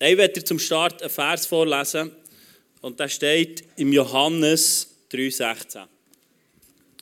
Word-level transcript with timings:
Ich 0.00 0.16
werde 0.16 0.34
dir 0.34 0.44
zum 0.44 0.60
Start 0.60 1.02
einen 1.02 1.10
Vers 1.10 1.46
vorlesen. 1.46 2.12
Und 2.80 3.00
der 3.00 3.08
steht 3.08 3.64
im 3.76 3.92
Johannes 3.92 4.88
3,16. 5.10 5.86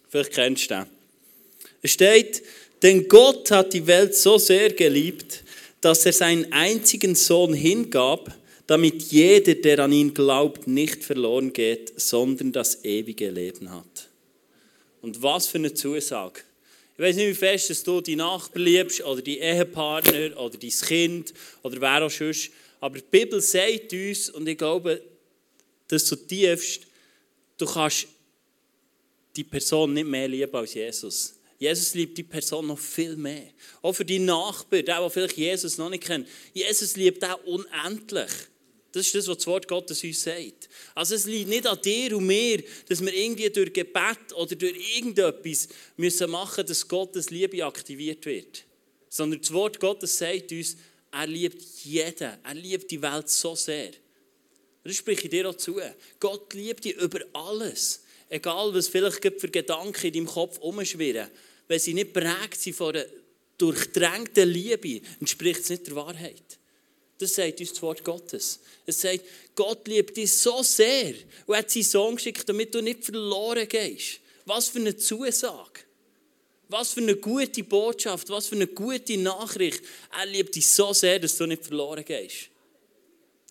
Vielleicht 0.08 0.32
kennst 0.32 0.70
du 0.70 0.74
den. 0.74 0.86
Es 1.82 1.90
steht, 1.90 2.42
denn 2.82 3.06
Gott 3.06 3.50
hat 3.50 3.74
die 3.74 3.86
Welt 3.86 4.14
so 4.14 4.38
sehr 4.38 4.70
geliebt, 4.72 5.44
dass 5.82 6.06
er 6.06 6.14
seinen 6.14 6.50
einzigen 6.52 7.14
Sohn 7.14 7.52
hingab, 7.52 8.34
damit 8.66 9.02
jeder, 9.02 9.54
der 9.54 9.80
an 9.80 9.92
ihn 9.92 10.14
glaubt, 10.14 10.66
nicht 10.66 11.04
verloren 11.04 11.52
geht, 11.52 11.92
sondern 12.00 12.50
das 12.50 12.82
ewige 12.82 13.30
Leben 13.30 13.70
hat. 13.70 14.08
Und 15.02 15.22
was 15.22 15.46
für 15.46 15.58
eine 15.58 15.74
Zusage. 15.74 16.40
Ich 16.94 17.04
weiß 17.04 17.16
nicht, 17.16 17.28
wie 17.28 17.34
fest 17.34 17.68
dass 17.68 17.82
du 17.82 18.00
die 18.00 18.16
Nachbarn 18.16 18.64
liebst 18.64 19.04
oder 19.04 19.20
die 19.20 19.38
Ehepartner 19.38 20.40
oder 20.40 20.56
dein 20.56 20.70
Kind 20.70 21.34
oder 21.62 21.78
wer 21.80 22.06
auch 22.06 22.10
sonst. 22.10 22.50
Aber 22.86 23.00
die 23.00 23.04
Bibel 23.10 23.40
sagt 23.40 23.92
uns, 23.92 24.30
und 24.30 24.46
ich 24.46 24.56
glaube, 24.56 25.02
dass 25.88 26.04
du 26.04 26.14
tiefst, 26.14 26.86
du 27.58 27.66
kannst 27.66 28.06
die 29.34 29.42
Person 29.42 29.92
nicht 29.92 30.06
mehr 30.06 30.28
lieben 30.28 30.54
als 30.54 30.74
Jesus. 30.74 31.34
Jesus 31.58 31.94
liebt 31.94 32.16
die 32.16 32.22
Person 32.22 32.68
noch 32.68 32.78
viel 32.78 33.16
mehr. 33.16 33.50
Auch 33.82 33.92
für 33.92 34.04
die 34.04 34.20
Nachbarn, 34.20 34.84
der, 34.84 35.00
der 35.00 35.10
vielleicht 35.10 35.36
Jesus 35.36 35.78
noch 35.78 35.90
nicht 35.90 36.04
kennt. 36.04 36.28
Jesus 36.54 36.94
liebt 36.94 37.24
auch 37.24 37.42
unendlich. 37.44 38.30
Das 38.92 39.04
ist 39.04 39.16
das, 39.16 39.26
was 39.26 39.38
das 39.38 39.46
Wort 39.48 39.66
Gottes 39.66 40.04
uns 40.04 40.22
sagt. 40.22 40.68
Also 40.94 41.16
es 41.16 41.26
liegt 41.26 41.48
nicht 41.48 41.66
an 41.66 41.80
dir 41.82 42.16
und 42.16 42.24
mir, 42.24 42.62
dass 42.88 43.04
wir 43.04 43.12
irgendwie 43.12 43.50
durch 43.50 43.72
Gebet 43.72 44.32
oder 44.36 44.54
durch 44.54 44.96
irgendetwas 44.96 45.66
müssen 45.96 46.30
machen 46.30 46.62
müssen, 46.62 46.68
dass 46.68 46.86
Gottes 46.86 47.30
Liebe 47.30 47.64
aktiviert 47.64 48.24
wird. 48.26 48.64
Sondern 49.08 49.40
das 49.40 49.52
Wort 49.52 49.80
Gottes 49.80 50.16
sagt 50.16 50.52
uns, 50.52 50.76
er 51.16 51.26
liebt 51.26 51.62
jeden. 51.84 52.32
Er 52.42 52.54
liebt 52.54 52.90
die 52.90 53.00
Welt 53.00 53.28
so 53.28 53.54
sehr. 53.54 53.92
Das 54.84 54.96
spreche 54.96 55.24
ich 55.24 55.30
dir 55.30 55.48
auch 55.48 55.54
zu. 55.54 55.80
Gott 56.20 56.52
liebt 56.54 56.84
dich 56.84 56.96
über 56.96 57.20
alles. 57.32 58.02
Egal, 58.28 58.74
was 58.74 58.88
vielleicht 58.88 59.22
für 59.40 59.48
Gedanken 59.48 60.06
in 60.06 60.12
deinem 60.12 60.26
Kopf 60.26 60.58
umschwirren. 60.58 61.30
Wenn 61.68 61.78
sie 61.78 61.94
nicht 61.94 62.12
prägt 62.12 62.60
sind 62.60 62.76
von 62.76 62.94
einer 62.94 63.06
durchdrängten 63.58 64.48
Liebe, 64.48 65.00
entspricht 65.20 65.60
es 65.60 65.70
nicht 65.70 65.86
der 65.86 65.96
Wahrheit. 65.96 66.58
Das 67.18 67.34
sagt 67.34 67.60
uns 67.60 67.70
das 67.70 67.82
Wort 67.82 68.04
Gottes. 68.04 68.60
Es 68.84 69.00
sagt, 69.00 69.24
Gott 69.54 69.88
liebt 69.88 70.16
dich 70.16 70.32
so 70.32 70.62
sehr 70.62 71.14
und 71.46 71.56
hat 71.56 71.70
seinen 71.70 71.82
Sohn 71.84 72.16
geschickt, 72.16 72.46
damit 72.46 72.74
du 72.74 72.82
nicht 72.82 73.04
verloren 73.04 73.66
gehst. 73.66 74.20
Was 74.44 74.68
für 74.68 74.78
eine 74.78 74.96
Zusage. 74.96 75.80
Was 76.68 76.92
für 76.92 77.00
eine 77.00 77.16
gute 77.16 77.62
Botschaft, 77.62 78.28
was 78.28 78.48
für 78.48 78.56
eine 78.56 78.66
gute 78.66 79.16
Nachricht. 79.18 79.82
Er 80.18 80.26
liebt 80.26 80.54
dich 80.54 80.66
so 80.66 80.92
sehr, 80.92 81.18
dass 81.18 81.36
du 81.36 81.46
nicht 81.46 81.64
verloren 81.64 82.04
gehst. 82.04 82.48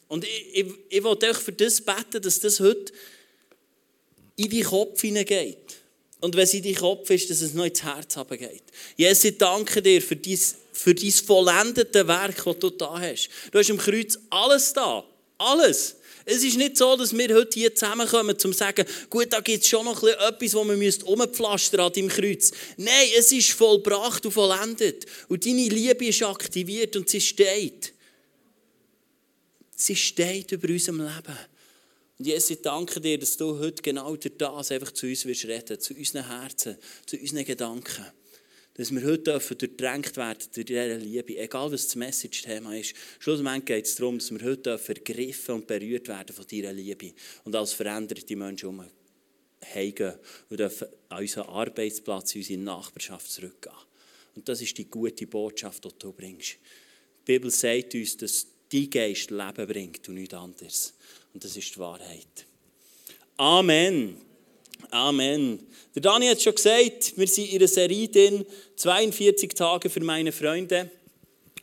Und 0.07 0.23
ich, 0.23 0.53
ich, 0.53 0.73
ich 0.89 1.03
wollte 1.03 1.29
euch 1.29 1.37
für 1.37 1.53
das 1.53 1.81
beten, 1.81 2.21
dass 2.21 2.39
das 2.39 2.59
heute 2.59 2.93
in 4.35 4.49
deinen 4.49 4.63
Kopf 4.63 5.01
hineingeht. 5.01 5.77
Und 6.21 6.35
wenn 6.35 6.43
es 6.43 6.53
in 6.53 6.63
deinen 6.63 6.75
Kopf 6.75 7.09
ist, 7.09 7.29
dass 7.29 7.41
es 7.41 7.53
noch 7.53 7.65
ins 7.65 7.83
Herz 7.83 8.17
geht. 8.29 8.63
Jesus, 8.95 9.23
ich 9.25 9.37
danke 9.37 9.81
dir 9.81 10.01
für 10.01 10.15
dein, 10.15 10.39
für 10.73 10.95
dein 10.95 11.11
vollendete 11.11 12.07
Werk, 12.07 12.43
das 12.43 12.59
du 12.59 12.69
da 12.69 12.99
hast. 12.99 13.29
Du 13.51 13.59
hast 13.59 13.69
am 13.69 13.77
Kreuz 13.77 14.19
alles 14.29 14.73
da. 14.73 15.03
Alles. 15.37 15.97
Es 16.27 16.43
ist 16.43 16.57
nicht 16.57 16.75
so, 16.75 16.95
dass 16.95 17.15
wir 17.15 17.35
heute 17.35 17.53
hier 17.53 17.73
zusammenkommen, 17.75 18.31
um 18.31 18.39
zu 18.39 18.51
sagen, 18.51 18.85
gut, 19.11 19.31
da 19.31 19.41
gibt 19.41 19.63
es 19.63 19.69
schon 19.69 19.85
noch 19.85 20.01
etwas, 20.03 20.55
wo 20.55 20.63
man 20.63 20.81
umpflastern 20.81 21.81
an 21.81 21.93
deinem 21.93 22.07
Kreuz. 22.07 22.51
Nein, 22.77 23.09
es 23.15 23.31
ist 23.31 23.51
vollbracht 23.51 24.25
und 24.25 24.31
vollendet. 24.31 25.05
Und 25.27 25.45
deine 25.45 25.67
Liebe 25.67 26.07
ist 26.07 26.23
aktiviert 26.23 26.95
und 26.95 27.07
sie 27.07 27.21
steht. 27.21 27.93
Sie 29.75 29.95
steht 29.95 30.51
über 30.51 30.67
unserem 30.67 31.01
Leben. 31.01 31.37
Und 32.17 32.25
Jesus, 32.25 32.49
ich 32.49 32.61
danke 32.61 32.99
dir, 32.99 33.19
dass 33.19 33.37
du 33.37 33.59
heute 33.59 33.83
genau 33.83 34.15
durch 34.15 34.35
das 34.37 34.71
einfach 34.71 34.91
zu 34.93 35.05
uns 35.05 35.25
wirst 35.25 35.45
reden, 35.45 35.79
zu 35.79 35.93
unseren 35.93 36.27
Herzen, 36.27 36.77
zu 37.05 37.17
unseren 37.17 37.45
Gedanken. 37.45 38.05
Dass 38.75 38.91
wir 38.91 39.03
heute 39.03 39.39
durchdrängt 39.39 40.17
werden 40.17 40.47
durch 40.53 40.65
diese 40.65 40.97
Liebe, 40.97 41.37
egal 41.37 41.71
was 41.71 41.85
das 41.85 41.95
Message-Thema 41.95 42.77
ist. 42.77 42.93
Schlussendlich 43.19 43.65
geht 43.65 43.85
es 43.85 43.95
darum, 43.95 44.19
dass 44.19 44.31
wir 44.31 44.41
heute 44.41 44.61
dürfen 44.63 44.95
ergriffen 44.95 45.55
und 45.55 45.67
berührt 45.67 46.07
werden 46.09 46.35
von 46.35 46.45
dieser 46.45 46.73
Liebe 46.73 47.13
und 47.45 47.55
als 47.55 47.73
veränderte 47.73 48.35
Menschen 48.35 48.69
um 48.69 48.85
heimgehen 49.73 50.15
und 50.49 50.59
dürfen 50.59 50.87
an 51.09 51.19
unseren 51.19 51.47
Arbeitsplatz, 51.47 52.35
in 52.35 52.41
unsere 52.41 52.59
Nachbarschaft 52.59 53.31
zurückgehen. 53.31 53.75
Und 54.35 54.47
das 54.49 54.61
ist 54.61 54.77
die 54.77 54.89
gute 54.89 55.25
Botschaft, 55.25 55.85
die 55.85 55.89
du 55.97 56.11
bringst. 56.11 56.57
Die 57.27 57.31
Bibel 57.33 57.49
sagt 57.49 57.95
uns, 57.95 58.17
dass 58.17 58.47
dein 58.69 58.89
Geist 58.89 59.31
Leben 59.31 59.67
bringt 59.67 60.07
und 60.09 60.15
nichts 60.15 60.33
anderes. 60.33 60.93
Und 61.33 61.43
das 61.43 61.55
ist 61.55 61.73
die 61.73 61.79
Wahrheit. 61.79 62.45
Amen. 63.37 64.24
Amen. 64.91 65.59
Der 65.93 66.01
Dani 66.01 66.27
hat 66.27 66.41
schon 66.41 66.55
gesagt, 66.55 67.17
wir 67.17 67.27
sind 67.27 67.49
in 67.49 67.57
einer 67.57 67.67
Serie 67.67 68.07
drin, 68.07 68.45
42 68.75 69.53
Tage 69.53 69.89
für 69.89 70.01
meine 70.01 70.31
Freunde. 70.31 70.89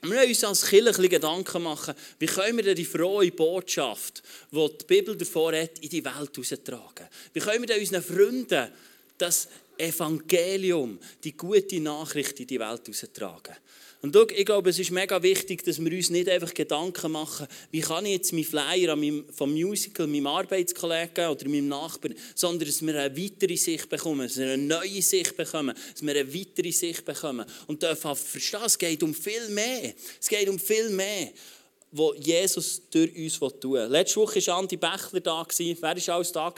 Wir 0.00 0.10
müssen 0.10 0.28
uns 0.30 0.44
als 0.44 0.66
Kirche 0.66 1.08
Gedanken 1.08 1.62
machen, 1.62 1.94
wie 2.18 2.26
können 2.26 2.56
wir 2.56 2.64
denn 2.64 2.74
die 2.74 2.84
frohe 2.84 3.30
Botschaft, 3.30 4.22
die 4.50 4.68
die 4.80 4.84
Bibel 4.86 5.16
davor 5.16 5.52
hat, 5.52 5.78
in 5.78 5.88
die 5.88 6.04
Welt 6.04 6.36
heraustragen. 6.36 7.06
Wie 7.32 7.40
können 7.40 7.60
wir 7.60 7.68
denn 7.68 7.80
unseren 7.80 8.02
Freunden 8.02 8.68
das 9.16 9.48
Evangelium, 9.78 10.98
die 11.22 11.36
gute 11.36 11.80
Nachricht 11.80 12.40
in 12.40 12.46
die 12.46 12.58
Welt 12.58 12.86
heraustragen. 12.86 13.54
Und 14.02 14.14
schau, 14.14 14.26
ich 14.34 14.44
glaube, 14.44 14.70
es 14.70 14.80
ist 14.80 14.90
mega 14.90 15.22
wichtig, 15.22 15.62
dass 15.62 15.82
wir 15.82 15.92
uns 15.92 16.10
nicht 16.10 16.28
einfach 16.28 16.52
Gedanken 16.52 17.12
machen, 17.12 17.46
wie 17.70 17.80
kann 17.80 18.04
ich 18.04 18.14
jetzt 18.14 18.32
meinen 18.32 18.44
Flyer 18.44 18.96
meinem, 18.96 19.24
vom 19.32 19.52
Musical 19.52 20.08
meinem 20.08 20.26
Arbeitskollegen 20.26 21.28
oder 21.28 21.48
meinem 21.48 21.68
Nachbarn, 21.68 22.16
sondern 22.34 22.66
dass 22.66 22.84
wir 22.84 23.00
eine 23.00 23.16
weitere 23.16 23.56
Sicht 23.56 23.88
bekommen, 23.88 24.26
dass 24.26 24.36
wir 24.36 24.52
eine 24.52 24.58
neue 24.62 25.00
Sicht 25.00 25.36
bekommen, 25.36 25.76
dass 25.92 26.02
wir 26.02 26.16
eine 26.16 26.34
weitere 26.34 26.72
Sicht 26.72 27.04
bekommen. 27.04 27.46
Und 27.68 27.80
dürfen 27.80 28.16
verstehen, 28.16 28.60
es 28.66 28.76
geht 28.76 29.04
um 29.04 29.14
viel 29.14 29.48
mehr. 29.50 29.94
Es 30.20 30.28
geht 30.28 30.48
um 30.48 30.58
viel 30.58 30.90
mehr 30.90 31.30
was 31.92 32.12
Jesus 32.18 32.80
durch 32.90 33.14
uns 33.14 33.60
tun 33.60 33.74
will. 33.74 33.86
Letzte 33.86 34.16
Woche 34.16 34.44
war 34.46 34.58
Andi 34.58 34.78
Bächler 34.78 35.20
da. 35.20 35.46
Wer 35.58 35.82
war 35.82 36.14
alles 36.14 36.32
da? 36.32 36.52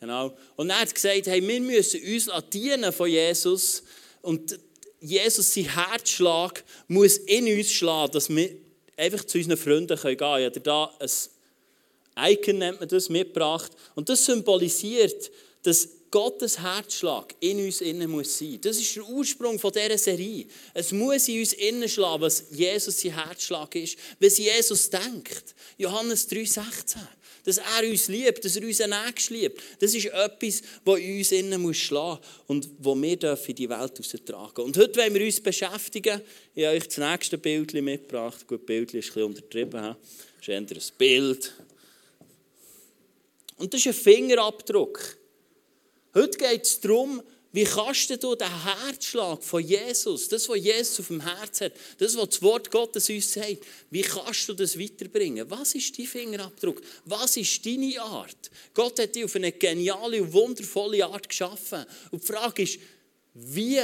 Genau. 0.00 0.36
Und 0.56 0.70
er 0.70 0.80
hat 0.80 0.94
gesagt, 0.94 1.26
hey, 1.26 1.46
wir 1.46 1.60
müssen 1.60 2.00
uns 2.02 2.30
dienen 2.52 2.92
von 2.92 3.10
Jesus. 3.10 3.82
Und 4.22 4.58
Jesus, 5.02 5.52
sein 5.52 5.74
Herzschlag 5.74 6.64
muss 6.86 7.18
in 7.18 7.46
uns 7.46 7.72
schlagen, 7.72 8.12
dass 8.12 8.28
wir 8.28 8.50
einfach 8.96 9.24
zu 9.24 9.38
unseren 9.38 9.56
Freunden 9.56 9.98
gehen 10.00 10.16
können. 10.16 10.40
Ich 10.40 10.46
habe 10.46 10.60
da 10.60 10.94
ein 10.98 12.32
Icon, 12.32 12.58
nennt 12.58 12.80
man 12.80 12.88
das, 12.88 13.08
mitgebracht. 13.08 13.72
Und 13.94 14.08
das 14.08 14.24
symbolisiert, 14.24 15.30
dass 15.62 15.88
Gottes 16.10 16.58
Herzschlag 16.60 17.34
in 17.40 17.64
uns 17.64 17.80
innen 17.80 18.10
muss 18.10 18.38
sein. 18.38 18.58
Das 18.60 18.76
ist 18.76 18.94
der 18.94 19.08
Ursprung 19.08 19.58
von 19.58 19.72
dieser 19.72 19.96
Serie. 19.96 20.46
Es 20.74 20.92
muss 20.92 21.26
in 21.26 21.40
uns 21.40 21.54
innen 21.54 21.88
schlagen, 21.88 22.20
was 22.20 22.44
Jesus 22.50 23.00
sein 23.00 23.14
Herzschlag 23.14 23.74
ist, 23.74 23.96
was 24.20 24.36
Jesus 24.36 24.90
denkt. 24.90 25.54
Johannes 25.78 26.30
3,16 26.30 26.98
dass 27.44 27.58
er 27.58 27.88
uns 27.88 28.08
liebt, 28.08 28.44
dass 28.44 28.56
er 28.56 28.64
unseren 28.64 28.90
Nächsten 28.90 29.34
liebt. 29.34 29.62
Das 29.80 29.94
ist 29.94 30.06
etwas, 30.06 30.62
das 30.84 30.98
in 30.98 31.18
uns 31.18 31.32
innen 31.32 31.60
muss 31.60 31.76
schlagen 31.76 32.20
und 32.46 32.68
wo 32.78 32.94
wir 32.94 33.22
in 33.22 33.54
die 33.54 33.68
Welt 33.68 33.98
austragen. 33.98 34.62
Und 34.62 34.76
heute 34.76 35.00
wollen 35.00 35.14
wir 35.14 35.24
uns 35.24 35.40
beschäftigen. 35.40 36.20
Ich 36.54 36.64
habe 36.64 36.76
euch 36.76 36.86
das 36.86 36.98
nächste 36.98 37.38
Bild 37.38 37.72
mitgebracht. 37.74 38.46
Gut, 38.46 38.60
das 38.60 38.66
Bild 38.66 38.94
ist 38.94 38.94
ein 38.94 39.06
bisschen 39.06 39.22
untertrieben. 39.24 39.96
Das 40.38 40.48
ist 40.48 40.50
ein 40.50 40.98
Bild. 40.98 41.52
Und 43.56 43.72
das 43.72 43.80
ist 43.80 43.86
ein 43.86 43.94
Fingerabdruck. 43.94 45.16
Heute 46.14 46.36
geht 46.36 46.64
es 46.64 46.80
darum, 46.80 47.22
wie 47.52 47.64
kannst 47.64 48.08
du 48.22 48.34
den 48.34 48.64
Herzschlag 48.64 49.44
von 49.44 49.62
Jesus, 49.62 50.26
das, 50.28 50.48
was 50.48 50.58
Jesus 50.58 51.00
auf 51.00 51.08
dem 51.08 51.20
Herz 51.20 51.60
hat, 51.60 51.72
das, 51.98 52.16
was 52.16 52.30
das 52.30 52.42
Wort 52.42 52.70
Gottes 52.70 53.10
uns 53.10 53.30
sagt, 53.30 53.58
wie 53.90 54.00
kannst 54.00 54.48
du 54.48 54.54
das 54.54 54.78
weiterbringen? 54.78 55.50
Was 55.50 55.74
ist 55.74 55.98
dein 55.98 56.06
Fingerabdruck? 56.06 56.80
Was 57.04 57.36
ist 57.36 57.64
deine 57.66 58.00
Art? 58.00 58.50
Gott 58.72 58.98
hat 58.98 59.14
dich 59.14 59.24
auf 59.24 59.36
eine 59.36 59.52
geniale 59.52 60.22
und 60.22 60.32
wundervolle 60.32 61.04
Art 61.04 61.28
geschaffen. 61.28 61.84
Und 62.10 62.22
die 62.22 62.26
Frage 62.26 62.62
ist, 62.62 62.78
wie 63.34 63.82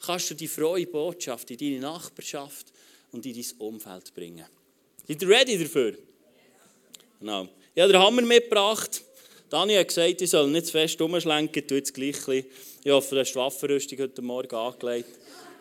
kannst 0.00 0.30
du 0.30 0.34
die 0.34 0.48
frohe 0.48 0.84
Botschaft 0.86 1.48
in 1.52 1.58
deine 1.58 1.78
Nachbarschaft 1.78 2.72
und 3.12 3.24
in 3.24 3.34
dein 3.34 3.58
Umfeld 3.58 4.12
bringen? 4.12 4.46
Seid 5.06 5.22
ihr 5.22 5.28
ready 5.28 5.58
dafür? 5.58 5.96
Genau. 7.20 7.48
Ich 7.72 7.82
habe 7.82 7.92
den 7.92 8.02
Hammer 8.02 8.22
mitgebracht. 8.22 9.02
Dani 9.48 9.74
hat 9.74 9.88
gesagt, 9.88 10.22
ich 10.22 10.30
soll 10.30 10.50
nicht 10.50 10.66
zu 10.66 10.72
fest 10.72 11.00
umschlenken, 11.00 11.66
tu 11.66 11.74
jetzt 11.74 11.94
gleich 11.94 12.26
ein 12.26 12.44
Ich 12.82 12.90
hoffe, 12.90 13.14
du 13.14 13.20
hast 13.20 13.32
die 13.32 13.36
Waffenrüstung 13.36 13.98
heute 13.98 14.22
Morgen 14.22 14.54
angelegt. 14.54 15.10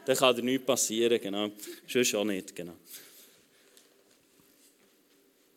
Dann 0.05 0.15
kann 0.15 0.35
dir 0.35 0.41
nichts 0.41 0.65
passieren, 0.65 1.19
genau. 1.21 1.51
Sonst 1.85 2.15
auch 2.15 2.23
nicht, 2.23 2.55
genau. 2.55 2.75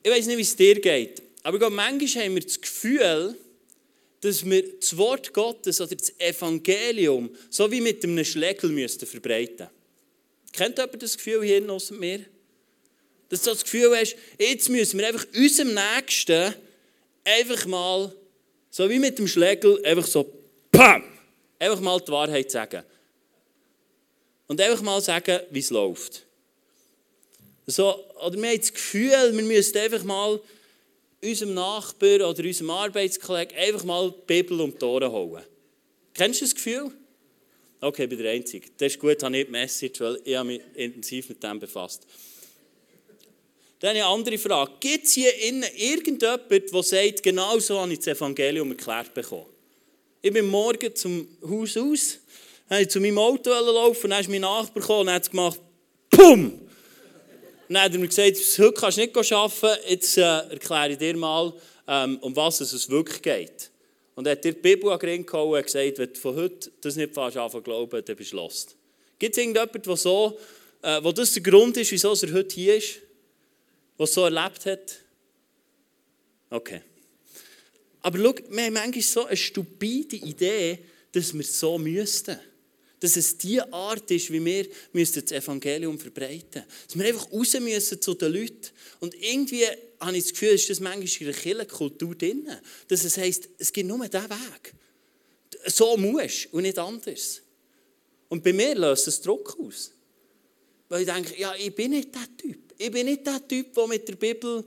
Ich 0.03 0.11
weiß 0.11 0.27
nicht, 0.27 0.39
wie 0.39 0.43
es 0.43 0.57
dir 0.57 0.81
geht, 0.81 1.23
aber 1.45 1.59
glaube, 1.61 1.77
manchmal 1.77 2.25
haben 2.25 2.35
wir 2.35 2.43
das 2.43 2.61
Gefühl, 2.61 3.37
dass 4.21 4.45
wir 4.45 4.79
das 4.79 4.97
Wort 4.97 5.33
Gottes 5.33 5.81
oder 5.81 5.95
das 5.95 6.13
Evangelium 6.19 7.31
so 7.49 7.71
wie 7.71 7.81
mit 7.81 8.03
einem 8.03 8.25
Schlägel 8.25 8.71
müssten 8.71 9.07
verbreiten 9.07 9.69
Kennt 10.53 10.79
jemand 10.79 11.03
das 11.03 11.17
Gefühl 11.17 11.45
hier 11.45 11.71
außer 11.71 11.95
mir? 11.95 12.25
Dass 13.29 13.43
du 13.43 13.51
das 13.51 13.63
Gefühl 13.63 13.97
hast, 13.97 14.17
jetzt 14.39 14.69
müssen 14.69 14.99
wir 14.99 15.07
einfach 15.07 15.27
unserem 15.35 15.75
Nächsten 15.75 16.55
einfach 17.25 17.67
mal, 17.67 18.13
so 18.71 18.91
wie 18.91 18.99
mit 18.99 19.19
dem 19.19 19.29
Schlägel, 19.29 19.83
einfach 19.85 20.07
so, 20.07 20.31
PAM! 20.73 21.12
Einfach 21.63 21.81
mal 21.81 22.01
die 22.01 22.11
Wahrheit 22.11 22.51
sagen. 22.51 22.83
Und 24.49 24.61
einfach 24.61 24.83
mal 24.83 25.01
sagen, 25.01 25.39
wie 25.51 25.61
es 25.61 25.71
läuft. 25.71 26.27
So, 27.69 28.05
oder 28.21 28.37
wir 28.37 28.51
haben 28.51 28.59
das 28.59 28.73
Gefühl, 28.73 29.13
wir 29.33 29.45
müssen 29.45 29.79
einfach 29.79 30.03
mal 30.03 30.41
unserem 31.23 31.55
Nachbar 31.55 32.29
oder 32.29 32.43
unserem 32.43 32.71
Arbeitskollegen 32.71 33.57
einfach 33.57 33.85
mal 33.85 34.11
die 34.11 34.27
Bibel 34.27 34.61
um 34.61 34.77
die 34.77 34.85
Ohren 34.85 35.13
holen. 35.13 35.45
Kennst 36.13 36.41
du 36.41 36.47
das 36.47 36.55
Gefühl? 36.57 36.91
Okay, 37.81 38.03
ich 38.03 38.09
bin 38.09 38.19
der 38.19 38.33
Einzige. 38.33 38.69
Das 38.77 38.95
ist 38.95 38.99
gut, 38.99 39.23
habe 39.23 39.39
ich 39.39 39.47
die 39.47 39.53
Message, 39.53 40.01
weil 40.01 40.21
ich 40.25 40.35
habe 40.35 40.49
mich 40.49 40.63
intensiv 40.75 41.29
mit 41.29 41.41
dem 41.41 41.61
befasst. 41.61 42.09
Dann 43.79 43.91
eine 43.91 44.05
andere 44.05 44.37
Frage. 44.37 44.73
Gibt 44.81 45.07
es 45.07 45.13
hier 45.13 45.33
innen 45.45 45.71
irgendjemand, 45.77 46.51
der 46.51 46.83
sagt, 46.83 47.23
genau 47.23 47.57
so 47.61 47.79
habe 47.79 47.93
ich 47.93 48.01
das 48.01 48.17
Evangelium 48.17 48.73
erklärt 48.73 49.15
bekommen? 49.15 49.52
Ich 50.25 50.33
bin 50.33 50.47
morgen 50.47 50.95
zum 50.95 51.27
Haus 51.43 51.77
aus, 51.77 52.19
habe 52.71 52.87
zu 52.87 53.01
meinem 53.01 53.19
Auto 53.19 53.51
laufen, 53.51 54.09
dann 54.09 54.21
ist 54.21 54.31
mein 54.31 54.43
Nachbar 54.43 54.81
gekommen 54.81 55.09
und 55.09 55.11
hat 55.11 55.29
gemacht, 55.29 55.59
PUM! 56.11 56.61
Dann 57.69 57.83
hat 57.83 57.93
er 57.93 57.99
mir 57.99 58.07
gesagt, 58.07 58.37
heute 58.59 58.73
kannst 58.73 58.99
du 58.99 59.01
nicht 59.01 59.33
arbeiten, 59.33 59.83
jetzt 59.89 60.17
äh, 60.17 60.23
erkläre 60.23 60.91
ich 60.93 60.99
dir 60.99 61.17
mal, 61.17 61.53
ähm, 61.89 62.19
um 62.21 62.37
was 62.37 62.61
es 62.61 62.89
wirklich 62.89 63.21
geht. 63.21 63.73
Und 64.15 64.29
er 64.29 64.33
hat 64.33 64.45
dir 64.45 64.53
die 64.53 64.61
Bibel 64.61 64.93
an 64.93 65.01
den 65.01 65.27
gehauen 65.27 65.57
und 65.57 65.65
gesagt, 65.65 65.99
wenn 65.99 66.13
du 66.13 66.21
von 66.21 66.37
heute 66.37 66.71
das 66.81 66.95
nicht 66.95 67.15
fast 67.15 67.37
anfangen 67.37 67.65
glauben, 67.65 68.05
dann 68.05 68.17
bist 68.17 68.33
du 68.33 68.37
lost. 68.37 68.77
Gibt 69.19 69.37
es 69.37 69.43
irgendjemanden, 69.43 69.83
der 69.83 69.97
so, 69.97 70.39
äh, 70.83 71.03
wo 71.03 71.11
das 71.11 71.33
der 71.33 71.43
Grund 71.43 71.77
ist, 71.79 71.91
wieso 71.91 72.13
er 72.13 72.33
heute 72.33 72.55
hier 72.55 72.77
ist? 72.77 73.01
Es 73.99 74.15
so 74.15 74.23
erlebt 74.23 74.67
hat? 74.67 75.01
Okay. 76.49 76.83
Aber 78.03 78.19
schau, 78.19 78.35
wir 78.51 78.65
haben 78.65 78.73
manchmal 78.75 79.03
so 79.03 79.25
eine 79.25 79.37
stupide 79.37 80.17
Idee, 80.17 80.79
dass 81.13 81.33
wir 81.33 81.45
so 81.45 81.79
müssten. 81.79 82.39
Dass 82.99 83.17
es 83.17 83.37
die 83.37 83.61
Art 83.61 84.11
ist, 84.11 84.33
wie 84.33 84.45
wir 84.45 84.69
das 84.93 85.33
Evangelium 85.33 85.99
verbreiten 85.99 86.63
müssen. 86.63 86.87
Dass 86.87 86.99
wir 86.99 87.07
einfach 87.07 87.33
raus 87.33 87.59
müssen 87.61 88.01
zu 88.01 88.15
den 88.15 88.33
Leuten. 88.33 88.69
Und 89.01 89.15
irgendwie 89.15 89.67
habe 89.99 90.17
ich 90.17 90.25
das 90.25 90.33
Gefühl, 90.33 90.51
ist 90.51 90.71
das 90.71 90.81
manchmal 90.81 91.07
in 91.07 91.27
der 91.27 91.35
Kirchenkultur 91.35 92.15
drin. 92.15 92.49
Dass 92.89 93.05
es 93.05 93.17
heisst, 93.17 93.49
es 93.59 93.73
gibt 93.73 93.89
nur 93.89 94.07
diesen 94.07 94.31
Weg. 94.31 94.75
So 95.67 95.97
musst 95.97 96.53
und 96.53 96.63
nicht 96.63 96.79
anders. 96.79 97.43
Und 98.29 98.43
bei 98.43 98.53
mir 98.53 98.75
löst 98.75 99.09
es 99.09 99.21
Druck 99.21 99.57
aus. 99.61 99.93
Weil 100.89 101.03
ich 101.03 101.07
denke, 101.07 101.39
ja, 101.41 101.55
ich 101.55 101.75
bin 101.75 101.91
nicht 101.91 102.15
der 102.15 102.37
Typ. 102.37 102.73
Ich 102.79 102.91
bin 102.91 103.07
nicht 103.07 103.27
der 103.27 103.47
Typ, 103.47 103.75
der 103.75 103.87
mit 103.87 104.09
der 104.09 104.17
Bibel 104.17 104.65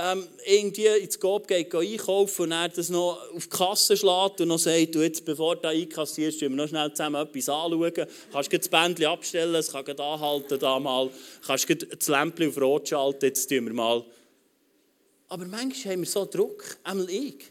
ähm, 0.00 0.28
irgendwie 0.46 0.86
ins 0.86 1.18
Coop 1.18 1.48
geht, 1.48 1.70
geht 1.70 1.80
einkaufen 1.80 2.42
und 2.42 2.50
dann 2.50 2.70
das 2.74 2.88
noch 2.88 3.20
auf 3.34 3.44
die 3.44 3.48
Kasse 3.48 3.96
schlägt 3.96 4.40
und 4.40 4.48
noch 4.48 4.58
sagt, 4.58 4.94
du 4.94 5.02
jetzt, 5.02 5.24
bevor 5.24 5.56
du 5.56 5.68
einkassierst, 5.68 6.40
wir 6.40 6.50
noch 6.50 6.68
schnell 6.68 6.92
zusammen 6.92 7.20
etwas 7.20 7.48
anschauen. 7.48 8.06
Kannst 8.32 8.52
du 8.52 8.58
das 8.58 8.68
Bändchen 8.68 9.06
abstellen, 9.06 9.54
es 9.56 9.72
kann 9.72 9.84
gerade 9.84 10.02
anhalten, 10.02 10.58
da 10.58 10.78
mal. 10.78 11.10
Kannst 11.44 11.68
du 11.68 11.74
das 11.74 12.06
Lämpchen 12.06 12.50
auf 12.50 12.60
Rot 12.60 12.88
schalten, 12.88 13.24
jetzt 13.24 13.48
tun 13.48 13.66
wir 13.66 13.74
mal. 13.74 14.04
Aber 15.30 15.44
manchmal 15.46 15.94
haben 15.94 16.02
wir 16.02 16.08
so 16.08 16.24
Druck, 16.24 16.78
einmal 16.84 17.10
ich. 17.10 17.44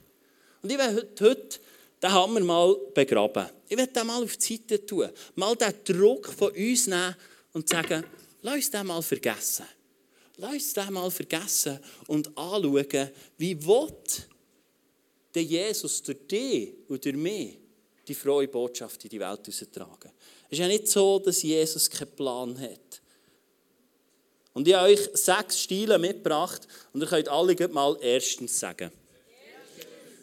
Und 0.64 0.72
ich 0.72 0.78
will 0.78 0.96
heute, 0.96 1.30
heute 1.30 1.60
den 2.02 2.12
Hammer 2.14 2.40
mal 2.40 2.76
begraben. 2.94 3.48
Ich 3.68 3.78
will 3.78 3.88
den 3.88 4.08
mal 4.08 4.24
auf 4.24 4.38
die 4.38 4.56
Seite 4.56 4.86
tun. 4.86 5.10
Mal 5.36 5.56
den 5.58 5.74
Druck 5.84 6.28
von 6.28 6.52
uns 6.52 6.88
nehmen 6.88 7.16
und 7.52 7.68
sagen, 7.68 8.06
lass 8.42 8.56
uns 8.56 8.72
den 8.72 8.88
mal 8.88 9.02
vergessen. 9.02 9.66
Lass 10.38 10.54
uns 10.54 10.74
das 10.74 10.89
mal 10.89 11.10
vergessen 11.10 11.80
und 12.07 12.28
anschauen, 12.38 13.10
wie 13.38 13.66
will 13.66 13.94
der 15.34 15.44
Jesus 15.44 16.01
durch 16.04 16.28
dich 16.28 16.74
und 16.88 17.04
durch 17.04 17.16
mich 17.16 17.57
die 18.07 18.13
frohe 18.13 18.48
Botschaft 18.48 19.04
in 19.04 19.10
die 19.10 19.19
Welt 19.19 19.48
austragen. 19.48 20.12
Es 20.45 20.54
ist 20.54 20.60
ja 20.60 20.68
nicht 20.68 20.88
so, 20.88 21.19
dass 21.19 21.42
Jesus 21.42 21.89
keinen 21.89 22.16
Plan 22.16 22.60
hat. 22.60 23.01
Und 24.54 24.68
ich 24.68 24.74
habe 24.74 24.92
euch 24.92 25.10
sechs 25.13 25.60
Stile 25.60 26.00
mitgebracht 26.00 26.68
und 26.94 27.01
ihr 27.01 27.07
könnt 27.07 27.28
alle 27.28 27.68
mal 27.68 27.98
erstens 28.01 28.60
sagen. 28.60 28.92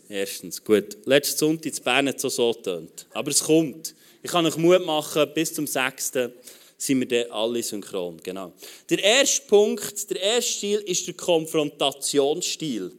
Erstens, 0.09 0.63
gut. 0.63 0.99
Letzten 1.07 1.39
Sonntag 1.39 1.77
in 1.77 1.85
Bern 1.85 2.09
hat 2.09 2.23
es 2.23 2.35
so 2.35 2.53
getönt. 2.53 3.07
Aber 3.13 3.31
es 3.31 3.45
kommt. 3.45 3.95
Ich 4.23 4.31
kann 4.31 4.47
euch 4.47 4.57
Mut 4.57 4.85
machen, 4.85 5.31
bis 5.35 5.55
zum 5.55 5.67
sechsten 5.67 6.33
sind 6.77 7.01
wir 7.01 7.09
dann 7.09 7.31
alle 7.31 7.63
synchron. 7.63 8.21
Genau. 8.23 8.53
Der 8.91 9.03
erste 9.03 9.47
Punkt, 9.47 10.11
der 10.11 10.21
erste 10.21 10.53
Stil 10.53 10.79
ist 10.81 11.07
der 11.07 11.15
Konfrontationsstil. 11.15 12.93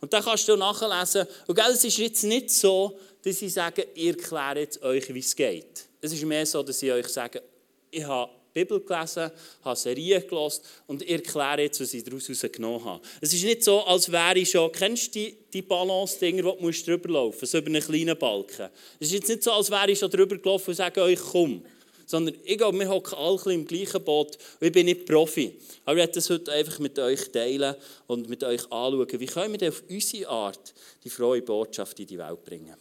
Und 0.00 0.12
da 0.12 0.20
kannst 0.20 0.46
du 0.48 0.56
nachlesen. 0.56 1.26
Und 1.46 1.54
gell, 1.54 1.72
es 1.72 1.84
ist 1.84 1.98
jetzt 1.98 2.24
nicht 2.24 2.50
so, 2.50 2.98
dass 3.22 3.40
ich 3.40 3.52
sage, 3.52 3.88
ich 3.94 4.08
erkläre 4.08 4.68
euch, 4.82 5.14
wie 5.14 5.18
es 5.18 5.34
geht. 5.34 5.86
Es 6.00 6.12
ist 6.12 6.24
mehr 6.24 6.44
so, 6.44 6.62
dass 6.62 6.82
ich 6.82 6.92
euch 6.92 7.08
sage, 7.08 7.42
ich 7.90 8.04
habe 8.04 8.30
die 8.54 8.60
Bibel 8.60 8.80
gelesen, 8.80 9.30
habe 9.64 9.76
Serien 9.76 10.26
gelesen 10.28 10.62
und 10.86 11.02
ich 11.02 11.10
erkläre 11.10 11.62
jetzt, 11.62 11.80
was 11.80 11.94
ich 11.94 12.04
daraus 12.04 12.26
genommen 12.52 12.84
habe. 12.84 13.02
Es 13.20 13.32
ist 13.32 13.44
nicht 13.44 13.64
so, 13.64 13.80
als 13.80 14.12
wäre 14.12 14.38
ich 14.38 14.50
schon, 14.50 14.70
kennst 14.70 15.14
du 15.14 15.20
die, 15.20 15.36
die 15.52 15.62
Balance-Dinger, 15.62 16.54
die 16.60 16.82
drüber 16.84 17.08
laufen 17.08 17.46
so 17.46 17.58
über 17.58 17.68
einen 17.68 17.82
kleinen 17.82 18.18
Balken. 18.18 18.68
Es 19.00 19.08
ist 19.08 19.14
jetzt 19.14 19.28
nicht 19.28 19.42
so, 19.42 19.52
als 19.52 19.70
wäre 19.70 19.90
ich 19.90 19.98
schon 19.98 20.10
drüber 20.10 20.36
gelaufen 20.36 20.70
und 20.70 20.76
sage 20.76 21.02
euch, 21.02 21.18
komm, 21.18 21.64
sondern 22.06 22.36
ich 22.44 22.58
glaube, 22.58 22.78
wir 22.78 22.88
hocken 22.88 23.14
alle 23.16 23.54
im 23.54 23.66
gleichen 23.66 24.02
Boot 24.02 24.36
und 24.60 24.66
ich 24.66 24.72
bin 24.72 24.86
nicht 24.86 25.06
Profi. 25.06 25.58
Aber 25.84 25.94
ich 25.94 26.00
werde 26.00 26.12
das 26.14 26.30
heute 26.30 26.52
einfach 26.52 26.78
mit 26.78 26.98
euch 26.98 27.30
teilen 27.30 27.74
und 28.06 28.28
mit 28.28 28.44
euch 28.44 28.62
anschauen, 28.64 29.20
wie 29.20 29.26
können 29.26 29.60
wir 29.60 29.68
auf 29.68 29.82
unsere 29.88 30.28
Art 30.28 30.74
die 31.02 31.10
frohe 31.10 31.42
Botschaft 31.42 31.98
in 32.00 32.06
die 32.06 32.18
Welt 32.18 32.44
bringen. 32.44 32.74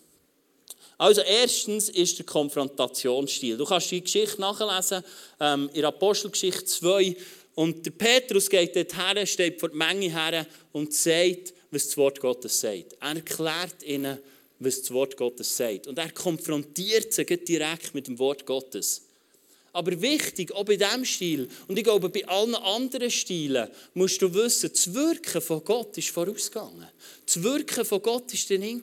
Also 0.98 1.22
erstens 1.22 1.90
ist 1.90 2.20
der 2.20 2.26
Konfrontationsstil. 2.26 3.58
Du 3.58 3.66
kannst 3.66 3.92
die 3.92 4.02
Geschichte 4.02 4.40
nachlesen 4.40 5.04
ähm, 5.40 5.70
in 5.74 5.86
Apostelgeschichte 5.86 6.66
2 6.66 7.16
und 7.56 7.86
der 7.86 7.92
Petrus 7.92 8.50
geht 8.50 8.76
dort 8.76 8.96
her, 8.96 9.26
steht 9.26 9.60
vor 9.60 9.70
der 9.70 9.78
Menge 9.78 10.12
her 10.12 10.46
und 10.72 10.94
sagt, 10.94 11.54
was 11.72 11.88
das 11.88 11.98
Wort 11.98 12.20
Gottes 12.20 12.60
sagt. 12.60 12.94
Er 13.00 13.16
erklärt 13.16 13.84
ihnen, 13.84 14.18
was 14.60 14.82
das 14.82 14.92
Wort 14.92 15.18
Gottes 15.18 15.56
sagt. 15.56 15.88
Und 15.88 15.98
er 15.98 16.12
konfrontiert 16.12 17.14
sie 17.14 17.26
direkt 17.26 17.94
mit 17.94 18.08
dem 18.08 18.18
Wort 18.20 18.46
Gottes. 18.46 19.04
Aber 19.74 20.00
wichtig, 20.02 20.52
auch 20.54 20.66
bei 20.66 20.76
diesem 20.76 21.04
Stil, 21.04 21.50
und 21.68 21.78
ich 21.78 21.84
glaube, 21.84 22.08
bei 22.10 22.28
allen 22.28 22.54
anderen 22.54 23.10
Stilen, 23.10 23.68
musst 23.96 24.22
du 24.22 24.32
wissen, 24.32 24.70
das 24.72 24.94
Wirken 24.94 25.42
von 25.42 25.64
Gott 25.66 25.98
ist 25.98 26.10
vorausgegangen. 26.10 26.88
Das 27.26 27.42
Wirken 27.42 27.86
von 27.86 28.02
Gott 28.02 28.32
war 28.32 28.58
drin. 28.58 28.82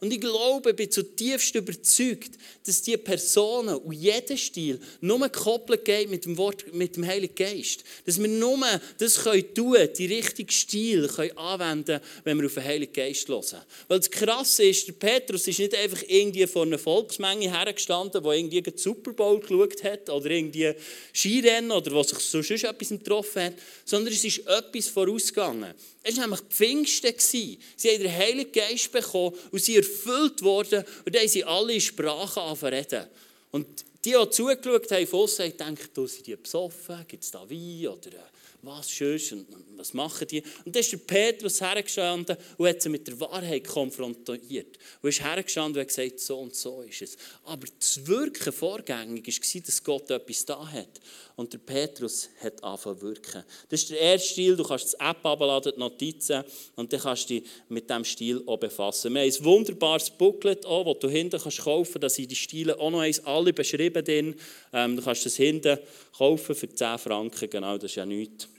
Und 0.00 0.12
ich 0.12 0.20
glaube, 0.20 0.70
ich 0.70 0.76
bin 0.76 0.90
zutiefst 0.90 1.54
überzeugt, 1.54 2.32
dass 2.64 2.82
diese 2.82 2.98
Personen 2.98 3.76
und 3.76 3.92
jeder 3.92 4.36
Stil 4.36 4.78
nur 5.00 5.18
gekoppelt 5.20 5.84
geht 5.84 6.10
mit 6.10 6.24
dem 6.24 6.36
Wort, 6.36 6.72
mit 6.72 6.96
dem 6.96 7.06
Heiligen 7.06 7.34
Geist. 7.34 7.82
Dass 8.04 8.20
wir 8.20 8.28
nur 8.28 8.58
das 8.98 9.22
können 9.22 9.54
tun, 9.54 9.76
die 9.96 10.06
richtigen 10.06 10.50
Stil 10.50 11.08
können 11.08 11.36
anwenden, 11.36 12.00
wenn 12.24 12.38
wir 12.38 12.46
auf 12.46 12.54
den 12.54 12.64
Heiligen 12.64 12.92
Geist 12.92 13.28
hören. 13.28 13.62
Weil 13.88 13.98
das 13.98 14.10
Krasse 14.10 14.64
ist, 14.64 14.86
der 14.86 14.92
Petrus 14.92 15.48
ist 15.48 15.58
nicht 15.58 15.74
einfach 15.74 16.02
irgendwie 16.06 16.46
vor 16.46 16.62
einer 16.62 16.78
Volksmenge 16.78 17.50
hergestanden, 17.50 18.22
der 18.22 18.32
irgendwie 18.32 18.62
den 18.62 18.76
Super 18.76 19.12
Bowl 19.12 19.40
geschaut 19.40 19.82
hat 19.82 20.10
oder 20.20 20.30
irgendwie 20.30 20.72
Skirennen 21.12 21.70
oder 21.70 21.94
was 21.94 22.08
sich 22.08 22.18
so 22.18 22.42
sonst 22.42 22.64
etwas 22.64 22.88
getroffen 22.88 23.42
hat, 23.42 23.54
sondern 23.84 24.12
es 24.12 24.24
ist 24.24 24.46
etwas 24.46 24.88
vorausgegangen. 24.88 25.74
Es 26.02 26.16
war 26.16 26.24
nämlich 26.24 26.40
Pfingsten. 26.48 27.14
Sie 27.18 27.58
haben 27.84 28.02
den 28.02 28.12
Heiligen 28.12 28.52
Geist 28.52 28.92
bekommen 28.92 29.36
und 29.50 29.62
sie 29.62 29.76
erfüllt 29.76 30.42
worden 30.42 30.84
und 31.04 31.14
dann 31.14 31.22
haben 31.22 31.28
sie 31.28 31.44
alle 31.44 31.80
Sprachen 31.80 32.42
angefangen 32.42 33.08
Und 33.50 33.66
die, 34.04 34.12
die 34.12 34.30
zugeschaut 34.30 34.90
haben, 34.90 35.06
von 35.06 35.28
haben 35.28 35.50
gedacht, 35.50 35.90
sind 35.94 36.26
die 36.26 36.36
besoffen, 36.36 37.04
gibt 37.06 37.24
es 37.24 37.30
da 37.30 37.48
Wein 37.48 37.88
oder 37.88 38.29
was 38.62 38.90
schönst 38.90 39.32
und 39.32 39.46
was 39.76 39.94
machen 39.94 40.28
die? 40.28 40.42
Und 40.64 40.74
dann 40.74 40.80
ist 40.80 40.92
der 40.92 40.98
Petrus 40.98 41.60
hergestanden 41.60 42.36
und 42.58 42.68
hat 42.68 42.82
sie 42.82 42.88
mit 42.90 43.06
der 43.06 43.18
Wahrheit 43.20 43.66
konfrontiert. 43.66 44.78
Und 45.00 45.08
ist 45.08 45.22
hergestanden 45.22 45.76
und 45.76 45.80
hat 45.80 45.88
gesagt, 45.88 46.20
so 46.20 46.40
und 46.40 46.54
so 46.54 46.82
ist 46.82 47.02
es. 47.02 47.16
Aber 47.44 47.66
das 47.78 48.06
Wirken 48.06 48.52
vorgängig 48.52 49.26
war, 49.26 49.62
dass 49.62 49.84
Gott 49.84 50.10
etwas 50.10 50.44
da 50.44 50.66
hat. 50.70 51.00
Und 51.36 51.54
der 51.54 51.58
Petrus 51.58 52.28
hat 52.42 52.62
angefangen 52.62 52.98
zu 52.98 53.06
wirken. 53.06 53.44
Das 53.70 53.80
ist 53.80 53.90
der 53.90 54.00
erste 54.00 54.28
Stil, 54.28 54.56
du 54.56 54.62
kannst 54.62 54.84
das 54.84 54.94
App 54.94 55.24
abladen, 55.24 55.72
die 55.74 55.80
Notizen, 55.80 56.44
und 56.76 56.92
dann 56.92 57.00
kannst 57.00 57.30
du 57.30 57.40
dich 57.40 57.48
mit 57.70 57.88
diesem 57.88 58.04
Stil 58.04 58.42
auch 58.44 58.58
befassen. 58.58 59.14
Wir 59.14 59.22
haben 59.22 59.30
ein 59.30 59.44
wunderbares 59.44 60.10
Booklet, 60.10 60.66
auch, 60.66 60.84
das 60.84 61.00
du 61.00 61.08
hinten 61.08 61.40
kannst 61.40 61.60
kaufen 61.60 61.92
kannst. 61.92 62.04
Da 62.04 62.10
sind 62.10 62.30
die 62.30 62.36
Stile 62.36 62.78
auch 62.78 62.90
noch 62.90 63.00
eins, 63.00 63.24
alle 63.24 63.54
beschrieben 63.54 64.04
drin. 64.04 64.34
Ähm, 64.74 64.96
du 64.96 65.02
kannst 65.02 65.24
das 65.24 65.36
hinten 65.36 65.78
kaufen 66.14 66.54
für 66.54 66.68
10 66.68 66.98
Franken, 66.98 67.48
genau, 67.48 67.78
das 67.78 67.92
ist 67.92 67.96
ja 67.96 68.04
nichts. 68.04 68.49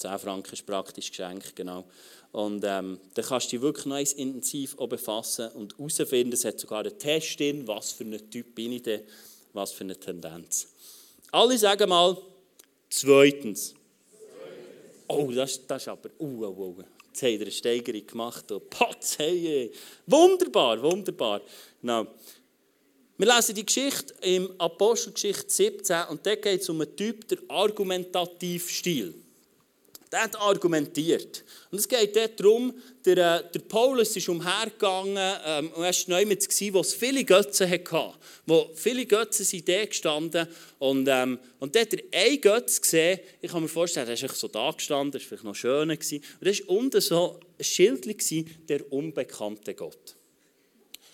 10 0.00 0.18
Franken 0.18 0.54
ist 0.54 0.64
praktisch 0.64 1.10
geschenkt, 1.10 1.54
genau. 1.54 1.84
Und 2.32 2.64
ähm, 2.64 2.98
dann 3.14 3.24
kannst 3.24 3.46
du 3.46 3.50
dich 3.56 3.60
wirklich 3.60 3.86
noch 3.86 3.98
intensiv 3.98 4.76
befassen 4.76 5.48
und 5.50 5.76
herausfinden, 5.76 6.32
es 6.32 6.44
hat 6.44 6.58
sogar 6.58 6.80
einen 6.80 6.98
Test 6.98 7.38
drin, 7.38 7.66
was 7.66 7.92
für 7.92 8.04
ein 8.04 8.30
Typ 8.30 8.54
bin 8.54 8.72
ich 8.72 8.82
denn, 8.82 9.02
was 9.52 9.72
für 9.72 9.84
eine 9.84 9.98
Tendenz. 9.98 10.68
Alle 11.30 11.58
sagen 11.58 11.88
mal, 11.88 12.16
zweitens. 12.88 13.74
Oh, 15.06 15.30
das, 15.32 15.66
das 15.66 15.82
ist 15.82 15.88
aber, 15.88 16.08
uh, 16.18 16.46
uh, 16.46 16.76
uh. 16.78 16.82
Jetzt 17.08 17.22
haben 17.22 17.32
wir 17.32 17.40
eine 17.40 17.50
Steigerung 17.50 18.06
gemacht. 18.06 18.52
Und 18.52 18.70
Potz, 18.70 19.18
hey, 19.18 19.70
wunderbar, 20.06 20.80
wunderbar. 20.80 21.42
Genau. 21.80 22.06
Wir 23.18 23.34
lesen 23.34 23.54
die 23.54 23.66
Geschichte 23.66 24.14
im 24.22 24.58
Apostelgeschichte 24.58 25.50
17 25.50 26.04
und 26.10 26.24
da 26.24 26.36
geht 26.36 26.62
es 26.62 26.68
um 26.70 26.80
einen 26.80 26.96
Typ, 26.96 27.28
der 27.28 27.38
Argumentativstil. 27.48 29.14
Der 30.12 30.24
hat 30.24 30.36
argumentiert. 30.40 31.44
Und 31.70 31.78
es 31.78 31.88
geht 31.88 32.16
dort 32.16 32.40
darum, 32.40 32.74
der, 33.04 33.16
äh, 33.16 33.52
der 33.52 33.60
Paulus 33.60 34.16
ist 34.16 34.28
umhergegangen 34.28 35.16
ähm, 35.46 35.68
und 35.68 35.84
er 35.84 35.92
war 35.92 36.22
neu 36.22 36.36
wo 36.72 36.80
es 36.80 36.94
viele 36.94 37.24
Götzen 37.24 37.70
hatte. 37.70 38.14
Wo 38.44 38.70
viele 38.74 39.06
Götzen 39.06 39.44
sind 39.44 39.68
da 39.68 39.84
gestanden. 39.84 40.48
Und, 40.80 41.06
ähm, 41.08 41.38
und 41.60 41.76
dort 41.76 41.92
hat 41.92 42.00
er 42.10 42.24
einen 42.24 42.40
Götz 42.40 42.80
gesehen. 42.80 43.20
Ich 43.40 43.52
kann 43.52 43.62
mir 43.62 43.68
vorstellen, 43.68 44.06
der 44.06 44.20
ist 44.20 44.36
so 44.36 44.48
da 44.48 44.72
gestanden, 44.72 45.12
das 45.12 45.22
war 45.22 45.28
vielleicht 45.28 45.44
noch 45.44 45.54
schöner. 45.54 45.96
Gewesen. 45.96 46.24
Und 46.40 46.46
da 46.46 46.50
war 46.50 46.76
unten 46.76 47.00
so 47.00 47.40
ein 47.58 47.64
Schild, 47.64 48.68
der 48.68 48.92
unbekannte 48.92 49.74
Gott. 49.74 50.16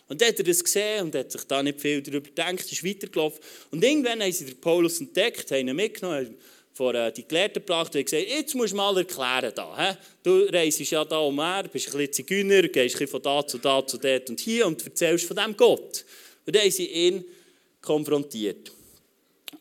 Und 0.08 0.20
dann 0.20 0.28
hat 0.28 0.38
er 0.38 0.44
das 0.44 0.62
gesehen 0.62 1.06
und 1.06 1.14
hat 1.14 1.32
sich 1.32 1.42
da 1.44 1.62
nicht 1.62 1.80
viel 1.80 2.00
darüber 2.00 2.28
gedacht, 2.28 2.72
ist 2.72 2.84
weitergelaufen. 2.84 3.40
Und 3.72 3.82
irgendwann 3.82 4.22
haben 4.22 4.32
sie 4.32 4.44
den 4.44 4.60
Paulus 4.60 5.00
entdeckt, 5.00 5.50
haben 5.50 5.66
ihn 5.68 5.76
mitgenommen, 5.76 6.36
vor 6.76 6.94
äh, 6.94 7.10
die 7.10 7.26
Gelehrten 7.26 7.62
gebracht 7.62 7.94
und 7.94 8.04
gesagt, 8.04 8.28
jetzt 8.28 8.54
musst 8.54 8.72
du 8.72 8.76
mal 8.76 8.96
erklären 8.98 9.52
da. 9.54 9.96
Du 10.22 10.44
reist 10.52 10.78
ja 10.80 11.04
da 11.04 11.18
umher, 11.20 11.64
bist 11.64 11.86
ein 11.86 11.92
bisschen 11.96 12.12
Zigeuner, 12.12 12.68
gehst 12.68 13.00
ein 13.00 13.08
von 13.08 13.22
da 13.22 13.46
zu 13.46 13.58
da 13.58 13.86
zu 13.86 13.96
dort 13.96 14.28
und 14.28 14.38
hier 14.40 14.66
und 14.66 14.84
erzählst 14.84 15.24
von 15.24 15.36
dem 15.36 15.56
Gott. 15.56 16.04
Und 16.44 16.54
dann 16.54 16.70
sie 16.70 16.86
ihn 16.86 17.24
konfrontiert. 17.80 18.70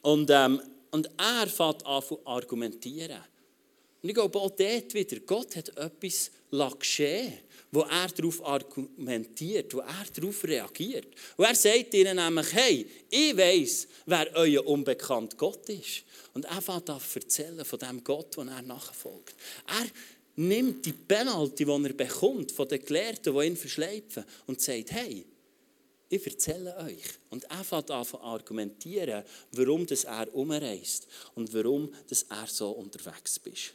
Und, 0.01 0.29
und 0.91 1.09
er 1.17 1.47
fängt 1.47 1.85
an 1.85 2.03
zu 2.03 2.19
argumentieren. 2.25 3.23
Und 4.05 4.09
ich 4.09 4.15
glaube 4.15 4.39
auch 4.39 4.51
dort 4.51 4.93
wieder, 4.93 5.19
Gott 5.21 5.55
hat 5.55 5.75
etwas 5.79 6.29
geschehen 6.77 7.39
wo 7.71 7.81
er 7.81 8.07
darauf 8.07 8.45
argumentiert, 8.45 9.73
wo 9.73 9.79
er 9.79 10.05
darauf 10.13 10.43
reagiert. 10.43 11.07
Und 11.35 11.45
er 11.45 11.55
sagt 11.55 11.91
ihnen 11.95 12.15
nämlich, 12.15 12.53
hey, 12.53 12.87
ich 13.09 13.35
weiß, 13.35 13.87
wer 14.05 14.31
euer 14.35 14.65
unbekannter 14.67 15.35
Gott 15.35 15.67
ist. 15.69 16.03
Und 16.35 16.45
er 16.45 16.61
fängt 16.61 16.87
an 16.87 17.01
zu 17.01 17.19
erzählen 17.19 17.65
von 17.65 17.79
dem 17.79 18.03
Gott, 18.03 18.37
den 18.37 18.47
er 18.47 18.61
nachfolgt. 18.61 19.35
Er 19.67 19.87
nimmt 20.35 20.85
die 20.85 20.93
Penalty, 20.93 21.65
die 21.65 21.71
er 21.71 21.93
bekommt 21.93 22.51
von 22.51 22.67
den 22.67 22.85
Gelehrten, 22.85 23.33
die 23.35 23.45
ihn 23.47 23.57
verschleifen, 23.57 24.23
und 24.45 24.61
sagt, 24.61 24.91
hey, 24.91 25.25
ich 26.07 26.27
erzähle 26.27 26.77
euch. 26.77 27.01
Und 27.31 27.45
er 27.45 27.63
fängt 27.63 27.89
an 27.89 28.05
zu 28.05 28.21
argumentieren, 28.21 29.23
warum 29.51 29.87
er 29.89 30.35
umreist 30.35 31.07
und 31.33 31.51
warum 31.55 31.91
er 32.29 32.47
so 32.47 32.69
unterwegs 32.69 33.41
ist. 33.43 33.73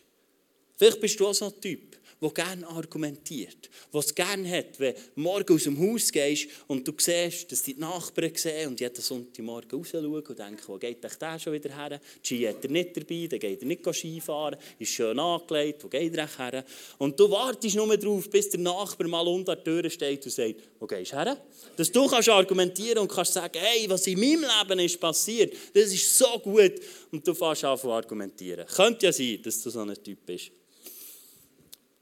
Vielleicht 0.81 0.99
bist 0.99 1.21
du 1.21 1.27
auch 1.27 1.35
so 1.35 1.45
ein 1.45 1.61
Typ 1.61 2.01
der 2.21 2.31
gerne 2.31 2.67
argumentiert, 2.67 3.71
der 3.93 4.01
es 4.01 4.15
gerne 4.15 4.51
hat, 4.51 4.79
wenn 4.79 4.95
du 4.95 5.21
morgen 5.21 5.55
aus 5.55 5.65
dem 5.65 5.79
Haus 5.79 6.13
gehst 6.13 6.49
und 6.67 6.87
du 6.87 6.93
siehst, 6.99 7.51
dass 7.51 7.63
die 7.63 7.75
Nachbarn 7.75 8.33
sehen 8.35 8.69
und 8.69 8.81
jeden 8.81 9.01
Sonntagmorgen 9.01 9.71
raus 9.71 9.89
schauen 9.91 10.05
und 10.07 10.39
denken, 10.39 10.63
wo 10.67 10.77
geht 10.77 11.03
der 11.03 11.39
schon 11.39 11.53
wieder 11.55 11.75
her? 11.75 11.99
Die 12.23 12.27
Ski 12.27 12.47
hat 12.47 12.65
er 12.65 12.71
nicht 12.71 12.97
dabei, 12.97 13.27
dann 13.27 13.39
geht 13.39 13.63
er 13.63 13.67
nicht 13.67 13.95
Skifahren, 13.95 14.57
ist 14.79 14.91
schön 14.91 15.19
angelegt, 15.19 15.83
wo 15.83 15.89
geht 15.89 16.15
er 16.15 16.29
her? 16.29 16.65
Und 16.99 17.19
du 17.19 17.31
wartest 17.31 17.77
nur 17.77 17.97
darauf, 17.97 18.29
bis 18.29 18.51
der 18.51 18.61
Nachbar 18.61 19.09
mal 19.09 19.27
unter 19.27 19.57
der 19.57 19.65
Tür 19.65 19.89
steht 19.89 20.25
und 20.25 20.31
sagt, 20.31 20.57
wo 20.79 20.87
gehst 20.87 21.13
du 21.13 21.17
her? 21.17 21.39
Dass 21.77 21.91
du 21.91 22.07
kannst 22.07 22.29
argumentieren 22.29 22.99
und 22.99 23.11
kannst 23.11 23.33
sagen, 23.33 23.59
hey, 23.59 23.89
was 23.89 24.07
in 24.07 24.21
meinem 24.21 24.45
Leben 24.45 24.81
ist 24.81 25.01
passiert, 25.01 25.55
das 25.73 25.93
ist 25.93 26.19
so 26.19 26.39
gut. 26.39 26.75
Und 27.11 27.27
du 27.27 27.35
fängst 27.35 27.65
an 27.65 27.79
zu 27.79 27.91
argumentieren. 27.91 28.67
Könnte 28.67 29.07
ja 29.07 29.13
sein, 29.13 29.41
dass 29.43 29.63
du 29.63 29.71
so 29.71 29.81
ein 29.81 29.95
Typ 30.03 30.19
bist. 30.27 30.51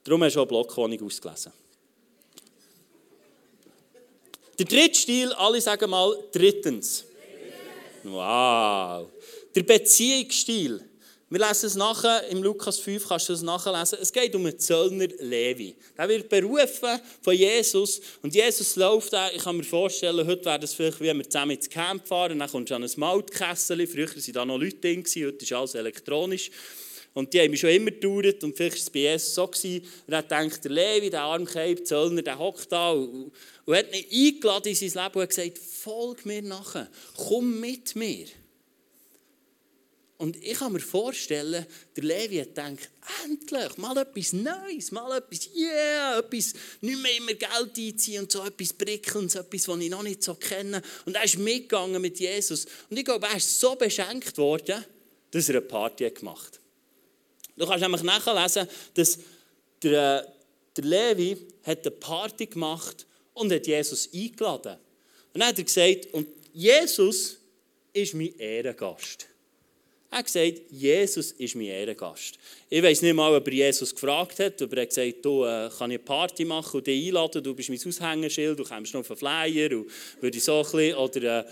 Darum 0.05 0.23
hast 0.25 0.37
du 0.37 0.41
auch 0.41 0.47
Blockwohnung 0.47 1.03
ausgelesen. 1.03 1.53
Der 4.59 4.67
dritte 4.67 4.99
Stil, 4.99 5.33
alle 5.35 5.61
sagen 5.61 5.91
mal 5.91 6.17
drittens. 6.33 7.05
Wow. 8.03 9.09
Der 9.55 9.63
Beziehungsstil. 9.63 10.85
Wir 11.31 11.47
lesen 11.47 11.67
es 11.67 11.75
nachher, 11.75 12.27
im 12.29 12.43
Lukas 12.43 12.79
5 12.79 13.07
kannst 13.07 13.29
du 13.29 13.35
es 13.35 13.43
nachlesen. 13.43 13.99
Es 14.01 14.11
geht 14.11 14.35
um 14.35 14.47
einen 14.47 14.59
Zöllner 14.59 15.09
Levi. 15.19 15.77
Der 15.97 16.09
wird 16.09 16.29
berufen 16.29 16.99
von 17.21 17.35
Jesus. 17.35 18.01
Und 18.23 18.35
Jesus 18.35 18.77
läuft 18.77 19.13
da. 19.13 19.31
Ich 19.31 19.43
kann 19.45 19.59
mir 19.59 19.65
vorstellen, 19.65 20.27
heute 20.27 20.45
wäre 20.47 20.59
das 20.59 20.73
vielleicht, 20.73 20.99
wie 21.01 21.05
wenn 21.05 21.19
wir 21.19 21.29
zusammen 21.29 21.51
ins 21.51 21.69
Camp 21.69 22.09
fahren. 22.09 22.39
Dann 22.39 22.51
kommst 22.51 22.71
du 22.71 22.75
an 22.75 22.83
ein 22.83 22.91
Maltkessel. 22.97 23.87
Früher 23.87 24.09
waren 24.09 24.33
da 24.33 24.45
noch 24.47 24.57
Leute 24.57 24.77
drin, 24.77 25.05
heute 25.05 25.45
ist 25.45 25.53
alles 25.53 25.75
elektronisch. 25.75 26.51
Und 27.19 27.35
die 27.35 27.41
haben 27.41 27.51
mich 27.51 27.59
schon 27.59 27.71
immer 27.71 27.91
gedauert. 27.91 28.45
Und 28.45 28.57
vielleicht 28.57 28.77
war 28.77 28.83
es 28.83 28.91
bei 28.91 29.01
Jesus 29.01 29.35
so. 29.35 29.49
Gewesen. 29.49 29.85
Und 30.07 30.13
er 30.13 30.23
denkt, 30.23 30.63
der 30.63 30.71
Levi, 30.71 31.11
der 31.11 31.23
Armkeib, 31.23 31.85
Zöllner, 31.85 32.23
der 32.23 32.39
hockt 32.39 32.71
da 32.71 32.93
und, 32.93 33.33
und 33.65 33.77
hat 33.77 33.87
ihn 33.93 34.35
eingeladen 34.35 34.69
in 34.69 34.75
sein 34.77 35.05
Leben 35.05 35.21
und 35.21 35.29
gesagt, 35.29 35.59
folg 35.59 36.25
mir 36.25 36.43
nachher, 36.43 36.89
komm 37.17 37.59
mit 37.59 37.97
mir. 37.97 38.27
Und 40.17 40.37
ich 40.37 40.61
kann 40.61 40.73
mir 40.73 40.79
vorstellen, 40.79 41.67
der 41.97 42.05
Levi 42.05 42.37
hat 42.37 42.55
gedacht, 42.55 42.89
endlich, 43.25 43.77
mal 43.79 43.97
etwas 43.97 44.33
Neues, 44.33 44.93
mal 44.93 45.19
etwas, 45.19 45.51
yeah, 45.57 46.21
etwas, 46.21 46.55
nicht 46.81 47.03
mehr 47.03 47.17
immer 47.17 47.35
Geld 47.35 47.77
einziehen 47.77 48.23
und 48.23 48.31
so 48.31 48.45
etwas 48.45 48.73
Prickelndes, 48.73 49.35
etwas, 49.35 49.67
was 49.67 49.81
ich 49.81 49.91
noch 49.91 50.05
nicht 50.05 50.23
so 50.23 50.37
kenne. 50.37 50.81
Und 51.05 51.17
er 51.17 51.25
ist 51.25 51.37
mitgegangen 51.37 52.01
mit 52.01 52.21
Jesus. 52.21 52.67
Und 52.89 52.97
ich 52.97 53.05
glaube, 53.05 53.27
er 53.27 53.39
ist 53.39 53.59
so 53.59 53.75
beschenkt 53.75 54.39
worden, 54.39 54.85
dass 55.33 55.49
er 55.49 55.57
eine 55.57 55.63
Party 55.63 56.09
gemacht 56.11 56.55
hat. 56.55 56.68
Du 57.59 57.67
kannst 57.67 57.83
nämlich 57.83 58.03
nachlesen, 58.03 58.69
dass 58.95 59.19
der, 59.83 60.33
der 60.77 60.85
Levi 60.85 61.37
hat 61.65 61.87
eine 61.87 61.91
Party 61.97 62.47
gemacht 62.47 63.07
und 63.35 63.53
hat 63.53 63.67
Jesus 63.67 64.09
eingeladen. 64.15 64.77
Und 65.35 65.41
dann 65.41 65.49
hat 65.49 65.59
er 65.59 65.65
gesagt, 65.65 66.07
und 66.13 66.29
Jesus 66.53 67.39
ist 67.93 68.15
mein 68.15 68.35
Ehrengast. 68.39 69.27
Er 70.11 70.19
hat 70.19 70.25
gesagt, 70.25 70.63
Jesus 70.71 71.33
ist 71.33 71.55
mein 71.55 71.67
Ehrengast. 71.67 72.39
Ich 72.71 72.83
weiß 72.83 73.03
nicht 73.03 73.15
mal, 73.15 73.35
ob 73.35 73.47
er 73.47 73.53
Jesus 73.53 73.95
gefragt 73.95 74.39
hat, 74.39 74.63
aber 74.63 74.77
er 74.79 74.83
hat 74.83 74.89
gesagt, 74.89 75.25
du, 75.25 75.45
äh, 75.45 75.69
kann 75.77 75.91
ich 75.91 75.99
eine 75.99 75.99
Party 75.99 76.45
machen 76.47 76.79
und 76.79 76.87
dich 76.87 77.09
einladen, 77.09 77.43
du 77.43 77.55
bist 77.55 77.69
mein 77.69 77.79
Aushängeschild, 77.79 78.59
du 78.59 78.65
kommst 78.65 78.95
noch 78.95 79.01
auf 79.01 79.11
einen 79.11 79.19
Flyer 79.19 79.77
und 79.77 79.91
würde 80.21 80.41
so 80.41 80.57
ein 80.59 80.63
bisschen, 80.63 80.95
oder... 80.95 81.41
Äh, 81.41 81.45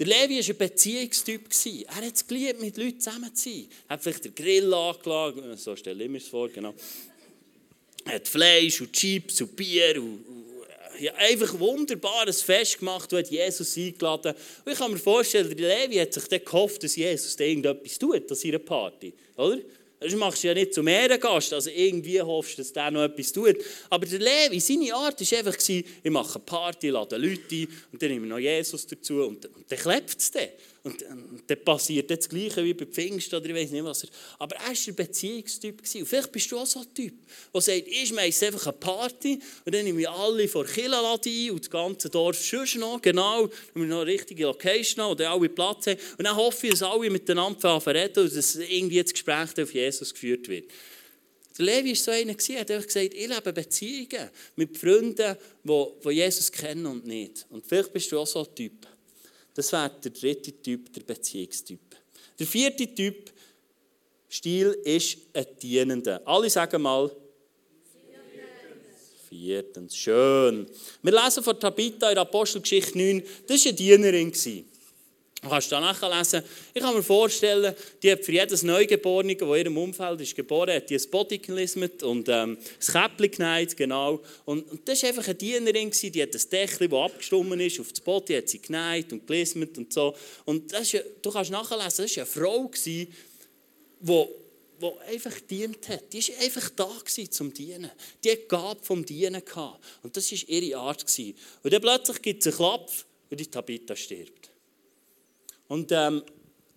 der 0.00 0.06
Levi 0.06 0.38
war 0.38 0.48
ein 0.48 0.56
Beziehungstyp. 0.56 1.42
Er 1.88 1.96
hat 1.96 2.14
es 2.14 2.26
geliebt, 2.26 2.58
mit 2.62 2.78
Leuten 2.78 2.98
zusammen 2.98 3.34
zu 3.34 3.50
sein. 3.50 3.68
Er 3.86 3.92
hat 3.92 4.02
vielleicht 4.02 4.24
den 4.24 4.34
Grill 4.34 4.72
angelegt, 4.72 5.60
so 5.60 5.76
stelle 5.76 6.04
ich 6.04 6.10
mir 6.10 6.18
das 6.18 6.28
vor, 6.28 6.48
genau. 6.48 6.74
Er 8.06 8.14
hat 8.14 8.26
Fleisch 8.26 8.80
und 8.80 8.94
Chips 8.94 9.42
und 9.42 9.54
Bier 9.54 10.00
und, 10.00 10.24
ja, 11.00 11.14
einfach 11.16 11.52
ein 11.52 11.60
wunderbares 11.60 12.40
Fest 12.40 12.78
gemacht 12.78 13.12
und 13.12 13.18
hat 13.18 13.30
Jesus 13.30 13.76
eingeladen. 13.76 14.34
Und 14.64 14.72
ich 14.72 14.78
kann 14.78 14.90
mir 14.90 14.96
vorstellen, 14.96 15.54
der 15.54 15.68
Levi 15.68 15.96
hat 15.96 16.14
sich 16.14 16.24
dann 16.28 16.44
gehofft, 16.46 16.82
dass 16.82 16.96
Jesus 16.96 17.36
da 17.36 17.44
irgendetwas 17.44 17.98
tut 17.98 18.30
an 18.30 18.36
seiner 18.36 18.58
Party. 18.58 19.12
Oder? 19.36 19.58
Das 20.02 20.14
machst 20.14 20.42
du 20.42 20.48
ja 20.48 20.54
nicht 20.54 20.72
zum 20.72 20.88
Ehrengast, 20.88 21.52
also 21.52 21.68
irgendwie 21.68 22.22
hoffst 22.22 22.54
du, 22.54 22.62
dass 22.62 22.72
der 22.72 22.90
noch 22.90 23.02
etwas 23.02 23.32
tut. 23.32 23.56
Aber 23.90 24.06
der 24.06 24.18
Levi, 24.18 24.58
seine 24.58 24.94
Art 24.94 25.20
war 25.20 25.38
einfach, 25.38 25.68
ich 25.68 26.10
mache 26.10 26.36
eine 26.36 26.44
Party, 26.44 26.88
lade 26.88 27.18
Leute 27.18 27.54
ein 27.54 27.68
und 27.92 28.02
dann 28.02 28.08
nehme 28.08 28.24
ich 28.24 28.30
noch 28.30 28.38
Jesus 28.38 28.86
dazu 28.86 29.24
und, 29.24 29.44
und 29.44 29.70
dann 29.70 29.78
klebt 29.78 30.18
es 30.18 30.30
dann. 30.30 30.48
Und, 30.82 31.02
und 31.02 31.42
dann 31.46 31.64
passiert 31.64 32.10
das 32.10 32.26
Gleiche 32.28 32.64
wie 32.64 32.72
bei 32.72 32.86
Pfingst 32.86 33.32
oder 33.34 33.46
ich 33.46 33.54
weiß 33.54 33.70
nicht 33.70 33.84
was. 33.84 34.06
Aber 34.38 34.56
er 34.56 34.62
war 34.62 34.70
ein 34.70 34.94
Beziehungstyp. 34.94 35.78
Und 35.78 36.06
vielleicht 36.06 36.32
bist 36.32 36.50
du 36.50 36.58
auch 36.58 36.66
so 36.66 36.80
ein 36.80 36.94
Typ, 36.94 37.14
der 37.52 37.60
sagt, 37.60 37.86
ich 37.86 38.12
mache 38.12 38.24
einfach 38.24 38.66
eine 38.66 38.76
Party 38.78 39.38
und 39.64 39.74
dann 39.74 39.84
nehme 39.84 40.00
ich 40.00 40.08
alle 40.08 40.48
vor 40.48 40.64
Killa 40.64 41.14
ein 41.14 41.50
und 41.50 41.60
das 41.60 41.70
ganze 41.70 42.08
Dorf 42.08 42.42
schon 42.42 42.66
noch, 42.80 43.02
genau, 43.02 43.46
damit 43.46 43.74
wir 43.74 43.86
noch 43.86 44.00
eine 44.00 44.06
richtige 44.06 44.44
Location 44.44 45.04
haben 45.04 45.12
und 45.12 45.20
alle 45.20 45.48
Platz 45.50 45.86
haben. 45.86 45.98
Und 46.16 46.24
dann 46.24 46.36
hoffe 46.36 46.66
ich, 46.66 46.72
dass 46.72 46.82
alle 46.82 47.10
miteinander 47.10 47.82
reden 47.86 48.24
und 48.24 48.34
dass 48.34 48.56
irgendwie 48.56 49.02
das 49.02 49.12
Gespräch 49.12 49.62
auf 49.62 49.74
Jesus 49.74 50.14
geführt 50.14 50.48
wird. 50.48 50.64
Der 51.58 51.66
Levi 51.66 51.90
war 51.90 51.96
so 51.96 52.10
einer, 52.10 52.32
er 52.32 52.60
hat 52.60 52.70
einfach 52.70 52.86
gesagt, 52.86 53.12
ich 53.12 53.28
lebe 53.28 53.52
Beziehungen 53.52 54.30
mit 54.56 54.78
Freunden, 54.78 55.36
die 55.62 56.10
Jesus 56.10 56.50
kennen 56.50 56.86
und 56.86 57.06
nicht. 57.06 57.44
Und 57.50 57.66
vielleicht 57.66 57.92
bist 57.92 58.10
du 58.10 58.18
auch 58.18 58.26
so 58.26 58.46
ein 58.46 58.54
Typ. 58.54 58.86
Das 59.54 59.72
wäre 59.72 59.90
der 60.02 60.10
dritte 60.10 60.52
Typ, 60.62 60.92
der 60.92 61.02
Beziehungstyp. 61.02 61.80
Der 62.38 62.46
vierte 62.46 62.94
Typ, 62.94 63.30
Stil, 64.28 64.78
ist 64.84 65.18
ein 65.34 65.46
Dienender. 65.60 66.22
Alle 66.24 66.48
sagen 66.48 66.82
mal, 66.82 67.10
Viertens. 69.30 69.96
Schön. 69.96 70.66
Wir 71.02 71.12
lesen 71.12 71.44
von 71.44 71.58
Tabitha 71.58 72.10
in 72.10 72.18
Apostelgeschichte 72.18 72.98
9. 72.98 73.22
Das 73.46 73.64
war 73.64 73.68
eine 73.68 73.76
Dienerin. 73.76 74.32
Du 75.42 75.48
kannst 75.48 75.72
da 75.72 75.80
nachlesen. 75.80 76.42
Ich 76.74 76.82
kann 76.82 76.94
mir 76.94 77.02
vorstellen, 77.02 77.74
die 78.02 78.12
hat 78.12 78.22
für 78.22 78.32
jedes 78.32 78.62
Neugeborene, 78.62 79.36
das 79.36 79.48
in 79.48 79.54
ihrem 79.54 79.78
Umfeld 79.78 80.20
ist 80.20 80.36
geboren 80.36 80.74
hat, 80.74 80.90
die 80.90 80.96
ein 80.96 81.10
Body 81.10 81.38
gelismet 81.38 82.02
und 82.02 82.28
ähm, 82.28 82.58
das 82.78 82.92
Käppchen 82.92 83.30
genäht, 83.30 83.74
genau. 83.74 84.20
Und, 84.44 84.70
und 84.70 84.86
das 84.86 85.02
war 85.02 85.08
einfach 85.08 85.24
eine 85.24 85.34
Dienerin, 85.36 85.90
die 85.90 86.22
hat 86.22 86.34
ein 86.34 86.50
Dächchen, 86.50 86.90
das 86.90 86.98
abgestummen 86.98 87.58
ist, 87.58 87.80
auf 87.80 87.90
das 87.90 88.00
Body 88.02 88.34
hat 88.34 88.50
sie 88.50 88.60
genäht 88.60 89.12
und 89.12 89.26
gelismet 89.26 89.78
und 89.78 89.90
so. 89.90 90.14
Und 90.44 90.70
das 90.74 90.92
ist, 90.92 91.04
du 91.22 91.30
kannst 91.30 91.50
nachlesen, 91.50 92.04
das 92.04 92.16
war 92.16 92.22
eine 92.22 92.26
Frau, 92.26 92.70
die, 92.84 93.08
die 94.00 94.26
die 94.80 95.14
einfach 95.14 95.40
dient 95.40 95.88
hat. 95.88 96.12
Die 96.12 96.26
war 96.26 96.42
einfach 96.42 96.70
da 96.70 96.90
gewesen, 97.04 97.30
zum 97.30 97.52
Dienen. 97.52 97.90
Die 98.24 98.30
hat 98.30 98.48
Gabe 98.48 98.80
vom 98.82 99.04
Dienen 99.04 99.44
gehabt. 99.44 99.84
Und 100.02 100.16
das 100.16 100.32
war 100.32 100.48
ihre 100.48 100.78
Art. 100.78 101.06
Gewesen. 101.06 101.36
Und 101.62 101.72
dann 101.72 101.82
plötzlich 101.82 102.22
gibt 102.22 102.40
es 102.40 102.46
einen 102.46 102.56
Klapp 102.56 102.90
und 103.30 103.38
die 103.38 103.46
Tabitha 103.46 103.94
stirbt. 103.94 104.49
Und 105.70 105.92
ähm, 105.92 106.24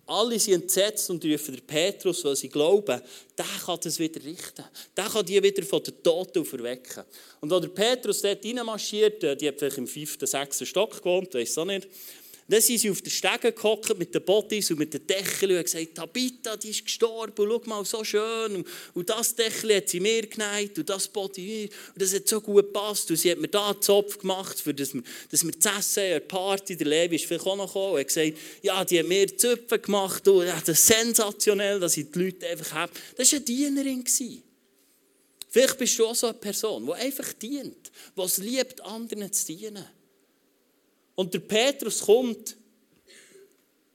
alle 0.06 0.38
sind 0.38 0.62
entsetzt 0.62 1.10
und 1.10 1.24
rufen 1.24 1.56
den 1.56 1.66
Petrus, 1.66 2.24
weil 2.24 2.36
sie 2.36 2.48
glauben, 2.48 3.00
der 3.36 3.44
kann 3.66 3.78
das 3.82 3.98
wieder 3.98 4.22
richten. 4.22 4.64
Der 4.96 5.06
kann 5.06 5.26
die 5.26 5.42
wieder 5.42 5.64
von 5.64 5.82
den 5.82 6.00
Toten 6.00 6.38
auferwecken. 6.38 7.02
Und 7.40 7.52
als 7.52 7.62
der 7.62 7.68
Petrus 7.70 8.22
dort 8.22 8.44
reinmarschiert, 8.44 9.24
äh, 9.24 9.36
die 9.36 9.48
hat 9.48 9.58
vielleicht 9.58 9.78
im 9.78 9.88
fünften, 9.88 10.26
sechsten 10.26 10.64
Stock 10.64 10.96
gewohnt, 10.96 11.34
weiß 11.34 11.58
auch 11.58 11.64
nicht, 11.64 11.88
dann 12.46 12.60
sind 12.60 12.78
sie 12.78 12.90
auf 12.90 13.00
der 13.00 13.10
Stege 13.10 13.52
gehockt 13.52 13.96
mit 13.96 14.14
den 14.14 14.22
Bodies 14.22 14.70
und 14.70 14.78
mit 14.78 14.92
den 14.92 15.06
Deckeln 15.06 15.56
und 15.56 15.64
gesagt, 15.64 15.94
Tabitha, 15.94 16.56
die 16.56 16.70
ist 16.70 16.84
gestorben, 16.84 17.32
schau 17.36 17.62
mal, 17.64 17.84
so 17.84 18.04
schön. 18.04 18.64
Und 18.92 19.08
das 19.08 19.34
Deckel 19.34 19.76
hat 19.76 19.88
sie 19.88 20.00
mir 20.00 20.26
geneigt 20.26 20.78
und 20.78 20.90
das 20.90 21.10
mir. 21.14 21.64
Und 21.64 22.02
das 22.02 22.14
hat 22.14 22.28
so 22.28 22.40
gut 22.42 22.66
gepasst. 22.66 23.10
Und 23.10 23.16
sie 23.16 23.30
hat 23.30 23.38
mir 23.38 23.48
da 23.48 23.70
einen 23.70 23.80
Zopf 23.80 24.18
gemacht, 24.18 24.60
für 24.60 24.74
dass 24.74 24.92
wir, 24.92 25.02
dass 25.30 25.44
wir 25.44 25.58
zu 25.58 25.68
essen 25.70 26.00
eine 26.00 26.20
Party, 26.20 26.76
der 26.76 26.86
Levi 26.86 27.16
ist 27.16 27.24
vielleicht 27.24 27.46
auch 27.46 27.56
noch 27.56 27.66
gekommen 27.66 27.94
und 27.94 28.00
hat 28.00 28.08
gesagt, 28.08 28.32
ja, 28.62 28.84
die 28.84 28.98
hat 28.98 29.06
mir 29.06 29.36
Zöpfe 29.36 29.78
gemacht 29.78 30.28
und 30.28 30.46
ja, 30.46 30.60
das 30.60 30.78
ist 30.78 30.86
sensationell, 30.86 31.80
dass 31.80 31.96
ich 31.96 32.10
die 32.10 32.18
Leute 32.18 32.46
einfach 32.46 32.72
habe. 32.72 32.92
Das 33.16 33.32
war 33.32 33.38
eine 33.38 33.44
Dienerin. 33.44 34.04
Vielleicht 35.48 35.78
bist 35.78 35.98
du 35.98 36.06
auch 36.06 36.14
so 36.14 36.26
eine 36.26 36.34
Person, 36.34 36.84
die 36.84 36.92
einfach 36.92 37.32
dient, 37.34 37.90
die 38.16 38.20
es 38.20 38.38
liebt, 38.38 38.80
anderen 38.82 39.32
zu 39.32 39.46
dienen. 39.46 39.84
Und 41.14 41.32
der 41.32 41.40
Petrus 41.40 42.00
kommt, 42.00 42.56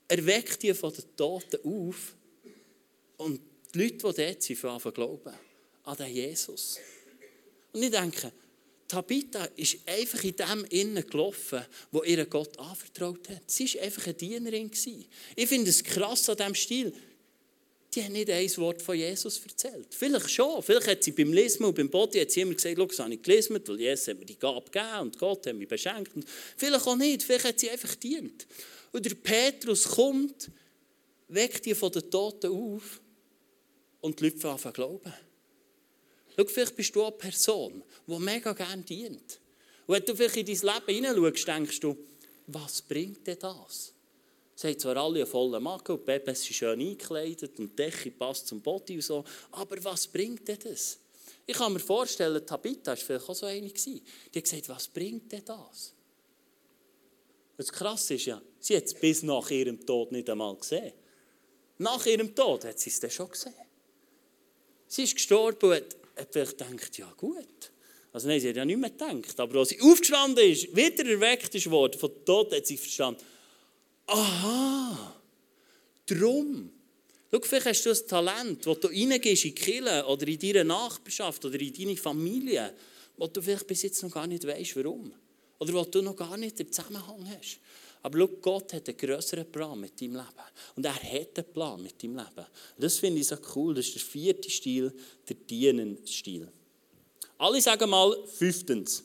erweckt 0.08 0.62
die 0.62 0.74
von 0.74 0.92
den 0.92 1.16
Toten 1.16 1.58
auf 1.64 2.16
und 3.18 3.40
die 3.74 3.78
Leute, 3.78 4.12
die 4.12 4.22
dort 4.24 4.42
sind, 4.42 4.56
fangen 4.56 4.94
glauben 4.94 5.34
an 5.84 5.96
den 5.96 6.12
Jesus. 6.12 6.78
Und 7.72 7.82
ich 7.82 7.90
denke, 7.90 8.32
Tabitha 8.88 9.44
ist 9.54 9.78
einfach 9.86 10.24
in 10.24 10.34
dem 10.34 10.64
Innen 10.70 11.06
gelaufen, 11.06 11.64
wo 11.92 12.02
ihr 12.02 12.26
Gott 12.26 12.58
anvertraut 12.58 13.28
hat. 13.28 13.48
Sie 13.48 13.72
war 13.74 13.82
einfach 13.82 14.04
eine 14.06 14.14
Dienerin. 14.14 14.70
Ich 15.36 15.48
finde 15.48 15.70
es 15.70 15.84
krass 15.84 16.28
an 16.28 16.36
diesem 16.36 16.54
Stil 16.56 16.92
die 17.94 18.04
hat 18.04 18.12
nicht 18.12 18.30
ein 18.30 18.56
Wort 18.58 18.82
von 18.82 18.96
Jesus 18.96 19.40
erzählt. 19.44 19.88
Vielleicht 19.90 20.30
schon. 20.30 20.62
Vielleicht 20.62 20.86
hat 20.86 21.04
sie 21.04 21.12
beim 21.12 21.32
Lesen 21.32 21.64
und 21.64 21.74
beim 21.74 21.90
Body 21.90 22.20
hat 22.20 22.30
sie 22.30 22.42
immer 22.42 22.54
gesagt, 22.54 22.78
das 22.78 22.98
habe 23.00 23.14
ich 23.14 23.22
gelesen, 23.22 23.60
weil 23.66 23.80
Jesus 23.80 24.08
hat 24.08 24.18
mir 24.18 24.26
die 24.26 24.38
Gabe 24.38 24.70
gegeben 24.70 25.00
und 25.00 25.18
Gott 25.18 25.46
hat 25.46 25.56
mich 25.56 25.68
beschenkt. 25.68 26.14
Und 26.14 26.24
vielleicht 26.56 26.86
auch 26.86 26.96
nicht. 26.96 27.22
Vielleicht 27.22 27.44
hat 27.44 27.58
sie 27.58 27.70
einfach 27.70 27.94
dient. 27.96 28.46
Und 28.92 29.04
der 29.04 29.14
Petrus 29.14 29.88
kommt, 29.88 30.50
weckt 31.28 31.66
die 31.66 31.74
von 31.74 31.90
den 31.90 32.10
Toten 32.10 32.50
auf 32.50 33.00
und 34.00 34.20
die 34.20 34.24
Leute 34.24 34.48
anfangen 34.48 34.74
glauben. 34.74 35.14
Schau, 36.36 36.44
vielleicht 36.44 36.76
bist 36.76 36.94
du 36.94 37.02
eine 37.02 37.12
Person, 37.12 37.82
die 38.06 38.18
mega 38.18 38.52
gerne 38.52 38.82
dient. 38.82 39.40
Und 39.86 39.94
wenn 39.96 40.04
du 40.04 40.14
vielleicht 40.14 40.36
in 40.36 40.46
dein 40.46 40.74
Leben 40.74 41.06
hineinschaust, 41.06 41.48
denkst 41.48 41.80
du, 41.80 41.96
was 42.46 42.82
bringt 42.82 43.26
dir 43.26 43.36
das? 43.36 43.92
Sie 44.60 44.66
haben 44.66 44.78
zwar 44.78 44.96
alle 44.98 45.20
einen 45.20 45.26
vollen 45.26 45.62
Magen 45.62 45.92
und 45.92 46.04
Babys 46.04 46.44
sind 46.44 46.54
schön 46.54 46.78
eingekleidet 46.78 47.58
und 47.58 47.70
die 47.70 47.76
Decke 47.76 48.10
passt 48.10 48.46
zum 48.46 48.60
Body 48.60 48.96
und 48.96 49.00
so, 49.00 49.24
aber 49.52 49.82
was 49.82 50.06
bringt 50.06 50.46
denn 50.46 50.58
das? 50.62 50.98
Ich 51.46 51.56
kann 51.56 51.72
mir 51.72 51.80
vorstellen, 51.80 52.44
Tabitha 52.44 52.90
war 52.90 52.96
vielleicht 52.98 53.26
auch 53.26 53.34
so 53.34 53.46
eine. 53.46 53.70
Die 53.70 54.02
hat 54.36 54.44
gesagt, 54.44 54.68
was 54.68 54.86
bringt 54.88 55.32
denn 55.32 55.46
das? 55.46 55.94
Das 57.56 57.72
Krasse 57.72 58.16
ist 58.16 58.26
ja, 58.26 58.42
sie 58.58 58.76
hat 58.76 58.84
es 58.84 58.92
bis 58.92 59.22
nach 59.22 59.50
ihrem 59.50 59.80
Tod 59.80 60.12
nicht 60.12 60.28
einmal 60.28 60.54
gesehen. 60.56 60.92
Nach 61.78 62.04
ihrem 62.04 62.34
Tod 62.34 62.66
hat 62.66 62.78
sie 62.78 62.90
es 62.90 63.00
dann 63.00 63.10
schon 63.10 63.30
gesehen. 63.30 63.54
Sie 64.88 65.04
ist 65.04 65.14
gestorben 65.14 65.70
und 65.70 65.76
hat, 65.76 65.96
hat 66.16 66.28
vielleicht 66.34 66.58
gedacht, 66.58 66.98
ja 66.98 67.10
gut. 67.16 67.72
Also 68.12 68.28
nein, 68.28 68.38
sie 68.38 68.50
hat 68.50 68.56
ja 68.56 68.66
nicht 68.66 68.76
mehr 68.76 68.90
gedacht. 68.90 69.40
Aber 69.40 69.60
als 69.60 69.70
sie 69.70 69.80
aufgestanden 69.80 70.44
ist, 70.50 70.76
wieder 70.76 71.06
erweckt 71.08 71.54
ist 71.54 71.70
worden 71.70 71.98
von 71.98 72.12
Tod, 72.26 72.52
hat 72.52 72.66
sie 72.66 72.76
verstanden, 72.76 73.24
aha, 74.10 75.16
drum. 76.06 76.70
Schau, 77.32 77.40
vielleicht 77.42 77.66
hast 77.66 77.86
du 77.86 77.90
ein 77.90 78.08
Talent, 78.08 78.66
das 78.66 78.80
du 78.80 78.88
reingehst 78.88 79.44
in 79.44 79.54
die 79.54 79.80
oder 79.80 80.26
in 80.26 80.38
deine 80.38 80.64
Nachbarschaft 80.64 81.44
oder 81.44 81.60
in 81.60 81.72
deine 81.72 81.96
Familie, 81.96 82.74
wo 83.16 83.26
du 83.26 83.40
vielleicht 83.40 83.66
bis 83.66 83.82
jetzt 83.82 84.02
noch 84.02 84.10
gar 84.10 84.26
nicht 84.26 84.46
weißt, 84.46 84.76
warum. 84.76 85.12
Oder 85.60 85.72
wo 85.74 85.84
du 85.84 86.02
noch 86.02 86.16
gar 86.16 86.36
nicht 86.36 86.58
den 86.58 86.72
Zusammenhang 86.72 87.28
hast. 87.36 87.60
Aber 88.02 88.18
schau, 88.18 88.28
Gott 88.40 88.72
hat 88.72 88.88
einen 88.88 88.96
größeren 88.96 89.50
Plan 89.52 89.78
mit 89.78 90.00
deinem 90.00 90.14
Leben. 90.14 90.26
Und 90.74 90.84
er 90.86 90.94
hat 90.94 91.38
einen 91.38 91.52
Plan 91.52 91.82
mit 91.82 92.02
deinem 92.02 92.16
Leben. 92.16 92.46
das 92.78 92.98
finde 92.98 93.20
ich 93.20 93.26
so 93.26 93.36
cool. 93.54 93.74
Das 93.74 93.86
ist 93.86 93.94
der 93.94 94.02
vierte 94.02 94.50
Stil, 94.50 94.92
der 95.28 95.36
Dienenstil. 95.36 96.48
Alle 97.38 97.60
sagen 97.60 97.90
mal 97.90 98.16
fünftens. 98.26 99.04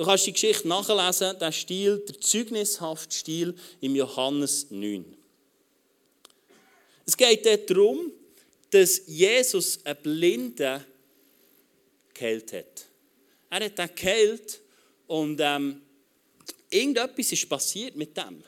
Du 0.00 0.06
kannst 0.06 0.26
die 0.26 0.32
Geschichte 0.32 0.66
nachlesen, 0.66 1.38
der 1.38 1.52
Stil, 1.52 1.98
der 1.98 2.18
zeugnishafte 2.18 3.14
Stil 3.14 3.54
im 3.82 3.94
Johannes 3.94 4.70
9. 4.70 5.04
Es 7.04 7.14
geht 7.14 7.68
darum, 7.68 8.10
dass 8.70 9.02
Jesus 9.06 9.78
einen 9.84 9.98
Blinden 10.02 10.82
geheilt 12.14 12.50
hat. 12.54 12.86
Er 13.50 13.66
hat 13.66 13.78
ihn 13.78 13.94
geheilt 13.94 14.62
und 15.06 15.38
ähm, 15.38 15.82
irgendetwas 16.70 17.32
ist 17.32 17.46
passiert 17.46 17.94
mit 17.94 18.16
dem. 18.16 18.42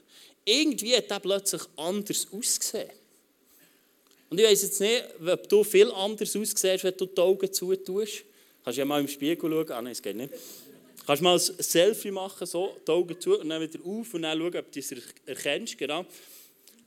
Irgendwie 0.47 0.97
hat 0.97 1.11
er 1.11 1.21
plötzlich 1.21 1.65
anders 1.77 2.29
ausgesehen. 2.33 2.89
Und 4.31 4.41
ich 4.41 4.47
weiß 4.47 4.63
jetzt 4.63 4.81
nicht, 4.81 5.05
ob 5.21 5.47
du 5.51 5.63
viel 5.65 5.93
anders 5.93 6.35
aussiehst, 6.35 6.83
wenn 6.83 6.97
du 6.97 7.05
die 7.05 7.21
Augen 7.21 7.53
zutust. 7.53 8.25
Kannst 8.65 8.79
du 8.79 8.81
ja 8.81 8.87
mal 8.87 9.03
im 9.03 9.09
Spiegel 9.09 9.51
schauen. 9.51 9.71
Ah, 9.71 9.83
nein, 9.83 9.93
es 9.93 10.01
geht 10.01 10.17
nicht. 10.17 10.33
Kannst 11.07 11.23
mal 11.23 11.35
ein 11.35 11.41
Selfie 11.41 12.11
machen, 12.11 12.47
so, 12.47 12.77
die 12.87 12.91
Augen 12.91 13.21
zu 13.21 13.39
und 13.41 13.49
dann 13.49 13.61
wieder 13.61 13.85
auf 13.85 14.15
und 14.15 14.23
dann 14.23 14.39
schauen, 14.39 14.57
ob 14.57 14.73
du 14.73 14.79
es 14.79 14.95
erkennst. 15.27 15.77
Genau. 15.79 16.07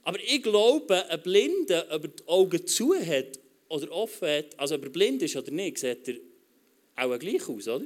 Aber 0.04 0.20
ich 0.20 0.42
glaube, 0.42 1.10
ein 1.10 1.22
Blinder, 1.22 1.86
ob 1.90 2.04
er 2.04 2.10
die 2.10 2.28
Augen 2.28 2.68
zu 2.68 2.96
hat 2.96 3.40
oder 3.68 3.92
offen 3.92 4.30
hat, 4.30 4.58
also 4.58 4.76
ob 4.76 4.84
er 4.84 4.90
blind 4.90 5.22
ist 5.24 5.36
oder 5.36 5.52
nicht, 5.52 5.80
sieht 5.80 6.08
er 6.08 6.16
auch 6.96 7.20
gleich 7.20 7.48
aus, 7.50 7.68
oder? 7.68 7.86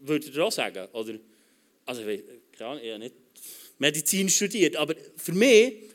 Würde 0.00 0.30
er 0.32 0.44
auch 0.44 0.52
sagen? 0.52 0.86
Oder, 0.92 1.18
also, 1.86 2.06
ich 2.06 2.22
habe 2.60 2.98
nicht 2.98 3.14
Medizin 3.78 4.28
studiert, 4.28 4.76
aber 4.76 4.94
für 5.16 5.32
mich 5.32 5.90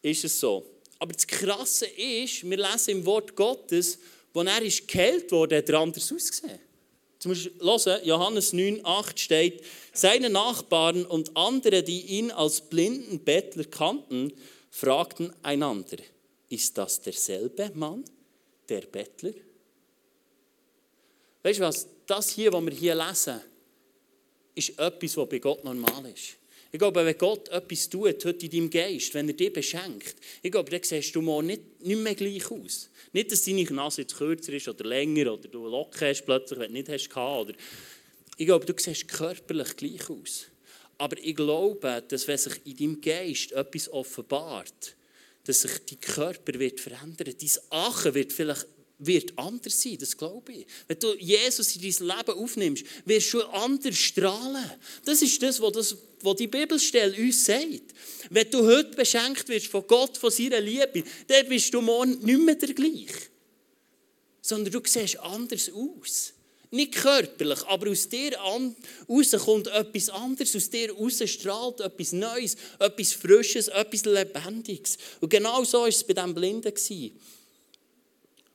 ist 0.00 0.24
es 0.24 0.40
so. 0.40 0.64
Aber 0.98 1.12
das 1.12 1.26
Krasse 1.26 1.86
ist, 1.86 2.48
wir 2.48 2.56
lesen 2.56 2.90
im 2.90 3.04
Wort 3.04 3.34
Gottes, 3.34 3.98
wo 4.32 4.42
er 4.42 4.62
ist 4.62 4.86
geheilt 4.86 5.30
wurde, 5.32 5.56
hat 5.56 5.68
er 5.68 5.80
anders 5.80 6.12
ausgesehen. 6.12 6.69
Zum 7.20 7.32
Beispiel, 7.32 7.52
hören, 7.60 8.00
Johannes 8.04 8.54
9, 8.54 8.80
8 8.82 9.20
steht, 9.20 9.62
seine 9.92 10.30
Nachbarn 10.30 11.04
und 11.04 11.36
andere, 11.36 11.82
die 11.82 12.00
ihn 12.00 12.30
als 12.30 12.62
blinden 12.62 13.20
Bettler 13.20 13.64
kannten, 13.64 14.32
fragten 14.70 15.30
einander, 15.42 15.98
ist 16.48 16.78
das 16.78 17.02
derselbe 17.02 17.70
Mann, 17.74 18.04
der 18.70 18.80
Bettler? 18.80 19.34
Weißt 21.42 21.58
du 21.58 21.64
was, 21.64 21.86
das 22.06 22.30
hier, 22.30 22.52
was 22.54 22.64
wir 22.64 22.72
hier 22.72 22.94
lesen, 22.94 23.40
ist 24.54 24.78
etwas, 24.78 25.16
was 25.18 25.28
bei 25.28 25.38
Gott 25.38 25.62
normal 25.62 26.06
ist. 26.06 26.39
Ich 26.72 26.78
glaube, 26.78 27.04
wenn 27.04 27.18
Gott 27.18 27.48
etwas 27.48 27.88
tut 27.88 28.24
heute 28.24 28.46
in 28.46 28.50
deinem 28.50 28.70
Geist, 28.70 29.12
wenn 29.14 29.28
er 29.28 29.34
dich 29.34 29.52
beschenkt, 29.52 30.14
ich 30.40 30.52
glaube, 30.52 30.70
dann 30.70 30.82
siehst 30.82 31.14
du 31.16 31.20
mal 31.20 31.42
nicht, 31.42 31.62
nicht 31.82 32.00
mehr 32.00 32.14
gleich 32.14 32.48
aus. 32.50 32.88
Nicht, 33.12 33.32
dass 33.32 33.42
deine 33.42 33.64
Nase 33.64 34.02
jetzt 34.02 34.16
kürzer 34.16 34.52
ist 34.52 34.68
oder 34.68 34.84
länger 34.84 35.32
oder 35.32 35.48
du 35.48 35.66
Locken 35.66 36.08
hast 36.08 36.24
plötzlich, 36.24 36.60
wenn 36.60 36.68
du 36.68 36.74
nicht 36.74 36.88
hast. 36.88 37.16
Oder 37.16 37.54
ich 38.36 38.46
glaube, 38.46 38.64
du 38.66 38.74
siehst 38.76 39.08
körperlich 39.08 39.76
gleich 39.76 40.08
aus. 40.08 40.46
Aber 40.98 41.18
ich 41.18 41.34
glaube, 41.34 42.04
dass 42.06 42.28
wenn 42.28 42.38
sich 42.38 42.60
in 42.64 42.76
deinem 42.76 43.00
Geist 43.00 43.52
etwas 43.52 43.92
offenbart, 43.92 44.96
dass 45.44 45.62
sich 45.62 45.72
dein 45.86 46.00
Körper 46.00 46.58
wird 46.58 46.78
verändern. 46.78 47.34
Dein 47.36 47.50
Achen 47.70 48.14
wird 48.14 48.32
vielleicht 48.32 48.66
wird 49.00 49.36
anders 49.36 49.80
sein, 49.80 49.96
das 49.98 50.16
glaube 50.16 50.52
ich. 50.52 50.66
Wenn 50.86 50.98
du 50.98 51.14
Jesus 51.16 51.74
in 51.76 51.82
dein 51.82 52.16
Leben 52.16 52.38
aufnimmst, 52.38 52.84
wirst 53.04 53.32
du 53.32 53.42
anders 53.42 53.96
strahlen. 53.96 54.70
Das 55.04 55.22
ist 55.22 55.42
das, 55.42 55.60
was, 55.60 55.72
das, 55.72 55.96
was 56.22 56.36
die 56.36 56.46
Bibelstelle 56.46 57.16
uns 57.16 57.44
sagt. 57.44 57.94
Wenn 58.28 58.50
du 58.50 58.64
heute 58.64 58.94
beschenkt 58.96 59.48
wirst 59.48 59.66
von 59.66 59.86
Gott, 59.86 60.18
von 60.18 60.30
seiner 60.30 60.60
Liebe, 60.60 61.02
dann 61.26 61.48
bist 61.48 61.72
du 61.72 61.80
morgen 61.80 62.18
nicht 62.24 62.40
mehr 62.40 62.54
der 62.54 62.74
gleich. 62.74 63.12
Sondern 64.42 64.72
du 64.72 64.80
siehst 64.84 65.18
anders 65.18 65.70
aus. 65.72 66.34
Nicht 66.72 66.94
körperlich, 66.94 67.66
aber 67.66 67.90
aus 67.90 68.08
dir 68.08 68.36
raus 68.38 69.36
kommt 69.44 69.66
etwas 69.66 70.08
anderes, 70.08 70.54
aus 70.54 70.70
dir 70.70 70.92
raus 70.92 71.20
strahlt 71.26 71.80
etwas 71.80 72.12
Neues, 72.12 72.56
etwas 72.78 73.12
Frisches, 73.12 73.66
etwas 73.66 74.04
Lebendiges. 74.04 74.96
Und 75.20 75.30
genau 75.30 75.64
so 75.64 75.80
war 75.80 75.88
es 75.88 76.04
bei 76.04 76.14
diesem 76.14 76.32
Blinden. 76.32 76.72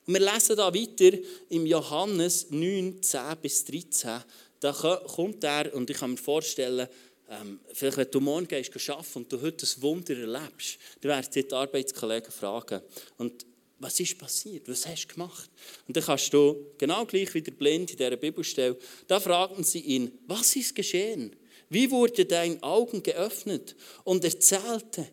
Und 0.07 0.13
wir 0.13 0.19
lesen 0.19 0.55
da 0.55 0.73
weiter 0.73 1.17
im 1.49 1.65
Johannes 1.65 2.47
9, 2.49 3.01
10 3.01 3.21
bis 3.41 3.65
13. 3.65 4.21
Da 4.59 4.71
kommt 4.71 5.43
er, 5.43 5.73
und 5.73 5.89
ich 5.89 5.97
kann 5.97 6.11
mir 6.11 6.17
vorstellen, 6.17 6.87
ähm, 7.29 7.59
vielleicht 7.73 7.97
wenn 7.97 8.11
du 8.11 8.19
morgen 8.19 8.47
gehst 8.47 8.89
arbeiten 8.89 9.07
und 9.15 9.31
du 9.31 9.41
heute 9.41 9.65
ein 9.65 9.81
Wunder 9.81 10.17
erlebst, 10.17 10.77
dann 11.01 11.09
werden 11.09 11.31
dich 11.31 11.47
die 11.47 11.53
Arbeitskollegen 11.53 12.31
fragen. 12.31 12.81
Und 13.17 13.45
was 13.79 13.99
ist 13.99 14.17
passiert? 14.17 14.69
Was 14.69 14.87
hast 14.87 15.05
du 15.05 15.13
gemacht? 15.15 15.49
Und 15.87 15.97
dann 15.97 16.03
kannst 16.03 16.33
du, 16.33 16.73
genau 16.77 17.05
gleich 17.05 17.33
wie 17.33 17.41
der 17.41 17.51
Blind 17.51 17.91
in 17.91 17.97
dieser 17.97 18.15
Bibelstelle, 18.15 18.77
da 19.07 19.19
fragten 19.19 19.63
sie 19.63 19.79
ihn, 19.79 20.11
was 20.27 20.55
ist 20.55 20.75
geschehen? 20.75 21.35
Wie 21.69 21.89
wurde 21.89 22.25
dein 22.25 22.61
Augen 22.61 23.01
geöffnet? 23.01 23.75
Und 24.03 24.23
er 24.23 24.31
erzählte, 24.31 25.07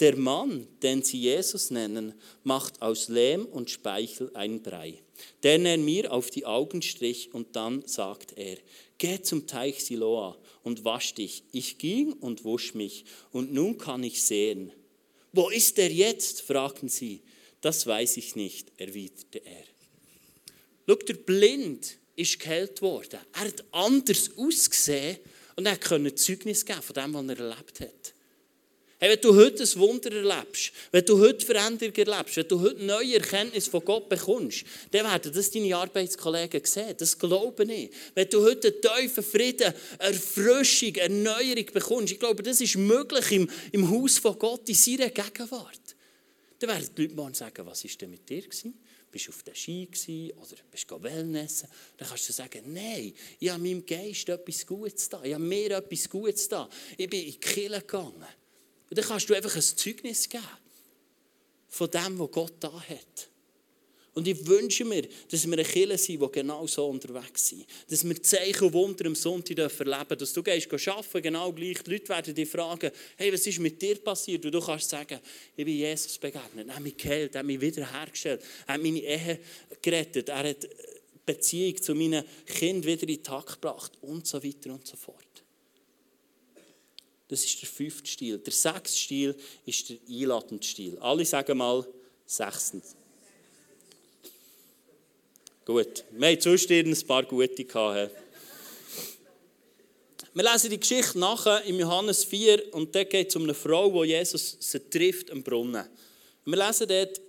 der 0.00 0.16
Mann, 0.16 0.66
den 0.82 1.02
sie 1.02 1.20
Jesus 1.20 1.70
nennen, 1.70 2.14
macht 2.44 2.80
aus 2.82 3.08
Lehm 3.08 3.46
und 3.46 3.70
Speichel 3.70 4.30
ein 4.34 4.62
Brei, 4.62 5.02
den 5.42 5.66
er 5.66 5.78
mir 5.78 6.12
auf 6.12 6.30
die 6.30 6.46
Augen 6.46 6.82
strich 6.82 7.34
und 7.34 7.56
dann 7.56 7.82
sagt 7.86 8.36
er, 8.36 8.58
geh 8.98 9.20
zum 9.22 9.46
Teich 9.46 9.84
Siloa 9.84 10.36
und 10.62 10.84
wasch 10.84 11.14
dich. 11.14 11.42
Ich 11.52 11.78
ging 11.78 12.12
und 12.12 12.44
wusch 12.44 12.74
mich 12.74 13.04
und 13.32 13.52
nun 13.52 13.78
kann 13.78 14.04
ich 14.04 14.22
sehen. 14.22 14.72
Wo 15.32 15.50
ist 15.50 15.78
er 15.78 15.90
jetzt? 15.90 16.42
fragten 16.42 16.88
sie. 16.88 17.22
Das 17.60 17.86
weiß 17.86 18.18
ich 18.18 18.36
nicht, 18.36 18.72
erwiderte 18.76 19.44
er. 19.44 19.64
Schau, 20.86 20.94
der 20.94 21.14
Blind 21.14 21.98
ist 22.14 22.38
geheilt 22.38 22.80
worden. 22.82 23.20
Er 23.32 23.40
hat 23.40 23.64
anders 23.72 24.30
ausgesehen 24.36 25.18
und 25.56 25.66
er 25.66 25.76
konnte 25.76 26.14
Zeugnis 26.14 26.64
geben 26.64 26.82
von 26.82 26.94
dem, 26.94 27.14
was 27.14 27.36
er 27.36 27.44
erlebt 27.44 27.80
hat. 27.80 28.14
Hey, 29.00 29.10
wenn 29.10 29.20
du 29.20 29.32
heute 29.36 29.62
ein 29.62 29.76
Wunder 29.76 30.10
erlebst, 30.10 30.72
wenn 30.90 31.04
du 31.04 31.20
heute 31.20 31.46
Veränderung 31.46 31.94
erlebst, 31.94 32.36
wenn 32.36 32.48
du 32.48 32.60
heute 32.60 32.82
neue 32.82 33.14
Erkenntnis 33.14 33.68
von 33.68 33.84
Gott 33.84 34.08
bekommst, 34.08 34.64
dann 34.90 35.06
werden 35.06 35.32
das 35.32 35.52
deine 35.52 35.76
Arbeitskollegen 35.76 36.64
sehen. 36.64 36.96
Das 36.98 37.16
glaube 37.16 37.62
ich. 37.72 37.90
Wenn 38.16 38.28
du 38.28 38.42
heute 38.42 38.80
tiefen 38.80 39.22
Frieden, 39.22 39.72
Erfrischung, 40.00 40.96
Erneuerung 40.96 41.66
bekommst, 41.72 42.12
ich 42.12 42.18
glaube, 42.18 42.42
das 42.42 42.60
ist 42.60 42.76
möglich 42.76 43.30
im, 43.30 43.48
im 43.70 43.88
Haus 43.88 44.18
von 44.18 44.36
Gott, 44.36 44.68
in 44.68 44.74
seiner 44.74 45.10
Gegenwart. 45.10 45.94
Dann 46.58 46.70
werden 46.70 46.90
die 46.96 47.02
Leute 47.02 47.14
morgen 47.14 47.34
sagen, 47.34 47.66
was 47.66 47.84
war 47.84 47.90
denn 48.00 48.10
mit 48.10 48.28
dir? 48.28 48.42
Gewesen? 48.42 48.80
Bist 49.12 49.28
du 49.28 49.30
auf 49.30 49.44
der 49.44 49.54
Ski 49.54 49.86
gewesen, 49.86 50.32
oder 50.38 50.56
bist 50.72 50.90
du 50.90 51.00
Wellnessen? 51.00 51.68
Dann 51.96 52.08
kannst 52.08 52.28
du 52.28 52.32
sagen, 52.32 52.72
nein, 52.72 53.14
ich 53.38 53.48
habe 53.48 53.62
meinem 53.62 53.86
Geist 53.86 54.28
etwas 54.28 54.66
Gutes 54.66 55.08
da. 55.08 55.22
Ich 55.22 55.34
habe 55.34 55.44
mir 55.44 55.70
etwas 55.76 56.10
Gutes 56.10 56.48
da. 56.48 56.68
Ich 56.96 57.08
bin 57.08 57.20
in 57.20 57.30
die 57.30 57.38
Kirche 57.38 57.80
gegangen. 57.80 58.26
Und 58.90 58.98
dann 58.98 59.04
kannst 59.04 59.28
du 59.28 59.34
einfach 59.34 59.54
ein 59.54 59.62
Zeugnis 59.62 60.28
geben 60.28 60.44
von 61.68 61.90
dem, 61.90 62.18
was 62.18 62.30
Gott 62.30 62.54
da 62.60 62.72
hat. 62.72 63.28
Und 64.18 64.26
ich 64.26 64.44
wünsche 64.48 64.84
mir, 64.84 65.06
dass 65.30 65.46
wir 65.46 65.52
eine 65.52 65.62
Kirche 65.62 65.96
sind, 65.96 66.20
die 66.20 66.32
genau 66.32 66.66
so 66.66 66.88
unterwegs 66.88 67.50
sind. 67.50 67.64
Dass 67.88 68.04
wir 68.04 68.20
Zeichen 68.20 68.64
und 68.64 68.72
Wunder 68.72 69.06
am 69.06 69.14
Sonntag 69.14 69.56
erleben 69.56 69.78
dürfen. 69.78 70.18
Dass 70.18 70.32
du 70.32 70.42
gehst 70.42 70.88
arbeiten, 70.88 71.22
genau 71.22 71.52
gleich. 71.52 71.84
Die 71.84 71.90
Leute 71.92 72.08
werden 72.08 72.34
dich 72.34 72.48
fragen, 72.48 72.90
hey, 73.16 73.32
was 73.32 73.46
ist 73.46 73.60
mit 73.60 73.80
dir 73.80 73.94
passiert? 73.96 74.44
Und 74.44 74.50
du 74.50 74.60
kannst 74.60 74.90
sagen, 74.90 75.20
ich 75.54 75.64
bin 75.64 75.76
Jesus 75.76 76.18
begegnet. 76.18 76.66
Er 76.66 76.74
hat 76.74 76.82
mich 76.82 76.96
geheilt, 76.96 77.36
er 77.36 77.38
hat 77.38 77.46
mich 77.46 77.60
wiederhergestellt. 77.60 78.42
Er 78.66 78.74
hat 78.74 78.82
meine 78.82 78.98
Ehe 78.98 79.38
gerettet. 79.80 80.30
Er 80.30 80.48
hat 80.48 80.68
Beziehung 81.24 81.80
zu 81.80 81.94
meinen 81.94 82.24
Kindern 82.44 82.86
wieder 82.86 83.08
in 83.08 83.22
Takt 83.22 83.60
gebracht. 83.60 83.92
Und 84.00 84.26
so 84.26 84.42
weiter 84.42 84.72
und 84.72 84.84
so 84.84 84.96
fort. 84.96 85.27
Das 87.28 87.44
ist 87.44 87.60
der 87.60 87.68
fünfte 87.68 88.08
Stil. 88.08 88.38
Der 88.38 88.52
sechste 88.52 88.98
Stil 88.98 89.36
ist 89.66 89.90
der 89.90 89.98
einladende 90.08 90.64
Stil. 90.64 90.98
Alle 90.98 91.24
sagen 91.24 91.58
mal 91.58 91.86
sechstens. 92.26 92.96
Gut. 95.64 96.04
Wir 96.10 96.28
haben 96.28 96.40
sonst 96.40 96.70
ein 96.70 97.06
paar 97.06 97.24
gute 97.24 97.64
gehabt. 97.64 98.10
Wir 100.32 100.52
lesen 100.52 100.70
die 100.70 100.80
Geschichte 100.80 101.18
nachher 101.18 101.64
im 101.64 101.80
Johannes 101.80 102.24
4 102.24 102.72
und 102.72 102.94
da 102.94 103.04
geht 103.04 103.28
es 103.28 103.36
um 103.36 103.42
eine 103.42 103.54
Frau, 103.54 104.02
die 104.02 104.10
Jesus 104.10 104.56
sie 104.60 104.78
trifft 104.78 105.30
am 105.30 105.42
Brunnen. 105.42 105.84
Wir 106.44 106.66
lesen 106.66 106.86
dort, 106.88 107.20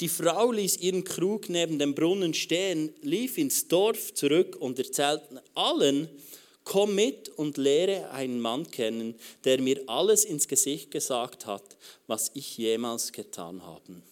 die 0.00 0.08
Frau 0.08 0.50
ließ 0.50 0.78
ihren 0.78 1.04
Krug 1.04 1.48
neben 1.48 1.78
dem 1.78 1.94
Brunnen 1.94 2.34
stehen, 2.34 2.92
lief 3.02 3.38
ins 3.38 3.68
Dorf 3.68 4.12
zurück 4.14 4.56
und 4.56 4.78
erzählte 4.80 5.42
allen, 5.54 6.08
komm 6.64 6.94
mit 6.94 7.28
und 7.28 7.56
lehre 7.56 8.10
einen 8.10 8.40
Mann 8.40 8.70
kennen, 8.70 9.14
der 9.44 9.60
mir 9.60 9.82
alles 9.86 10.24
ins 10.24 10.48
Gesicht 10.48 10.90
gesagt 10.90 11.46
hat, 11.46 11.76
was 12.06 12.30
ich 12.34 12.56
jemals 12.58 13.12
getan 13.12 13.62
habe. 13.62 14.02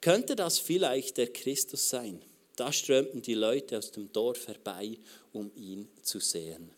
Könnte 0.00 0.36
das 0.36 0.58
vielleicht 0.58 1.16
der 1.16 1.32
Christus 1.32 1.88
sein? 1.88 2.22
Da 2.56 2.72
strömten 2.72 3.22
die 3.22 3.34
Leute 3.34 3.78
aus 3.78 3.92
dem 3.92 4.12
Dorf 4.12 4.46
herbei, 4.46 4.98
um 5.32 5.50
ihn 5.54 5.88
zu 6.02 6.20
sehen. 6.20 6.70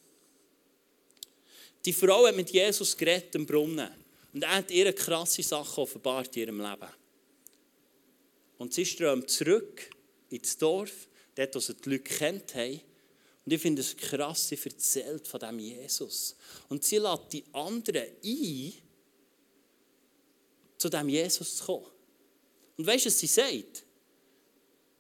Die 1.85 1.93
Frau 1.93 2.27
hat 2.27 2.37
mit 2.37 2.51
Jesus 2.51 2.97
geredet 2.97 3.35
im 3.35 3.47
Brunnen 3.47 3.91
und 4.33 4.43
er 4.43 4.57
hat 4.57 4.71
ihre 4.71 4.93
krasse 4.93 5.43
Sache 5.43 5.81
offenbart 5.81 6.37
in 6.37 6.43
ihrem 6.43 6.61
Leben. 6.61 6.89
Und 8.59 8.73
sie 8.73 8.87
strömt 8.87 9.29
zurück 9.31 9.91
ins 10.31 10.57
Dorf, 10.57 11.09
dort, 11.35 11.55
wo 11.55 11.61
sie 11.61 11.75
die 11.75 11.91
Leute 11.91 12.05
kennt 12.05 12.55
haben. 12.55 12.81
Und 13.45 13.53
ich 13.53 13.61
finde 13.61 13.83
es 13.83 13.97
krass, 13.97 14.49
sie 14.49 14.59
erzählt 14.63 15.29
von 15.29 15.41
dem 15.41 15.59
Jesus. 15.59 16.35
Und 16.69 16.83
sie 16.83 16.99
lädt 16.99 17.33
die 17.33 17.45
anderen 17.53 18.07
ein, 18.25 18.73
zu 20.79 20.89
dem 20.89 21.09
Jesus 21.09 21.57
zu 21.57 21.65
kommen. 21.65 21.87
Und 22.77 22.87
weißt 22.87 23.05
du, 23.05 23.09
was 23.09 23.19
sie 23.19 23.27
sagt? 23.27 23.85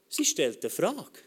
Sie 0.08 0.24
stellt 0.24 0.62
eine 0.62 0.70
Frage. 0.70 1.20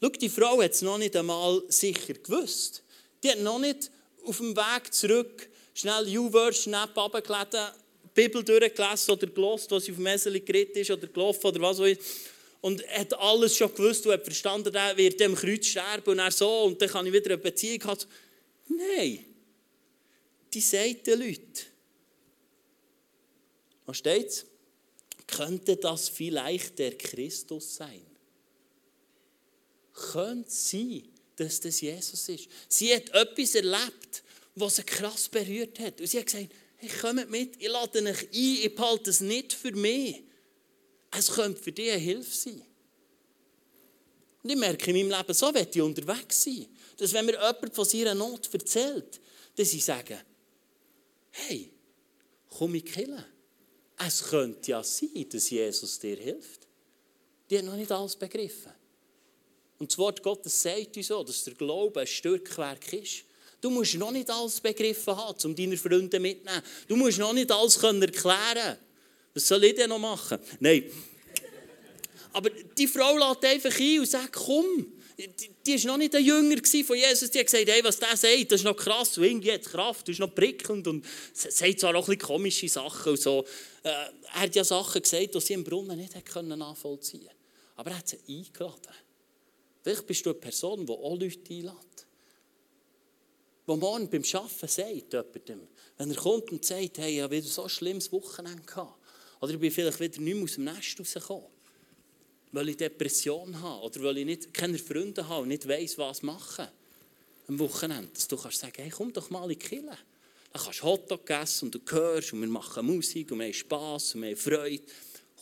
Schau, 0.00 0.08
die 0.08 0.28
Frau 0.28 0.60
hat 0.62 0.72
es 0.72 0.82
noch 0.82 0.98
nicht 0.98 1.16
einmal 1.16 1.62
sicher 1.68 2.14
gewusst. 2.14 2.82
Die 3.22 3.30
hat 3.30 3.38
noch 3.40 3.58
nicht 3.58 3.90
auf 4.24 4.38
dem 4.38 4.56
Weg 4.56 4.92
zurück 4.92 5.48
schnell 5.76 6.18
U-Verse 6.18 6.62
Snap 6.62 6.96
runtergeladen, 6.96 7.66
die 8.04 8.22
Bibel 8.22 8.42
durchgelesen 8.42 9.12
oder 9.12 9.26
gelost, 9.26 9.70
was 9.70 9.84
sie 9.84 9.92
auf 9.92 9.98
dem 9.98 10.04
Messeli 10.04 10.40
geritten 10.40 10.78
ist 10.78 10.90
oder 10.90 11.06
gelaufen 11.06 11.46
oder 11.46 11.60
was 11.60 11.78
auch 11.78 11.84
immer. 11.84 12.00
Und 12.66 12.84
hat 12.88 13.14
alles 13.14 13.56
schon 13.56 13.72
gewusst 13.72 14.04
und 14.06 14.12
hat 14.12 14.24
verstanden, 14.24 14.74
er 14.74 14.96
wird 14.96 15.20
dem 15.20 15.36
Kreuz 15.36 15.66
sterben 15.66 16.10
und 16.10 16.18
er 16.18 16.32
so 16.32 16.64
und 16.64 16.82
dann 16.82 16.88
kann 16.88 17.06
ich 17.06 17.12
wieder 17.12 17.30
eine 17.30 17.38
Beziehung 17.38 17.84
haben. 17.84 18.00
Nein. 18.66 19.24
Die 20.52 20.60
sagt 20.60 21.06
den 21.06 21.20
Leuten. 21.20 21.62
Was 23.84 23.98
steht's? 23.98 24.46
Könnte 25.28 25.76
das 25.76 26.08
vielleicht 26.08 26.80
der 26.80 26.98
Christus 26.98 27.76
sein? 27.76 28.04
Könnte 29.92 30.50
sein, 30.50 31.04
dass 31.36 31.60
das 31.60 31.80
Jesus 31.80 32.28
ist. 32.28 32.48
Sie 32.68 32.92
hat 32.92 33.10
etwas 33.10 33.54
erlebt, 33.54 34.24
was 34.56 34.74
sie 34.74 34.82
krass 34.82 35.28
berührt 35.28 35.78
hat. 35.78 36.00
Und 36.00 36.08
sie 36.08 36.18
hat 36.18 36.26
gesagt, 36.26 36.50
hey, 36.78 36.90
kommt 37.00 37.30
mit, 37.30 37.62
ich 37.62 37.68
lade 37.68 38.02
euch 38.02 38.22
ein, 38.22 38.28
ich 38.32 38.74
behalte 38.74 39.10
es 39.10 39.20
nicht 39.20 39.52
für 39.52 39.70
mich. 39.70 40.25
Es 41.10 41.30
könnte 41.30 41.62
für 41.62 41.72
dich 41.72 41.90
eine 41.90 42.00
Hilfe 42.00 42.34
sein. 42.34 42.62
Und 44.42 44.50
ich 44.50 44.56
merke 44.56 44.90
in 44.90 45.08
meinem 45.08 45.18
Leben, 45.18 45.34
so 45.34 45.52
werde 45.52 45.70
ich 45.72 45.82
unterwegs 45.82 46.44
sein. 46.44 46.66
Dass 46.96 47.12
wenn 47.12 47.26
mir 47.26 47.32
jemand 47.32 47.74
von 47.74 47.84
seiner 47.84 48.14
Not 48.14 48.52
erzählt, 48.52 49.20
dass 49.56 49.72
ich 49.72 49.84
sage, 49.84 50.18
hey, 51.30 51.70
komm 52.48 52.74
in 52.74 52.84
die 52.84 52.92
es 53.98 54.22
könnte 54.24 54.70
ja 54.70 54.82
sein, 54.82 55.26
dass 55.30 55.50
Jesus 55.50 55.98
dir 55.98 56.16
hilft. 56.16 56.66
Die 57.48 57.58
haben 57.58 57.66
noch 57.66 57.76
nicht 57.76 57.90
alles 57.90 58.16
begriffen. 58.16 58.72
Und 59.78 59.90
das 59.90 59.98
Wort 59.98 60.22
Gottes 60.22 60.62
sagt 60.62 60.96
uns 60.96 61.06
so, 61.06 61.22
dass 61.22 61.44
der 61.44 61.54
Glaube 61.54 62.00
ein 62.00 62.06
Stückwerk 62.06 62.92
ist. 62.92 63.24
Du 63.60 63.70
musst 63.70 63.94
noch 63.94 64.10
nicht 64.10 64.30
alles 64.30 64.60
begriffen 64.60 65.16
haben, 65.16 65.38
um 65.44 65.56
deine 65.56 65.76
Freunde 65.76 66.20
mitzunehmen. 66.20 66.62
Du 66.86 66.96
musst 66.96 67.18
noch 67.18 67.32
nicht 67.32 67.50
alles 67.50 67.76
erklären 67.76 68.12
können. 68.54 68.78
Was 69.36 69.48
soll 69.48 69.64
ich 69.64 69.74
denn 69.74 69.90
noch 69.90 69.98
machen? 69.98 70.38
Nein. 70.60 70.84
Aber 72.32 72.48
die 72.48 72.86
Frau 72.86 73.18
lädt 73.18 73.44
einfach 73.44 73.78
ein 73.78 74.00
und 74.00 74.08
sagt, 74.08 74.32
komm, 74.32 74.86
die 75.66 75.84
war 75.84 75.92
noch 75.92 75.98
nicht 75.98 76.14
ein 76.14 76.24
Jünger 76.24 76.56
von 76.86 76.96
Jesus. 76.96 77.30
Die 77.30 77.40
hat 77.40 77.44
gesagt, 77.44 77.68
hey, 77.68 77.84
was 77.84 77.98
der 77.98 78.16
sagt, 78.16 78.50
das 78.50 78.60
ist 78.60 78.64
noch 78.64 78.74
krass. 78.74 79.18
Und 79.18 79.24
irgendwie 79.24 79.52
hat 79.52 79.62
Kraft, 79.64 80.08
das 80.08 80.14
ist 80.14 80.20
noch 80.20 80.34
prickelnd. 80.34 80.88
Und 80.88 81.04
sagt 81.34 81.80
zwar 81.80 81.94
auch 81.96 82.08
ein 82.08 82.16
bisschen 82.16 82.34
komische 82.34 82.66
Sachen. 82.66 83.10
Und 83.10 83.20
so. 83.20 83.44
Äh, 83.82 83.88
er 83.88 84.40
hat 84.40 84.54
ja 84.54 84.64
Sachen 84.64 85.02
gesagt, 85.02 85.34
die 85.34 85.40
sie 85.40 85.52
im 85.52 85.64
Brunnen 85.64 85.98
nicht 85.98 86.14
nachvollziehen 86.14 87.20
konnte. 87.20 87.36
Aber 87.76 87.90
er 87.90 87.98
hat 87.98 88.08
sie 88.08 88.18
eingeladen. 88.26 88.94
Vielleicht 89.82 90.06
bist 90.06 90.24
du 90.24 90.30
eine 90.30 90.38
Person, 90.38 90.86
die 90.86 90.92
auch 90.92 91.14
Leute 91.14 91.40
einlädt. 91.50 92.06
Die 93.68 93.76
morgen 93.76 94.08
beim 94.08 94.22
Arbeiten 94.32 94.68
sagt, 94.68 95.12
jemandem, 95.12 95.68
wenn 95.98 96.10
er 96.10 96.16
kommt 96.16 96.52
und 96.52 96.64
sagt, 96.64 96.96
hey, 96.96 97.16
ich 97.16 97.20
habe 97.20 97.36
wieder 97.36 97.46
so 97.46 97.64
ein 97.64 97.68
schlimmes 97.68 98.10
Wochenende 98.10 98.62
gehabt. 98.62 99.05
Oder 99.46 99.54
ich 99.54 99.60
bin 99.60 99.70
vielleicht 99.70 100.00
wieder 100.00 100.20
nicht 100.20 100.34
mehr 100.34 100.42
aus 100.42 100.54
dem 100.54 100.64
Nest 100.64 100.98
rausgekommen 100.98 101.46
weil 102.56 102.70
ich 102.70 102.76
Depression 102.78 103.60
habe 103.60 103.84
oder 103.84 104.02
weil 104.02 104.18
ich 104.18 104.24
nicht, 104.24 104.54
keine 104.54 104.78
Freunde 104.78 105.28
habe 105.28 105.42
und 105.42 105.48
nicht 105.48 105.68
weiss, 105.68 105.98
was 105.98 106.22
machen 106.22 106.66
am 107.48 107.58
Wochenende. 107.58 108.08
Dass 108.14 108.26
du 108.26 108.36
kannst 108.36 108.58
sagen, 108.58 108.72
hey, 108.76 108.90
komm 108.90 109.12
doch 109.12 109.28
mal 109.28 109.42
in 109.44 109.50
die 109.50 109.56
Kirche. 109.56 109.84
Dann 110.52 110.62
kannst 110.62 110.80
du 110.80 110.84
Hotdog 110.84 111.28
essen 111.28 111.66
und 111.66 111.74
du 111.74 111.80
hörst 111.94 112.32
und 112.32 112.40
wir 112.40 112.48
machen 112.48 112.86
Musik 112.86 113.30
und 113.30 113.40
wir 113.40 113.46
haben 113.46 113.52
Spass 113.52 114.14
und 114.14 114.22
wir 114.22 114.30
haben 114.30 114.36
Freude. 114.36 114.84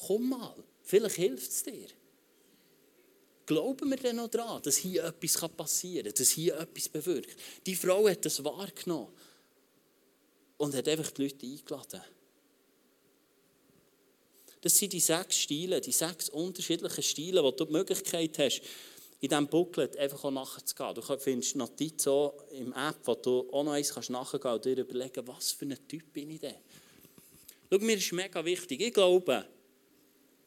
Komm 0.06 0.28
mal, 0.28 0.56
vielleicht 0.82 1.14
hilft 1.14 1.50
es 1.50 1.62
dir. 1.62 1.86
glauben 3.46 3.88
wir 3.88 3.96
denn 3.96 4.16
noch 4.16 4.28
daran, 4.28 4.60
dass 4.62 4.78
hier 4.78 5.04
etwas 5.04 5.48
passieren 5.50 6.06
kann, 6.06 6.14
dass 6.14 6.30
hier 6.30 6.58
etwas 6.58 6.88
bewirkt? 6.88 7.36
Die 7.64 7.76
Frau 7.76 8.08
hat 8.08 8.24
das 8.24 8.42
wahrgenommen 8.42 9.12
und 10.56 10.74
hat 10.74 10.88
einfach 10.88 11.12
die 11.12 11.22
Leute 11.22 11.46
eingeladen. 11.46 12.02
Das 14.64 14.78
sind 14.78 14.94
die 14.94 15.00
sechs 15.00 15.36
Stile, 15.36 15.78
die 15.78 15.92
sechs 15.92 16.30
unterschiedlichen 16.30 17.02
Stile, 17.02 17.44
wo 17.44 17.50
du 17.50 17.66
die 17.66 17.72
Möglichkeit 17.72 18.38
hast, 18.38 18.62
in 19.20 19.28
diesem 19.28 19.46
Booklet 19.46 19.94
einfach 19.98 20.24
auch 20.24 20.30
nachzugehen. 20.30 20.94
Du 20.94 21.02
findest 21.18 21.54
Notizen 21.56 22.08
auch 22.08 22.32
im 22.50 22.72
App, 22.72 22.96
wo 23.04 23.14
du 23.14 23.46
auch 23.52 23.62
noch 23.62 23.72
eins 23.72 23.92
kannst 23.92 24.08
nachgehen 24.08 24.54
und 24.54 24.64
dir 24.64 24.78
überlegen, 24.78 25.28
was 25.28 25.52
für 25.52 25.66
ein 25.66 25.76
Typ 25.86 26.10
bin 26.14 26.30
ich 26.30 26.40
denn? 26.40 26.54
Schau, 27.70 27.78
mir 27.78 27.98
ist 27.98 28.10
mega 28.12 28.42
wichtig. 28.42 28.80
Ich 28.80 28.94
glaube, 28.94 29.46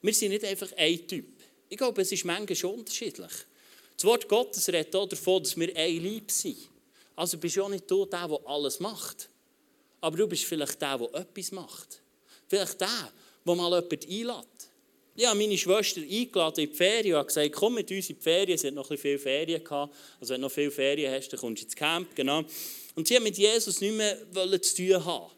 wir 0.02 0.14
sind 0.16 0.30
nicht 0.30 0.46
einfach 0.46 0.72
ein 0.76 1.08
Typ. 1.08 1.40
Ich 1.70 1.78
glaube, 1.78 2.02
es 2.02 2.12
ist 2.12 2.26
manchmal 2.26 2.56
schon 2.56 2.80
unterschiedlich. 2.80 3.34
Das 3.96 4.04
Wort 4.04 4.28
Gottes 4.28 4.68
redet 4.70 4.96
auch 4.96 5.08
davon, 5.08 5.44
dass 5.44 5.56
wir 5.56 5.76
ein 5.76 6.02
Lieb 6.02 6.32
sind. 6.32 6.58
Also 7.16 7.38
bist 7.38 7.56
du 7.56 7.64
auch 7.64 7.70
nicht 7.70 7.88
der, 7.88 8.08
der 8.08 8.40
alles 8.46 8.80
macht. 8.80 9.30
Aber 10.02 10.18
du 10.18 10.26
bist 10.26 10.46
vielleicht 10.46 10.82
der, 10.82 10.98
der 10.98 11.22
etwas 11.22 11.52
macht. 11.52 12.02
Vielleicht 12.48 12.82
der, 12.82 13.12
der 13.48 13.56
mal 13.56 13.74
jemanden 13.74 14.10
einlädt. 14.10 14.58
Ich 15.16 15.26
habe 15.26 15.40
meine 15.40 15.58
Schwester 15.58 16.02
eingeladen 16.02 16.64
in 16.64 16.70
die 16.70 16.76
Ferien 16.76 17.16
und 17.16 17.28
gesagt, 17.28 17.52
komm 17.54 17.74
mit 17.74 17.90
uns 17.90 18.10
in 18.10 18.18
die 18.18 18.22
Ferien. 18.22 18.56
Sie 18.56 18.68
hat 18.68 18.76
noch 18.76 18.90
ein 18.92 18.98
bisschen 18.98 19.18
Ferien 19.18 19.64
gehabt. 19.64 19.96
Also 20.20 20.34
wenn 20.34 20.42
du 20.42 20.46
noch 20.48 20.54
viele 20.54 20.70
Ferien 20.70 21.12
hast, 21.12 21.30
dann 21.30 21.40
kommst 21.40 21.64
du 21.64 21.66
ins 21.66 21.76
Camp. 21.76 22.16
Genau. 22.16 22.44
Und 22.94 23.08
sie 23.08 23.16
hat 23.16 23.24
mit 23.24 23.36
Jesus 23.36 23.82
nicht 23.82 23.96
mehr 23.96 24.18
zu 24.62 24.76
tun 24.76 25.06
haben. 25.06 25.32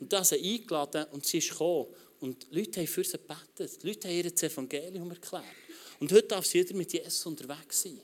Und 0.00 0.10
da 0.10 0.24
sie 0.24 0.36
eingeladen 0.36 1.04
und 1.12 1.26
sie 1.26 1.36
ist 1.38 1.50
gekommen. 1.50 1.88
Und 2.20 2.46
die 2.50 2.60
Leute 2.60 2.80
haben 2.80 2.86
für 2.86 3.04
sie 3.04 3.18
gebetet. 3.18 3.82
Die 3.82 3.86
Leute 3.88 4.08
haben 4.08 4.16
ihr 4.16 4.30
das 4.30 4.42
Evangelium 4.42 5.10
erklärt. 5.10 5.44
Und 5.98 6.10
heute 6.12 6.28
darf 6.28 6.46
sie 6.46 6.60
wieder 6.60 6.74
mit 6.74 6.90
Jesus 6.90 7.26
unterwegs 7.26 7.82
sein. 7.82 8.00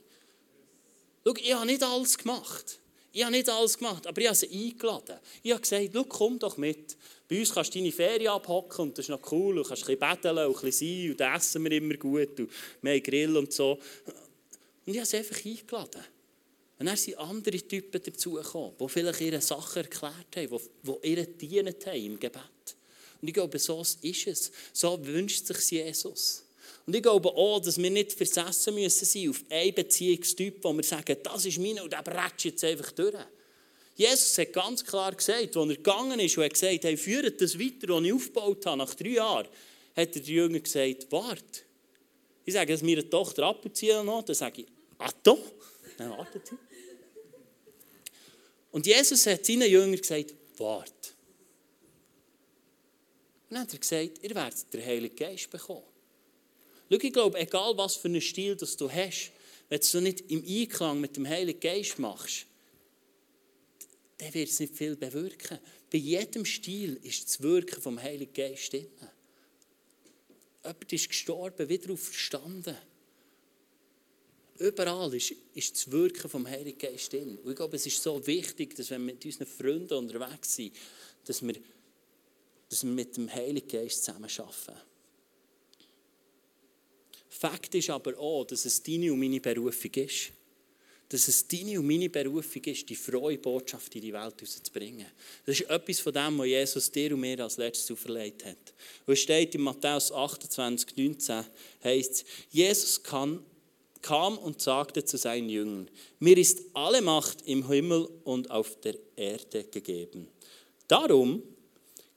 Schau, 1.24 1.34
ich 1.34 1.54
habe 1.54 1.66
nicht 1.66 1.82
alles 1.82 2.18
gemacht. 2.18 2.78
Ich 3.12 3.22
habe 3.22 3.32
nicht 3.32 3.48
alles 3.48 3.78
gemacht, 3.78 4.06
aber 4.06 4.20
ich 4.20 4.26
habe 4.26 4.36
sie 4.36 4.48
eingeladen. 4.48 5.18
Ich 5.42 5.50
habe 5.50 5.62
gesagt, 5.62 6.08
komm 6.10 6.38
doch 6.38 6.58
mit. 6.58 6.94
Bei 7.28 7.40
uns 7.40 7.52
kannst 7.52 7.74
du 7.74 7.78
deine 7.78 7.92
Ferien 7.92 8.28
abhocken 8.28 8.84
und 8.84 8.98
das 8.98 9.06
ist 9.06 9.08
noch 9.08 9.32
cool. 9.32 9.56
Du 9.56 9.62
kannst 9.62 9.82
ein 9.82 9.98
bisschen 9.98 9.98
betteln 9.98 10.38
und 10.38 10.56
ein 10.56 10.62
bisschen 10.62 11.16
sein 11.16 11.30
und 11.30 11.36
essen 11.36 11.64
wir 11.64 11.72
immer 11.72 11.94
gut 11.94 12.40
und 12.40 12.50
wir 12.82 13.00
Grill 13.00 13.36
und 13.36 13.52
so. 13.52 13.78
Und 14.86 14.92
ich 14.92 14.98
habe 14.98 15.06
sie 15.06 15.16
einfach 15.16 15.44
eingeladen. 15.44 16.04
Und 16.78 16.86
dann 16.86 16.96
sind 16.96 17.18
andere 17.18 17.58
Typen 17.58 18.02
dazugekommen, 18.02 18.74
die 18.78 18.88
vielleicht 18.88 19.20
ihre 19.22 19.40
Sachen 19.40 19.82
erklärt 19.82 20.36
haben, 20.36 20.60
die, 20.82 20.92
die 21.02 21.08
ihr 21.08 21.26
dienen 21.26 21.74
haben 21.86 22.04
im 22.04 22.20
Gebet. 22.20 22.42
Und 23.20 23.28
ich 23.28 23.34
glaube, 23.34 23.58
so 23.58 23.80
ist 23.80 24.26
es. 24.26 24.52
So 24.72 25.04
wünscht 25.04 25.46
sich 25.46 25.70
Jesus. 25.70 26.44
Und 26.86 26.94
ich 26.94 27.02
glaube 27.02 27.30
auch, 27.30 27.60
dass 27.60 27.78
wir 27.78 27.90
nicht 27.90 28.12
versessen 28.12 28.74
müssen 28.74 29.04
sein 29.04 29.30
auf 29.30 29.42
einen 29.50 29.74
Beziehungstyp, 29.74 30.62
wo 30.62 30.72
wir 30.72 30.84
sagen, 30.84 31.16
das 31.22 31.44
ist 31.44 31.58
meine 31.58 31.82
und 31.82 31.92
der 31.92 32.02
bretscht 32.02 32.44
jetzt 32.44 32.62
einfach 32.62 32.92
durch. 32.92 33.14
Jesus 33.96 34.36
hat 34.36 34.52
ganz 34.52 34.84
klar 34.84 35.14
gesagt, 35.14 35.56
als 35.56 35.68
er 35.70 35.76
gegangen 35.76 36.20
ist 36.20 36.36
und 36.36 36.44
hat 36.44 36.52
gesagt, 36.52 36.84
hey, 36.84 36.96
führt 36.98 37.40
das 37.40 37.58
weiter, 37.58 37.88
was 37.88 38.04
ich 38.04 38.12
aufgebaut 38.12 38.66
habe, 38.66 38.76
nach 38.76 38.94
drei 38.94 39.08
Jahren, 39.08 39.48
hat 39.96 40.14
er 40.14 40.20
die 40.20 40.34
Jünger 40.34 40.60
gesagt, 40.60 41.10
warte. 41.10 41.62
Ich 42.44 42.52
sage 42.52 42.72
dass 42.74 42.82
meine 42.82 43.08
Tochter 43.08 43.44
ab 43.44 43.64
und 43.64 43.74
zu 43.74 44.04
noch, 44.04 44.22
dann 44.22 44.36
sage 44.36 44.62
ich, 44.62 44.66
doch, 45.22 45.38
dann 45.96 46.10
wartet 46.10 46.46
sie. 46.46 46.58
Und 48.70 48.86
Jesus 48.86 49.26
hat 49.26 49.46
seinen 49.46 49.70
Jüngern 49.70 49.96
gesagt, 49.96 50.34
warte. 50.58 50.92
Und 53.48 53.54
dann 53.54 53.60
hat 53.62 53.72
er 53.72 53.78
gesagt, 53.78 54.22
ihr 54.22 54.34
werdet 54.34 54.74
den 54.74 54.84
Heiligen 54.84 55.16
Geist 55.16 55.50
bekommen. 55.50 55.82
Schau, 56.90 56.98
ich 57.00 57.12
glaube, 57.12 57.38
egal 57.38 57.76
was 57.78 57.96
für 57.96 58.08
einen 58.08 58.20
Stil 58.20 58.54
das 58.56 58.76
du 58.76 58.90
hast, 58.90 59.32
wenn 59.70 59.80
du 59.80 60.00
nicht 60.02 60.30
im 60.30 60.44
Einklang 60.46 61.00
mit 61.00 61.16
dem 61.16 61.26
Heiligen 61.26 61.58
Geist 61.58 61.98
machst, 61.98 62.46
dann 64.18 64.32
wird 64.32 64.48
es 64.48 64.60
nicht 64.60 64.74
viel 64.74 64.96
bewirken. 64.96 65.58
Bei 65.90 65.98
jedem 65.98 66.44
Stil 66.44 66.98
ist 67.02 67.24
das 67.24 67.42
Wirken 67.42 67.82
vom 67.82 68.00
Heiligen 68.00 68.32
Geist 68.32 68.72
drin. 68.72 68.86
Jemand 70.64 70.92
ist 70.92 71.08
gestorben, 71.08 71.68
wieder 71.68 71.92
auferstanden. 71.92 72.76
Überall 74.58 75.14
ist, 75.14 75.34
ist 75.54 75.76
das 75.76 75.90
Wirken 75.90 76.30
vom 76.30 76.46
Heiligen 76.46 76.78
Geist 76.78 77.12
drin. 77.12 77.36
Und 77.36 77.50
ich 77.50 77.56
glaube, 77.56 77.76
es 77.76 77.86
ist 77.86 78.02
so 78.02 78.26
wichtig, 78.26 78.74
dass 78.74 78.90
wenn 78.90 79.06
wir 79.06 79.14
mit 79.14 79.24
unseren 79.24 79.46
Freunden 79.46 79.94
unterwegs 79.94 80.56
sind, 80.56 80.74
dass 81.24 81.46
wir, 81.46 81.54
dass 82.68 82.84
wir 82.84 82.90
mit 82.92 83.16
dem 83.16 83.32
Heiligen 83.32 83.68
Geist 83.68 84.04
zusammen 84.04 84.30
arbeiten. 84.38 84.80
Fakt 87.28 87.74
ist 87.74 87.90
aber 87.90 88.18
auch, 88.18 88.44
dass 88.44 88.64
es 88.64 88.82
deine 88.82 89.12
und 89.12 89.20
meine 89.20 89.40
Berufung 89.40 89.92
ist. 89.92 90.32
Dass 91.08 91.28
es 91.28 91.46
deine 91.46 91.78
und 91.78 91.86
meine 91.86 92.10
Berufung 92.10 92.64
ist, 92.64 92.88
die 92.88 92.96
frohe 92.96 93.38
Botschaft 93.38 93.94
in 93.94 94.02
die 94.02 94.12
Welt 94.12 94.34
rauszubringen. 94.40 95.06
Das 95.44 95.60
ist 95.60 95.70
etwas 95.70 96.00
von 96.00 96.12
dem, 96.12 96.38
was 96.38 96.46
Jesus 96.46 96.90
dir 96.90 97.14
und 97.14 97.20
mir 97.20 97.38
als 97.40 97.58
letztes 97.58 97.90
auferlegt 97.90 98.44
hat. 98.44 98.74
Und 99.06 99.14
es 99.14 99.20
steht 99.20 99.54
in 99.54 99.62
Matthäus 99.62 100.10
28, 100.10 100.96
19, 100.96 101.44
heißt 101.84 102.24
Jesus 102.50 103.02
kann, 103.02 103.44
kam 104.02 104.38
und 104.38 104.60
sagte 104.60 105.04
zu 105.04 105.16
seinen 105.16 105.48
Jüngern, 105.48 105.90
mir 106.18 106.36
ist 106.36 106.62
alle 106.74 107.02
Macht 107.02 107.42
im 107.46 107.68
Himmel 107.68 108.08
und 108.24 108.50
auf 108.50 108.80
der 108.80 108.96
Erde 109.16 109.64
gegeben. 109.64 110.28
Darum 110.88 111.42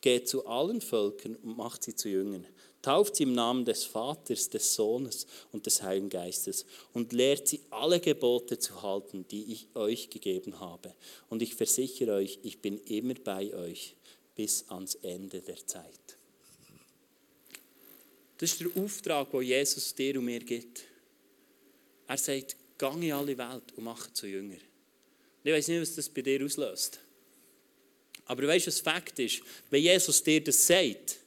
geht 0.01 0.27
zu 0.27 0.45
allen 0.45 0.81
Völkern 0.81 1.35
und 1.35 1.57
macht 1.57 1.83
sie 1.83 1.95
zu 1.95 2.09
Jüngern 2.09 2.45
Tauft 2.81 3.17
sie 3.17 3.23
im 3.23 3.33
Namen 3.33 3.65
des 3.65 3.83
Vaters, 3.83 4.49
des 4.49 4.73
Sohnes 4.73 5.27
und 5.51 5.65
des 5.65 5.83
Heiligen 5.83 6.09
Geistes 6.09 6.65
und 6.93 7.11
lehrt 7.11 7.47
sie 7.47 7.61
alle 7.69 7.99
Gebote 7.99 8.57
zu 8.57 8.81
halten, 8.81 9.25
die 9.29 9.51
ich 9.51 9.67
euch 9.75 10.09
gegeben 10.09 10.59
habe. 10.59 10.93
Und 11.29 11.41
ich 11.41 11.55
versichere 11.55 12.13
euch, 12.13 12.39
ich 12.41 12.59
bin 12.61 12.79
immer 12.85 13.15
bei 13.15 13.53
euch 13.53 13.95
bis 14.33 14.63
ans 14.69 14.95
Ende 14.95 15.41
der 15.41 15.65
Zeit. 15.67 16.17
Das 18.37 18.53
ist 18.53 18.61
der 18.61 18.69
Auftrag, 18.81 19.29
den 19.31 19.41
Jesus 19.41 19.93
dir 19.93 20.17
und 20.17 20.25
mir 20.25 20.39
gibt. 20.39 20.85
Er 22.07 22.17
sagt, 22.17 22.55
gang 22.77 23.03
in 23.03 23.11
alle 23.11 23.37
Welt 23.37 23.73
und 23.75 23.83
mache 23.83 24.13
zu 24.13 24.25
Jünger. 24.25 24.57
Ich 25.43 25.51
weiß 25.51 25.67
nicht, 25.67 25.81
was 25.81 25.95
das 25.95 26.09
bei 26.09 26.21
dir 26.21 26.43
auslöst. 26.43 26.99
Aber 28.25 28.47
weißt 28.47 28.67
du, 28.67 28.71
was 28.71 28.79
Fakt 28.79 29.19
ist? 29.19 29.41
Wenn 29.69 29.83
Jesus 29.83 30.23
dir 30.23 30.41
das 30.41 30.65
sagt, 30.65 31.18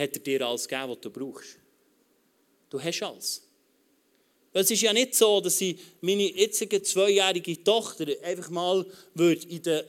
hat 0.00 0.14
er 0.14 0.20
dir 0.20 0.46
alles 0.46 0.66
gegeben, 0.66 0.90
was 0.90 1.00
du 1.00 1.10
brauchst. 1.10 1.56
Du 2.70 2.82
hast 2.82 3.02
alles. 3.02 3.42
Es 4.52 4.70
ist 4.70 4.82
ja 4.82 4.92
nicht 4.92 5.14
so, 5.14 5.40
dass 5.40 5.60
ich 5.60 5.78
meine 6.00 6.24
jetzige 6.24 6.82
zweijährige 6.82 7.62
Tochter 7.62 8.06
einfach 8.22 8.50
mal 8.50 8.84
in 9.14 9.62
den, 9.62 9.82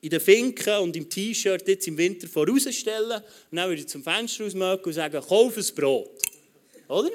in 0.00 0.10
den 0.10 0.20
Finken 0.20 0.78
und 0.78 0.96
im 0.96 1.08
T-Shirt 1.08 1.66
jetzt 1.66 1.88
im 1.88 1.96
Winter 1.96 2.28
vorausstellen 2.28 3.22
und 3.50 3.56
dann 3.56 3.68
würde 3.68 3.80
ich 3.80 3.88
zum 3.88 4.02
Fenster 4.02 4.44
rausmachen 4.44 4.84
und 4.84 4.92
sagen, 4.92 5.20
kauf 5.20 5.56
ein 5.56 5.74
Brot. 5.74 6.10
Oder? 6.88 7.10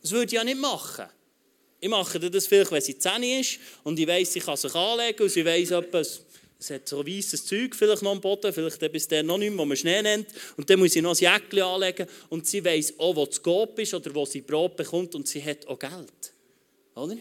Das 0.00 0.12
würde 0.12 0.26
ich 0.26 0.32
ja 0.32 0.44
nicht 0.44 0.58
machen. 0.58 1.06
Ich 1.78 1.90
mache 1.90 2.18
das 2.18 2.46
vielleicht, 2.46 2.72
wenn 2.72 2.80
sie 2.80 2.98
10 2.98 3.22
ist 3.22 3.58
und 3.84 3.98
ich 3.98 4.06
weiss, 4.06 4.32
sie 4.32 4.40
kann 4.40 4.56
sich 4.56 4.74
anlegen 4.74 5.22
und 5.22 5.28
sie 5.28 5.44
weiss 5.44 5.70
etwas 5.70 6.22
es 6.58 6.70
hat 6.70 6.88
so 6.88 7.06
weißes 7.06 7.44
Zeug 7.44 7.74
vielleicht 7.74 8.02
noch 8.02 8.12
am 8.12 8.20
Boden, 8.20 8.52
vielleicht 8.52 8.80
bis 8.90 9.08
der 9.08 9.22
noch 9.22 9.38
nicht 9.38 9.50
mehr, 9.50 9.58
wo 9.58 9.64
man 9.64 9.76
Schnee 9.76 10.00
nennt. 10.00 10.28
Und 10.56 10.68
dann 10.70 10.78
muss 10.78 10.92
sie 10.92 11.02
noch 11.02 11.14
ein 11.14 11.18
Jäckchen 11.18 11.62
anlegen 11.62 12.06
und 12.30 12.46
sie 12.46 12.64
weiß 12.64 12.94
auch, 12.98 13.14
wo 13.14 13.26
das 13.26 13.42
Gop 13.42 13.78
ist 13.78 13.92
oder 13.92 14.14
wo 14.14 14.24
sie 14.24 14.40
Brot 14.40 14.76
bekommt 14.76 15.14
und 15.14 15.28
sie 15.28 15.44
hat 15.44 15.66
auch 15.66 15.78
Geld. 15.78 16.32
Oder? 16.94 17.16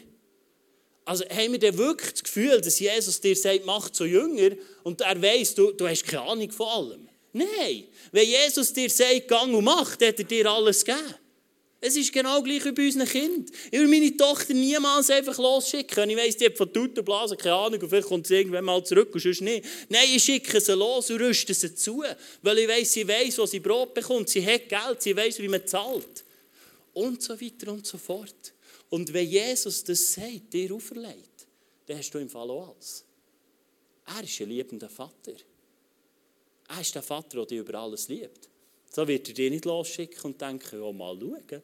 Also 1.03 1.25
haben 1.25 1.51
wir 1.51 1.59
denn 1.59 1.77
wirklich 1.77 2.13
das 2.13 2.23
Gefühl, 2.23 2.61
dass 2.61 2.79
Jesus 2.79 3.19
dir 3.21 3.35
sagt, 3.35 3.65
mach 3.65 3.89
zu 3.89 4.05
Jünger 4.05 4.55
und 4.83 5.01
er 5.01 5.21
weiß, 5.21 5.55
du, 5.55 5.71
du 5.71 5.87
hast 5.87 6.05
keine 6.05 6.23
Ahnung 6.23 6.51
von 6.51 6.67
allem? 6.67 7.09
Nein. 7.33 7.83
Wenn 8.11 8.27
Jesus 8.27 8.71
dir 8.71 8.89
sagt, 8.89 9.27
gang 9.27 9.53
und 9.53 9.65
mach, 9.65 9.97
dann 9.97 10.09
hat 10.09 10.19
er 10.19 10.25
dir 10.25 10.49
alles 10.49 10.83
gegeben. 10.83 11.15
Es 11.87 11.95
ist 11.95 12.11
genau 12.11 12.41
gleich 12.41 12.65
wie 12.65 12.71
bei 12.71 12.87
unseren 12.87 13.07
Kindern. 13.07 13.45
Ich 13.69 13.79
will 13.79 13.87
meine 13.87 14.17
Tochter 14.17 14.55
niemals 14.55 15.11
einfach 15.11 15.37
losschicken. 15.37 16.09
Ich 16.09 16.17
weiss, 16.17 16.35
die 16.35 16.47
hat 16.47 16.57
von 16.57 16.73
Tutenblasen 16.73 17.37
keine 17.37 17.53
Ahnung 17.53 17.79
und 17.79 17.89
vielleicht 17.89 18.07
kommt 18.07 18.25
sie 18.25 18.37
irgendwann 18.37 18.65
mal 18.65 18.83
zurück 18.83 19.13
und 19.13 19.19
sonst 19.19 19.41
nicht. 19.41 19.63
Nein, 19.87 20.07
ich 20.15 20.23
schicke 20.23 20.59
sie 20.59 20.73
los 20.73 21.11
und 21.11 21.21
rüste 21.21 21.53
sie 21.53 21.75
zu. 21.75 22.03
Weil 22.41 22.57
ich 22.57 22.67
weiss, 22.67 22.91
sie 22.91 23.07
weiss, 23.07 23.37
wo 23.37 23.45
sie 23.45 23.59
Brot 23.59 23.93
bekommt, 23.93 24.29
sie 24.29 24.43
hat 24.43 24.67
Geld, 24.67 24.99
sie 24.99 25.15
weiss, 25.15 25.37
wie 25.37 25.47
man 25.47 25.67
zahlt. 25.67 26.25
Und 26.93 27.21
so 27.21 27.39
weiter 27.39 27.71
und 27.71 27.85
so 27.85 27.99
fort. 27.99 28.53
Und 28.89 29.13
wenn 29.13 29.29
Jesus 29.29 29.83
das 29.83 30.13
sagt, 30.13 30.53
dir 30.53 30.73
auferlegt, 30.73 31.45
dann 31.85 31.99
hast 31.99 32.09
du 32.09 32.17
im 32.17 32.29
Fall 32.29 32.49
auch 32.49 32.69
alles. 32.69 33.05
Er 34.07 34.23
ist 34.23 34.41
ein 34.41 34.49
liebender 34.49 34.89
Vater. 34.89 35.33
Er 36.67 36.81
ist 36.81 36.95
der 36.95 37.03
Vater, 37.03 37.37
der 37.37 37.45
dich 37.45 37.59
über 37.59 37.75
alles 37.75 38.07
liebt. 38.07 38.49
So 38.89 39.07
wird 39.07 39.27
er 39.27 39.35
dich 39.35 39.51
nicht 39.51 39.65
losschicken 39.65 40.23
und 40.23 40.41
denken, 40.41 40.81
oh, 40.81 40.91
mal 40.91 41.15
schauen 41.19 41.61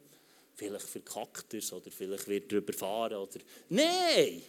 vielleicht 0.55 0.87
verkackt 0.87 1.53
er 1.53 1.73
oder 1.73 1.91
vielleicht 1.91 2.27
wird 2.27 2.51
er 2.51 2.57
überfahren. 2.59 3.17
Oder... 3.17 3.39
Nein! 3.69 4.41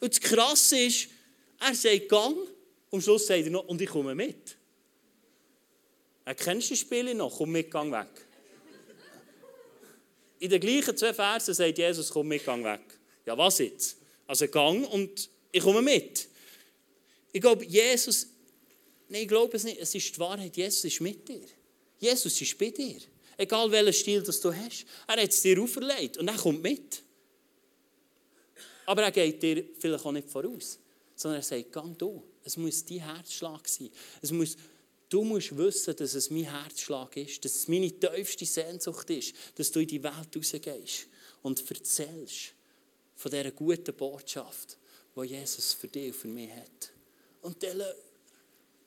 Und 0.00 0.12
das 0.12 0.20
Krasse 0.20 0.78
ist, 0.78 1.08
er 1.60 1.74
sagt 1.74 2.08
Gang 2.08 2.36
und 2.36 2.98
am 2.98 3.00
Schluss 3.00 3.26
sagt 3.26 3.44
er 3.44 3.50
noch, 3.50 3.66
und 3.66 3.80
ich 3.80 3.88
komme 3.88 4.14
mit. 4.14 4.56
Er 6.24 6.34
kennst 6.34 6.70
du 6.70 6.74
die 6.74 6.80
Spiele 6.80 7.14
noch? 7.14 7.36
Komm 7.36 7.52
mit, 7.52 7.70
gang 7.70 7.92
weg. 7.92 8.08
in 10.38 10.50
den 10.50 10.60
gleichen 10.60 10.96
zwei 10.96 11.14
Versen 11.14 11.54
sagt 11.54 11.78
Jesus, 11.78 12.10
komm 12.10 12.28
mit, 12.28 12.44
gang 12.44 12.64
weg. 12.64 12.80
Ja, 13.24 13.38
was 13.38 13.58
jetzt? 13.58 13.96
Also 14.26 14.48
gang 14.48 14.86
und 14.92 15.30
ich 15.50 15.62
komme 15.62 15.82
mit. 15.82 16.28
Ich 17.32 17.40
glaube, 17.40 17.64
Jesus, 17.64 18.26
nein, 19.08 19.22
ich 19.22 19.28
glaube 19.28 19.56
es 19.56 19.64
nicht, 19.64 19.80
es 19.80 19.94
ist 19.94 20.14
die 20.14 20.18
Wahrheit, 20.18 20.56
Jesus 20.56 20.84
ist 20.84 21.00
mit 21.00 21.28
dir. 21.28 21.46
Jesus 21.98 22.40
ist 22.40 22.58
bei 22.58 22.70
dir. 22.70 23.00
Egal 23.36 23.70
welchen 23.70 23.92
Stil 23.92 24.22
das 24.22 24.40
du 24.40 24.52
hast. 24.52 24.84
Er 25.06 25.22
hat 25.22 25.28
es 25.28 25.42
dir 25.42 25.60
auferlegt 25.60 26.18
und 26.18 26.28
er 26.28 26.36
kommt 26.36 26.62
mit. 26.62 27.02
Aber 28.86 29.02
er 29.02 29.10
geht 29.10 29.42
dir 29.42 29.64
vielleicht 29.78 30.04
auch 30.04 30.12
nicht 30.12 30.28
voraus, 30.28 30.78
sondern 31.14 31.40
er 31.40 31.44
sagt, 31.44 31.72
gang 31.72 31.96
du. 31.98 32.22
Es 32.44 32.56
muss 32.56 32.84
dein 32.84 32.98
Herzschlag 32.98 33.68
sein. 33.68 33.90
Es 34.20 34.32
muss, 34.32 34.56
du 35.08 35.22
musst 35.22 35.56
wissen, 35.56 35.94
dass 35.96 36.14
es 36.14 36.30
mein 36.30 36.50
Herzschlag 36.50 37.16
ist, 37.16 37.44
dass 37.44 37.54
es 37.54 37.68
meine 37.68 37.90
tiefste 37.90 38.44
Sehnsucht 38.44 39.08
ist, 39.10 39.34
dass 39.54 39.70
du 39.70 39.80
in 39.80 39.86
die 39.86 40.02
Welt 40.02 40.36
rausgehst 40.36 41.06
und 41.42 41.70
erzählst 41.70 42.54
von 43.14 43.30
dieser 43.30 43.52
guten 43.52 43.94
Botschaft, 43.94 44.76
die 45.16 45.26
Jesus 45.26 45.72
für 45.74 45.88
dich 45.88 46.08
und 46.08 46.16
für 46.16 46.28
mich 46.28 46.50
hat. 46.50 46.92
Und 47.42 47.62
dann 47.62 47.82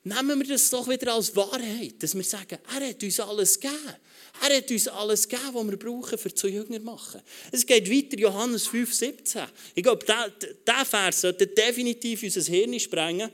nehmen 0.06 0.38
wir 0.38 0.46
das 0.46 0.70
doch 0.70 0.88
wieder 0.88 1.14
als 1.14 1.34
Wahrheit, 1.34 1.94
dass 1.98 2.14
wir 2.14 2.22
sagen, 2.22 2.58
er 2.68 2.88
hat 2.88 3.02
uns 3.02 3.20
alles 3.20 3.58
gegeben. 3.58 3.96
Er 4.40 4.56
hat 4.56 4.70
uns 4.70 4.88
alles 4.88 5.28
gegeben, 5.28 5.54
was 5.54 5.66
wir 5.66 5.76
brauchen, 5.76 6.18
für 6.18 6.32
zu 6.32 6.46
Jünger 6.46 6.78
machen. 6.78 7.20
Es 7.50 7.66
geht 7.66 7.90
weiter, 7.90 8.16
Johannes 8.18 8.68
5, 8.68 8.94
17. 8.94 9.42
Ich 9.74 9.82
glaube, 9.82 10.04
dieser 10.06 10.84
Vers 10.84 11.22
sollte 11.22 11.46
definitiv 11.48 12.22
unser 12.22 12.42
Hirn 12.42 12.78
sprengen. 12.78 13.30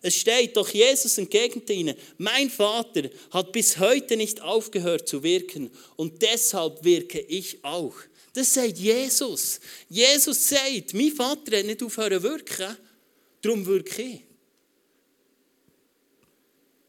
Es 0.00 0.16
steht, 0.16 0.56
doch 0.56 0.68
Jesus 0.68 1.16
entgegnete 1.18 1.72
ihnen, 1.74 1.94
mein 2.18 2.50
Vater 2.50 3.08
hat 3.30 3.52
bis 3.52 3.78
heute 3.78 4.16
nicht 4.16 4.40
aufgehört 4.40 5.08
zu 5.08 5.22
wirken 5.22 5.70
und 5.94 6.20
deshalb 6.22 6.82
wirke 6.82 7.20
ich 7.20 7.62
auch. 7.62 7.94
Das 8.32 8.52
sagt 8.52 8.78
Jesus. 8.78 9.60
Jesus 9.88 10.48
sagt, 10.48 10.92
mein 10.94 11.12
Vater 11.12 11.58
hat 11.58 11.66
nicht 11.66 11.82
aufgehört 11.84 12.14
zu 12.14 12.22
wirken, 12.24 12.76
darum 13.42 13.64
wirke 13.64 14.02
ich. 14.02 14.31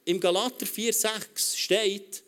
Im 0.05 0.19
Galater 0.19 0.65
4,6 0.65 1.57
steht, 1.57 2.23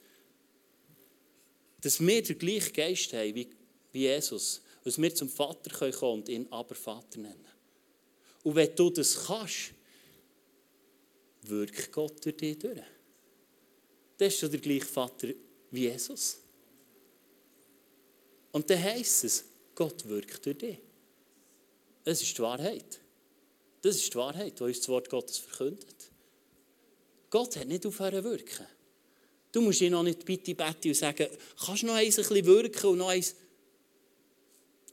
dass 1.81 1.99
wir 1.99 2.23
den 2.23 2.37
gleichen 2.37 2.73
Geist 2.73 3.13
haben 3.13 3.35
wie, 3.35 3.49
Jesus. 3.91 4.61
Dass 4.83 5.01
wir 5.01 5.13
zum 5.13 5.29
Vater 5.29 5.69
kommen 5.69 5.91
können 5.91 6.13
und 6.13 6.29
ihn 6.29 6.47
aber 6.51 6.75
Vater 6.75 7.19
nennen. 7.19 7.47
Und 8.43 8.55
wenn 8.55 8.75
du 8.75 8.89
das 8.89 9.25
kannst, 9.25 9.73
wirkt 11.41 11.91
Gott 11.91 12.23
durch 12.23 12.37
dich 12.37 12.59
durch. 12.59 12.81
Das 14.17 14.33
ist 14.33 14.39
schon 14.39 14.51
der 14.51 14.59
gleiche 14.59 14.85
Vater 14.85 15.29
wie 15.71 15.81
Jesus. 15.81 16.37
Und 18.51 18.69
dann 18.69 18.81
heisst 18.81 19.23
es, 19.23 19.45
Gott 19.73 20.07
wirkt 20.07 20.45
durch 20.45 20.57
dich. 20.57 20.77
Das 22.03 22.21
ist 22.21 22.37
die 22.37 22.41
Wahrheit. 22.41 23.01
Das 23.81 23.95
ist 23.95 24.13
die 24.13 24.17
Wahrheit, 24.17 24.59
die 24.59 24.63
uns 24.63 24.77
das 24.77 24.89
Wort 24.89 25.09
Gottes 25.09 25.39
verkündet. 25.39 26.11
Gott 27.29 27.55
hat 27.55 27.67
nicht 27.67 27.85
aufhören 27.85 28.23
wirken. 28.23 28.67
Du 29.51 29.61
musst 29.61 29.81
ihn 29.81 29.91
noch 29.91 30.03
nicht 30.03 30.25
bitte 30.25 30.53
beten 30.53 30.89
und 30.89 30.95
sagen, 30.95 31.27
kannst 31.65 31.83
du 31.83 31.87
noch 31.87 31.93
eins 31.93 32.19
ein 32.19 32.27
bisschen 32.27 32.45
wirken 32.45 32.87
und 32.87 32.97
noch 32.97 33.09
eins. 33.09 33.35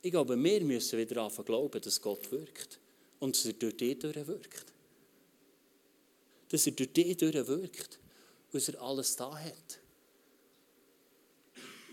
Ich 0.01 0.11
glaube, 0.11 0.37
wir 0.37 0.65
müssen 0.65 0.99
wieder 0.99 1.23
anfangen 1.23 1.47
glauben, 1.47 1.81
dass 1.81 2.01
Gott 2.01 2.31
wirkt. 2.31 2.79
Und 3.19 3.37
dass 3.37 3.45
er 3.45 3.53
durch 3.55 3.77
dich 3.77 3.99
durchwirkt. 3.99 4.67
Dass 6.49 6.67
er 6.67 6.73
durch 6.73 6.93
dich 6.93 7.17
durchwirkt. 7.17 7.99
Dass 8.53 8.69
er 8.69 8.81
alles 8.83 9.17
da 9.17 9.37
hat. 9.37 9.79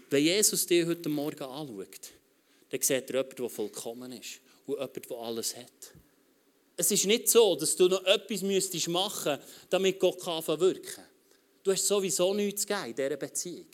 Wenn 0.09 0.23
Jesus 0.23 0.65
dich 0.65 0.85
heute 0.85 1.09
Morgen 1.09 1.43
anschaut, 1.43 2.11
dann 2.69 2.81
sieht 2.81 3.09
er 3.09 3.15
jemanden, 3.15 3.35
der 3.35 3.49
vollkommen 3.49 4.11
ist. 4.11 4.41
Und 4.65 4.75
jemanden, 4.75 5.01
der 5.07 5.17
alles 5.17 5.55
hat. 5.55 5.93
Es 6.79 6.89
ist 6.91 7.05
nicht 7.07 7.27
so, 7.27 7.57
dass 7.57 7.75
du 7.75 7.89
noch 7.89 8.05
etwas 8.05 8.41
müsstest 8.41 8.87
machen 8.87 9.33
müsstest, 9.33 9.69
damit 9.69 9.99
Gott 9.99 10.25
wirken 10.25 10.81
kann. 10.81 11.05
Du 11.61 11.73
hast 11.73 11.85
sowieso 11.85 12.33
nichts 12.33 12.65
gegeben 12.65 12.85
in 12.91 12.95
dieser 12.95 13.17
Beziehung. 13.17 13.67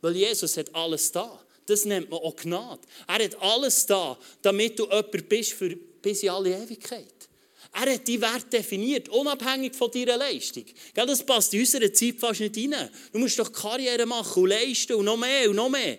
Weil 0.00 0.14
Jesus 0.14 0.56
hat 0.56 0.72
alles 0.72 1.10
da. 1.10 1.44
Das 1.66 1.84
nennt 1.84 2.08
man 2.08 2.20
auch 2.20 2.36
Gnade. 2.36 2.82
Er 3.08 3.24
hat 3.24 3.42
alles 3.42 3.84
da, 3.86 4.16
damit 4.42 4.78
du 4.78 4.84
jemand 4.84 5.28
bist 5.28 5.54
für 5.54 5.74
bis 5.74 6.22
in 6.22 6.28
alle 6.28 6.56
Ewigkeit. 6.56 7.28
Er 7.72 7.92
hat 7.92 8.06
die 8.06 8.20
Wert 8.20 8.52
definiert, 8.52 9.08
unabhängig 9.08 9.74
von 9.74 9.90
deiner 9.90 10.16
Leistung. 10.16 10.66
Das 10.94 11.26
passt 11.26 11.52
in 11.52 11.60
unserer 11.62 11.92
Zeit 11.92 12.14
fast 12.20 12.38
nicht 12.38 12.56
rein. 12.56 12.88
Du 13.10 13.18
musst 13.18 13.40
doch 13.40 13.52
Karriere 13.52 14.06
machen 14.06 14.44
und 14.44 14.50
leisten 14.50 14.94
und 14.94 15.04
noch 15.04 15.16
mehr 15.16 15.50
und 15.50 15.56
noch 15.56 15.68
mehr. 15.68 15.98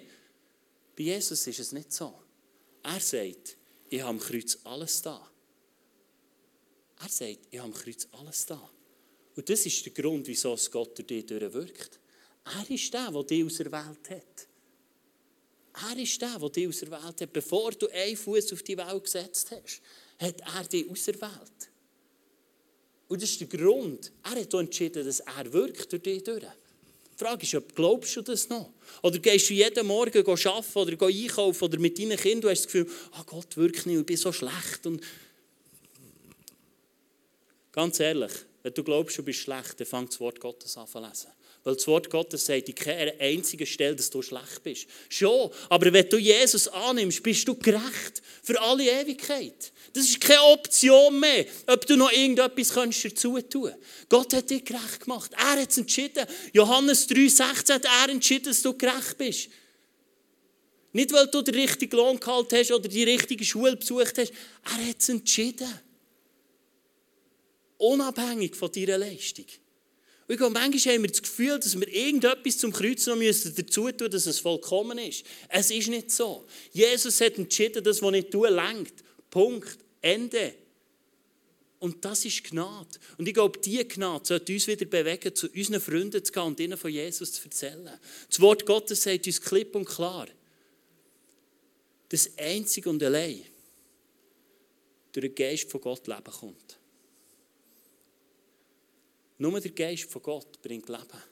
Bei 0.96 1.04
Jesus 1.04 1.46
ist 1.46 1.60
es 1.60 1.74
nicht 1.74 1.92
so. 1.92 2.14
Er 2.84 3.02
sagt, 3.02 3.58
ich 3.90 4.00
habe 4.00 4.12
am 4.12 4.20
Kreuz 4.20 4.58
alles 4.64 5.02
da. 5.02 5.30
Er 7.00 7.10
sagt, 7.10 7.40
ich 7.52 7.60
habe 7.60 7.70
am 7.70 7.74
Kreuz 7.74 8.08
alles 8.12 8.46
da. 8.46 8.70
Und 9.36 9.50
das 9.50 9.66
ist 9.66 9.86
der 9.86 9.94
Grund, 9.94 10.28
wieso 10.28 10.54
es 10.54 10.70
Gott 10.72 10.98
durch 10.98 11.08
dich 11.08 11.26
durchwirkt. 11.26 12.00
Er 12.46 12.70
ist 12.70 12.94
der, 12.94 13.12
der 13.12 13.24
dich 13.24 13.46
aus 13.46 13.58
der 13.58 13.72
Welt 13.72 14.10
hat. 14.10 14.48
Er 15.90 16.02
ist 16.02 16.22
der, 16.22 16.40
der 16.40 16.50
dich 16.50 16.68
aus 16.68 16.80
der 16.80 16.92
Welt 16.92 17.22
hat. 17.22 17.34
Bevor 17.34 17.72
du 17.72 17.88
einen 17.90 18.18
Fuß 18.18 18.54
auf 18.54 18.64
die 18.64 18.78
Welt 18.78 19.04
gesetzt 19.04 19.52
hast, 19.52 19.82
hat 20.20 20.42
er 20.42 20.64
dich 20.64 20.90
aus 20.90 21.04
der 21.06 21.22
Welt. 21.22 21.70
Und 23.08 23.22
das 23.22 23.30
ist 23.30 23.42
der 23.42 23.48
Grund. 23.48 24.12
Er 24.24 24.32
hat 24.32 24.54
entschieden, 24.54 25.06
dass 25.06 25.20
er 25.20 25.54
wirkt 25.54 25.92
durch 25.92 26.02
dich 26.02 26.24
durch. 26.24 26.42
Die 26.42 27.24
Frage 27.24 27.44
ist, 27.44 27.56
ob 27.56 27.76
glaubst 27.76 28.16
du 28.16 28.22
das 28.22 28.50
noch? 28.50 28.72
Oder 29.02 29.18
gehst 29.20 29.50
du 29.50 29.54
jeden 29.54 29.88
Morgen 29.88 30.20
arbeiten 30.20 30.78
oder 30.78 31.08
einkaufen 31.08 31.64
oder 31.64 31.80
mit 31.80 31.98
deinen 31.98 32.18
Kindern 32.18 32.46
und 32.46 32.52
hast 32.52 32.66
das 32.66 32.72
Gefühl, 32.72 32.92
oh 33.18 33.24
Gott 33.26 33.58
wirkt 33.58 33.86
nicht, 33.86 34.00
ich 34.00 34.06
bin 34.06 34.18
so 34.18 34.32
schlecht. 34.32 34.86
Und 34.86 35.02
Ganz 37.78 38.00
ehrlich, 38.00 38.32
wenn 38.64 38.74
du 38.74 38.84
glaubst, 38.84 39.20
du 39.20 39.22
bist 39.22 39.42
schlecht, 39.42 39.80
dann 39.80 39.86
fang 39.86 40.08
das 40.08 40.20
Wort 40.20 40.40
Gottes 40.40 40.76
an 40.78 40.88
zu 40.88 40.98
lesen. 40.98 41.28
Weil 41.64 41.76
das 41.76 41.86
Wort 41.86 42.10
Gottes 42.10 42.44
sagt 42.44 42.68
in 42.68 42.74
keiner 42.74 43.12
einzigen 43.20 43.68
Stelle, 43.68 43.96
dass 43.96 44.10
du 44.10 44.24
schlecht 44.24 44.64
bist. 44.64 44.88
Schon, 45.10 45.52
aber 45.70 45.94
wenn 45.94 46.10
du 46.10 46.18
Jesus 46.18 46.68
annimmst, 46.70 47.22
bist 47.22 47.48
du 47.48 47.54
gerecht 47.54 48.24
für 48.42 48.60
alle 48.60 48.84
Ewigkeit. 48.84 49.72
Das 49.94 50.06
ist 50.06 50.20
keine 50.20 50.42
Option 50.42 51.20
mehr, 51.20 51.46
ob 51.68 51.86
du 51.86 51.96
noch 51.98 52.12
irgendetwas 52.12 52.70
dazu 52.70 53.40
tun 53.42 53.72
kannst. 53.72 54.10
Gott 54.10 54.34
hat 54.34 54.50
dich 54.50 54.66
gerecht 54.66 55.02
gemacht. 55.02 55.30
Er 55.34 55.62
hat 55.62 55.70
es 55.70 55.78
entschieden. 55.78 56.26
Johannes 56.54 57.08
3,16 57.08 57.74
hat 57.76 57.86
er 57.86 58.10
entschieden, 58.10 58.46
dass 58.46 58.64
du 58.64 58.76
gerecht 58.76 59.20
bist. 59.20 59.50
Nicht, 60.94 61.14
weil 61.14 61.28
du 61.28 61.44
den 61.44 61.54
richtigen 61.54 61.96
Lohn 61.96 62.20
gehalten 62.20 62.58
hast 62.58 62.72
oder 62.72 62.90
die 62.90 63.04
richtige 63.04 63.46
Schule 63.46 63.76
besucht 63.76 64.18
hast. 64.18 64.34
Er 64.66 64.90
hat 64.90 64.96
es 64.98 65.10
entschieden. 65.10 65.87
Unabhängig 67.78 68.56
von 68.56 68.72
deiner 68.72 68.98
Leistung. 68.98 69.46
Und 70.28 70.34
ich 70.34 70.38
glaube, 70.40 70.54
manchmal 70.54 70.96
haben 70.96 71.04
wir 71.04 71.10
das 71.10 71.22
Gefühl, 71.22 71.58
dass 71.58 71.80
wir 71.80 71.88
irgendetwas 71.88 72.58
zum 72.58 72.74
Kreuz 72.74 73.06
noch 73.08 73.16
müssen 73.16 73.56
dazu 73.56 73.90
tun 73.92 74.12
dass 74.12 74.26
es 74.26 74.40
vollkommen 74.40 74.98
ist. 74.98 75.24
Es 75.48 75.72
ist 75.72 75.88
nicht 75.88 76.12
so. 76.12 76.46
Jesus 76.74 77.22
hat 77.22 77.38
entschieden, 77.38 77.84
dass 77.84 78.02
was 78.02 78.12
nicht 78.12 78.32
tun, 78.32 78.54
lenkt. 78.54 79.04
Punkt. 79.30 79.78
Ende. 80.02 80.54
Und 81.80 82.04
das 82.04 82.26
ist 82.26 82.44
Gnade. 82.44 83.00
Und 83.18 83.28
ich 83.28 83.34
glaube, 83.34 83.60
diese 83.60 83.86
Gnade 83.86 84.26
sollte 84.26 84.52
uns 84.52 84.68
wieder 84.68 84.86
bewegen, 84.86 85.34
zu 85.34 85.48
unseren 85.48 85.80
Freunden 85.80 86.24
zu 86.24 86.32
gehen 86.32 86.44
und 86.44 86.60
ihnen 86.60 86.78
von 86.78 86.92
Jesus 86.92 87.34
zu 87.34 87.44
erzählen. 87.44 87.90
Das 88.28 88.40
Wort 88.42 88.66
Gottes 88.66 89.04
sagt 89.04 89.28
uns 89.28 89.42
klipp 89.42 89.76
und 89.76 89.86
klar, 89.86 90.28
dass 92.10 92.32
einzig 92.38 92.88
und 92.88 93.02
allein 93.04 93.44
durch 95.12 95.28
den 95.28 95.36
Geist 95.36 95.70
von 95.70 95.82
Gott 95.82 96.08
Leben 96.08 96.24
kommt. 96.24 96.80
Nur 99.38 99.60
der 99.60 99.72
Geist 99.72 100.10
von 100.10 100.22
Gott 100.22 100.62
bringt 100.62 100.90
Leben. 100.90 101.24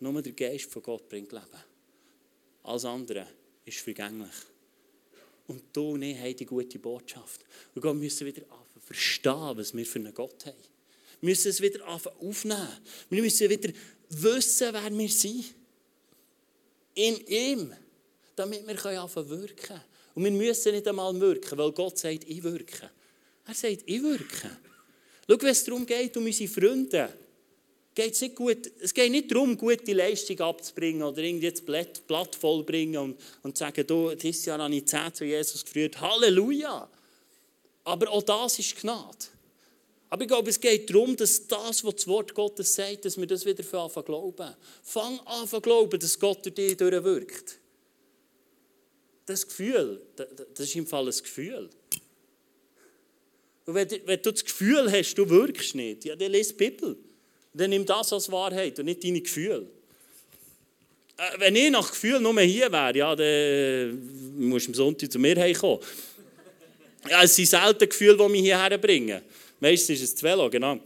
Nur 0.00 0.22
der 0.22 0.32
Geist 0.32 0.70
von 0.70 0.82
Gott 0.82 1.08
bringt 1.08 1.32
Leben. 1.32 1.64
Alles 2.62 2.84
andere 2.84 3.26
ist 3.64 3.78
vergänglich. 3.78 4.34
Und 5.46 5.64
du 5.72 5.92
und 5.92 6.02
ich 6.02 6.18
haben 6.18 6.36
die 6.36 6.46
gute 6.46 6.78
Botschaft. 6.78 7.44
Und 7.74 7.82
Gott 7.82 7.96
müssen 7.96 8.26
wieder 8.26 8.42
verstehen, 8.80 9.56
was 9.56 9.74
wir 9.74 9.84
für 9.84 9.98
einen 9.98 10.14
Gott 10.14 10.46
haben. 10.46 10.56
Wir 11.20 11.30
müssen 11.30 11.48
es 11.48 11.60
wieder 11.60 11.86
aufnehmen. 11.86 12.68
Wir 13.10 13.22
müssen 13.22 13.48
wieder 13.48 13.72
wissen, 14.08 14.72
wer 14.72 14.98
wir 14.98 15.08
sind. 15.08 15.54
In 16.94 17.26
ihm. 17.26 17.74
Damit 18.36 18.66
wir 18.66 19.00
anfangen 19.00 19.28
wirken. 19.30 19.80
Und 20.14 20.24
wir 20.24 20.30
müssen 20.30 20.72
nicht 20.72 20.86
einmal 20.86 21.18
wirken, 21.20 21.58
weil 21.58 21.72
Gott 21.72 21.98
sagt, 21.98 22.24
ich 22.24 22.42
wirke. 22.42 22.90
Er 23.46 23.54
sagt, 23.54 23.82
ich 23.84 24.02
wirke. 24.02 24.50
Schau, 25.28 25.40
wenn 25.40 25.48
es 25.48 25.64
darum 25.64 25.86
geht, 25.86 26.16
um 26.16 26.24
unsere 26.24 26.50
Freunde, 26.50 27.12
geht's 27.94 28.20
nicht 28.20 28.34
gut, 28.34 28.70
es 28.80 28.92
geht 28.92 29.10
nicht 29.10 29.30
darum, 29.30 29.56
gute 29.56 29.92
Leistung 29.92 30.40
abzubringen 30.40 31.02
oder 31.02 31.22
irgendwie 31.22 31.50
das 31.50 31.60
Blatt, 31.60 32.06
Blatt 32.06 32.34
vollbringen 32.34 32.96
und, 32.96 33.20
und 33.42 33.56
zu 33.56 33.64
sagen, 33.64 33.86
du, 33.86 34.14
dieses 34.14 34.44
Jahr 34.44 34.58
habe 34.58 34.74
ich 34.74 34.86
10 34.86 35.14
zu 35.14 35.24
Jesus 35.24 35.64
geführt. 35.64 36.00
Halleluja! 36.00 36.88
Aber 37.84 38.10
auch 38.10 38.22
das 38.22 38.58
ist 38.58 38.80
Gnade. 38.80 39.26
Aber 40.10 40.22
ich 40.22 40.28
glaube, 40.28 40.50
es 40.50 40.60
geht 40.60 40.88
darum, 40.88 41.16
dass 41.16 41.46
das, 41.46 41.84
was 41.84 41.96
das 41.96 42.06
Wort 42.06 42.34
Gottes 42.34 42.74
sagt, 42.74 43.04
dass 43.04 43.18
wir 43.18 43.26
das 43.26 43.44
wieder 43.44 43.64
anfangen 43.82 44.06
glauben. 44.06 44.54
Fang 44.82 45.18
an 45.20 45.48
zu 45.48 45.60
glauben, 45.60 45.98
dass 45.98 46.18
Gott 46.18 46.44
durch 46.44 46.54
dich 46.54 46.76
durchwirkt. 46.76 47.58
Das 49.26 49.46
Gefühl, 49.46 50.02
das 50.16 50.68
ist 50.68 50.76
im 50.76 50.86
Fall 50.86 51.06
ein 51.06 51.10
Gefühl. 51.10 51.68
Und 53.66 53.74
wenn, 53.74 53.88
du 53.88 54.32
das 54.32 54.44
Gefühl 54.44 54.90
hast, 54.90 55.14
du 55.14 55.28
wirkst 55.28 55.74
nicht, 55.74 56.04
ja, 56.04 56.16
dann 56.16 56.32
lies 56.32 56.48
die 56.48 56.54
Bibel. 56.54 56.96
Dann 57.52 57.70
nimm 57.70 57.86
das 57.86 58.12
als 58.12 58.30
Wahrheit 58.30 58.78
und 58.78 58.86
nicht 58.86 59.02
deine 59.04 59.20
Gefühle. 59.20 59.66
Äh, 61.16 61.38
wenn 61.38 61.56
ich 61.56 61.70
nach 61.70 61.90
Gefühl 61.90 62.20
nur 62.20 62.38
hier 62.40 62.70
wäre, 62.70 62.96
ja, 62.96 63.14
dann 63.14 64.38
musst 64.38 64.66
du 64.66 64.70
am 64.70 64.74
Sonntag 64.74 65.10
zu 65.10 65.18
mir 65.18 65.54
kommen. 65.54 65.80
Ja, 67.08 67.22
es 67.22 67.36
sind 67.36 67.46
selten 67.46 67.88
Gefühle, 67.88 68.16
die 68.16 68.28
mich 68.28 68.42
hierher 68.42 68.76
bringen. 68.78 69.22
Meistens 69.60 70.00
ist 70.00 70.02
es 70.02 70.14
das 70.14 70.22
Velo, 70.22 70.50
genau. 70.50 70.80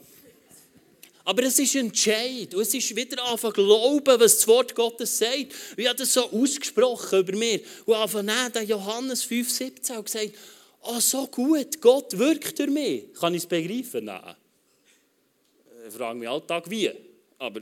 Aber 1.24 1.42
es 1.42 1.58
ist 1.58 1.74
ein 1.76 1.86
Entscheid. 1.86 2.54
Und 2.54 2.62
es 2.62 2.72
ist 2.72 2.96
wieder 2.96 3.22
anfangen 3.22 3.52
glauben, 3.52 4.20
was 4.20 4.36
das 4.36 4.48
Wort 4.48 4.74
Gottes 4.74 5.18
sagt. 5.18 5.52
Und 5.70 5.78
ich 5.78 5.86
habe 5.86 5.98
das 5.98 6.12
so 6.12 6.30
ausgesprochen 6.30 7.18
über 7.18 7.36
mir. 7.36 7.60
Und 7.84 7.94
anfangen 7.94 8.52
den 8.52 8.66
Johannes 8.66 9.24
5,17 9.24 9.96
und 9.96 10.04
gesagt, 10.06 10.30
oh, 10.82 11.00
so 11.00 11.26
gut, 11.26 11.80
Gott 11.80 12.16
wirkt 12.18 12.58
durch 12.58 12.70
mich. 12.70 13.12
Kann 13.14 13.34
ich 13.34 13.42
es 13.42 13.48
begreifen? 13.48 14.04
Nein. 14.04 14.36
Ich 15.86 15.94
frage 15.94 16.18
mich 16.18 16.28
alltag 16.28 16.68
wie. 16.68 16.90
Aber 17.38 17.60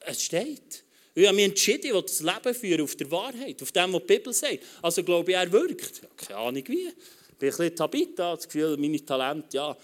es 0.00 0.22
steht. 0.22 0.84
Ich 1.14 1.26
habe 1.26 1.34
mich 1.34 1.46
entschieden, 1.46 1.86
ich 1.86 1.94
will 1.94 2.02
das 2.02 2.20
Leben 2.20 2.54
führen 2.54 2.82
auf 2.82 2.94
der 2.94 3.10
Wahrheit, 3.10 3.62
auf 3.62 3.72
dem, 3.72 3.92
was 3.94 4.00
die 4.02 4.06
Bibel 4.06 4.32
sagt. 4.34 4.58
Also 4.82 5.02
glaube 5.02 5.30
ich, 5.30 5.36
er 5.36 5.50
wirkt. 5.50 6.02
Keine 6.16 6.38
Ahnung 6.38 6.62
wie. 6.66 6.88
Ich 6.88 7.38
bin 7.38 7.48
ein 7.48 7.56
bisschen 7.56 7.76
Tabita, 7.76 8.34
das 8.34 8.46
Gefühl, 8.46 8.76
meine 8.76 9.04
Talente, 9.04 9.56
ja. 9.56 9.76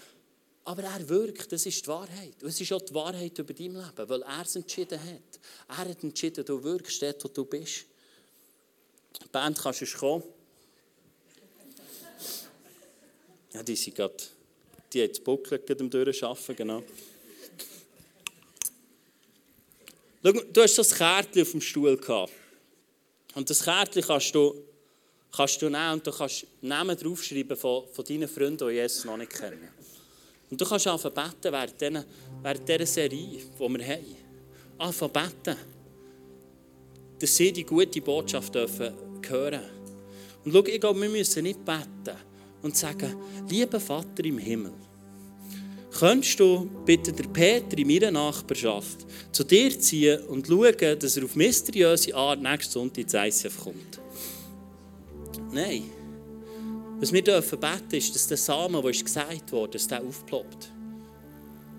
Aber 0.65 0.83
er 0.83 1.09
wirkt, 1.09 1.51
das 1.51 1.65
ist 1.65 1.83
die 1.83 1.87
Wahrheit. 1.87 2.41
Und 2.41 2.49
es 2.49 2.61
ist 2.61 2.71
auch 2.71 2.81
die 2.81 2.93
Wahrheit 2.93 3.37
über 3.37 3.53
dein 3.53 3.73
Leben, 3.73 4.09
weil 4.09 4.21
er 4.21 4.41
es 4.43 4.55
entschieden 4.55 4.99
hat. 4.99 5.39
Er 5.67 5.77
hat 5.77 6.03
entschieden, 6.03 6.45
du 6.45 6.63
wirkst 6.63 7.01
dort, 7.01 7.23
wo 7.23 7.27
du 7.27 7.45
bist. 7.45 7.85
Die 9.21 9.27
Band 9.31 9.59
kannst 9.59 9.81
du 9.81 9.97
kommen. 9.97 10.23
Ja, 13.53 13.61
die 13.61 13.75
sind 13.75 13.95
gerade, 13.95 14.15
die 14.91 15.01
haben 15.03 15.09
das 15.09 15.19
Buckel 15.19 15.61
am 15.79 15.89
Durcharbeiten, 15.89 16.55
genau. 16.55 16.83
Schau, 20.23 20.31
du 20.31 20.61
hast 20.61 20.79
ein 20.79 20.97
Kärtchen 20.97 21.41
auf 21.41 21.51
dem 21.51 21.61
Stuhl 21.61 21.97
gehabt. 21.97 22.31
Und 23.35 23.49
das 23.49 23.63
Kärtchen 23.63 24.01
kannst 24.01 24.33
du, 24.33 24.55
kannst 25.35 25.61
du 25.61 25.69
nehmen 25.69 25.93
und 25.93 26.07
du 26.07 26.11
kannst 26.11 26.47
Namen 26.61 26.97
draufschreiben 26.97 27.57
von, 27.57 27.83
von 27.91 28.05
deinen 28.05 28.27
Freunden, 28.27 28.67
die 28.67 28.75
Jesus 28.75 29.05
noch 29.05 29.17
nicht 29.17 29.31
kennen. 29.31 29.69
Und 30.49 30.61
du 30.61 30.65
kannst 30.65 30.87
anfangen 30.87 31.15
beten 31.15 31.51
während, 31.51 32.05
während 32.41 32.69
dieser 32.69 32.85
Serie, 32.85 33.39
die 33.39 33.59
wir 33.59 33.85
haben. 33.85 34.15
Anfangen 34.77 35.13
beten. 35.13 35.57
Dass 37.19 37.35
sie 37.35 37.51
die 37.51 37.63
gute 37.63 38.01
Botschaft 38.01 38.55
dürfen 38.55 38.93
hören 39.27 39.61
Und 40.43 40.53
schau, 40.53 40.65
ich 40.65 40.79
glaube, 40.79 41.01
wir 41.01 41.09
müssen 41.09 41.43
nicht 41.43 41.63
beten 41.63 42.32
und 42.63 42.75
sagen, 42.75 43.15
lieber 43.47 43.79
Vater 43.79 44.25
im 44.25 44.39
Himmel, 44.39 44.73
könntest 45.91 46.39
du 46.39 46.67
bitte 46.85 47.13
der 47.13 47.27
Peter 47.27 47.77
in 47.77 47.87
meiner 47.87 48.09
Nachbarschaft 48.09 49.05
zu 49.31 49.43
dir 49.43 49.77
ziehen 49.79 50.21
und 50.23 50.47
schauen, 50.47 50.99
dass 50.99 51.17
er 51.17 51.25
auf 51.25 51.35
mysteriöse 51.35 52.15
Art 52.15 52.41
nächsten 52.41 52.71
Sonntag 52.71 53.03
ins 53.03 53.13
ICF 53.13 53.63
kommt? 53.63 53.99
Nein. 55.51 55.83
Was 56.99 57.11
wir 57.11 57.21
dürfen 57.21 57.59
beten, 57.59 57.95
ist, 57.95 58.15
dass 58.15 58.27
der 58.27 58.37
Samen, 58.37 58.81
der 58.81 58.91
gesagt 58.91 59.51
wurde, 59.51 59.73
dass 59.73 59.87
der 59.87 60.01
aufploppt. 60.01 60.71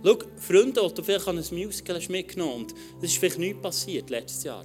Schau, 0.05 0.19
Freunde, 0.37 0.93
du 0.95 1.03
vielleicht 1.03 1.27
an 1.27 1.39
ein 1.39 1.45
Musical 1.51 1.97
hast 1.97 2.11
mitgenommen 2.11 2.65
und 2.65 2.75
es 3.01 3.13
ist 3.13 3.19
vielleicht 3.19 3.39
nichts 3.39 3.63
passiert 3.63 4.11
letztes 4.11 4.45
Jahr. 4.45 4.65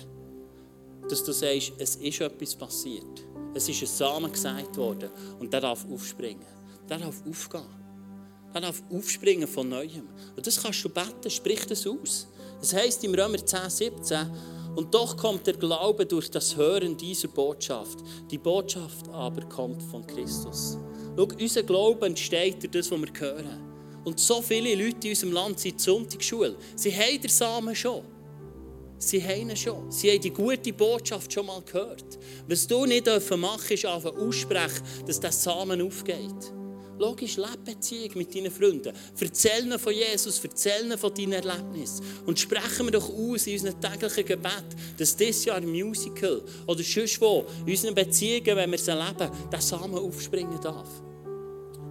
Dass 1.09 1.23
du 1.23 1.31
sagst, 1.31 1.71
es 1.77 1.95
ist 1.95 2.19
etwas 2.19 2.55
passiert. 2.55 3.25
Es 3.53 3.67
ist 3.67 3.81
ein 3.81 3.87
Samen 3.87 4.31
gesagt 4.31 4.77
worden 4.77 5.09
und 5.39 5.51
der 5.51 5.61
darf 5.61 5.85
aufspringen. 5.91 6.45
Der 6.89 6.97
darf 6.97 7.21
aufgehen. 7.27 7.63
Der 8.53 8.61
darf 8.61 8.81
aufspringen 8.91 9.47
von 9.47 9.69
Neuem. 9.69 10.07
Und 10.35 10.45
das 10.45 10.61
kannst 10.61 10.83
du 10.83 10.89
beten, 10.89 11.29
sprich 11.29 11.65
das 11.65 11.85
aus. 11.85 12.27
Das 12.59 12.73
heisst 12.73 13.03
im 13.03 13.13
Römer 13.13 13.43
10, 13.43 13.69
17, 13.69 14.17
und 14.75 14.93
doch 14.93 15.17
kommt 15.17 15.45
der 15.47 15.55
Glaube 15.55 16.05
durch 16.05 16.29
das 16.29 16.55
Hören 16.55 16.95
dieser 16.95 17.27
Botschaft. 17.27 17.99
Die 18.29 18.37
Botschaft 18.37 19.09
aber 19.09 19.41
kommt 19.49 19.81
von 19.83 20.05
Christus. 20.05 20.77
Schau, 21.15 21.27
unser 21.39 21.63
Glaube 21.63 22.05
entsteht 22.05 22.63
durch 22.63 22.71
das, 22.71 22.91
was 22.91 23.01
wir 23.01 23.19
hören. 23.19 23.69
Und 24.05 24.19
so 24.19 24.41
viele 24.41 24.75
Leute 24.75 25.07
in 25.07 25.11
unserem 25.11 25.33
Land 25.33 25.59
sind 25.59 25.81
Sonntagsschule. 25.81 26.55
Sie 26.75 26.95
haben 26.95 27.21
den 27.21 27.29
Samen 27.29 27.75
schon. 27.75 28.03
Sie 28.99 29.23
haben 29.23 29.49
ihn 29.49 29.55
schon. 29.55 29.89
Sie 29.91 30.11
haben 30.11 30.21
die 30.21 30.29
gute 30.29 30.73
Botschaft 30.73 31.31
schon 31.31 31.45
mal 31.45 31.61
gehört. 31.61 32.19
Was 32.47 32.67
du 32.67 32.85
nicht 32.85 33.05
machen 33.05 33.21
dürfen, 33.39 33.73
ist 33.73 33.85
einfach 33.85 34.15
aussprechen, 34.15 34.83
dass 35.07 35.19
der 35.21 35.31
Samen 35.31 35.81
aufgeht. 35.81 36.53
Logisch, 36.99 37.37
lebe 37.37 37.57
Beziehung 37.63 38.11
mit 38.15 38.35
deinen 38.35 38.51
Freunden. 38.51 38.93
Erzähl 39.17 39.63
ihnen 39.63 39.79
von 39.79 39.93
Jesus, 39.93 40.43
erzähl 40.43 40.83
ihnen 40.83 40.97
von 40.97 41.13
deinen 41.13 41.31
Erlebnissen. 41.31 42.05
Und 42.25 42.37
sprechen 42.37 42.87
wir 42.87 42.91
doch 42.91 43.09
aus 43.09 43.47
in 43.47 43.53
unserem 43.53 43.79
täglichen 43.79 44.25
Gebet, 44.25 44.65
dass 44.97 45.15
dieses 45.15 45.45
Jahr 45.45 45.57
ein 45.57 45.69
Musical 45.69 46.41
oder 46.67 46.83
sonst 46.83 47.21
wo, 47.21 47.45
in 47.65 47.71
unseren 47.71 47.95
Beziehungen, 47.95 48.57
wenn 48.57 48.71
wir 48.71 48.77
sie 48.77 48.91
erleben, 48.91 49.31
der 49.49 49.61
Samen 49.61 49.97
aufspringen 49.97 50.59
darf. 50.59 50.89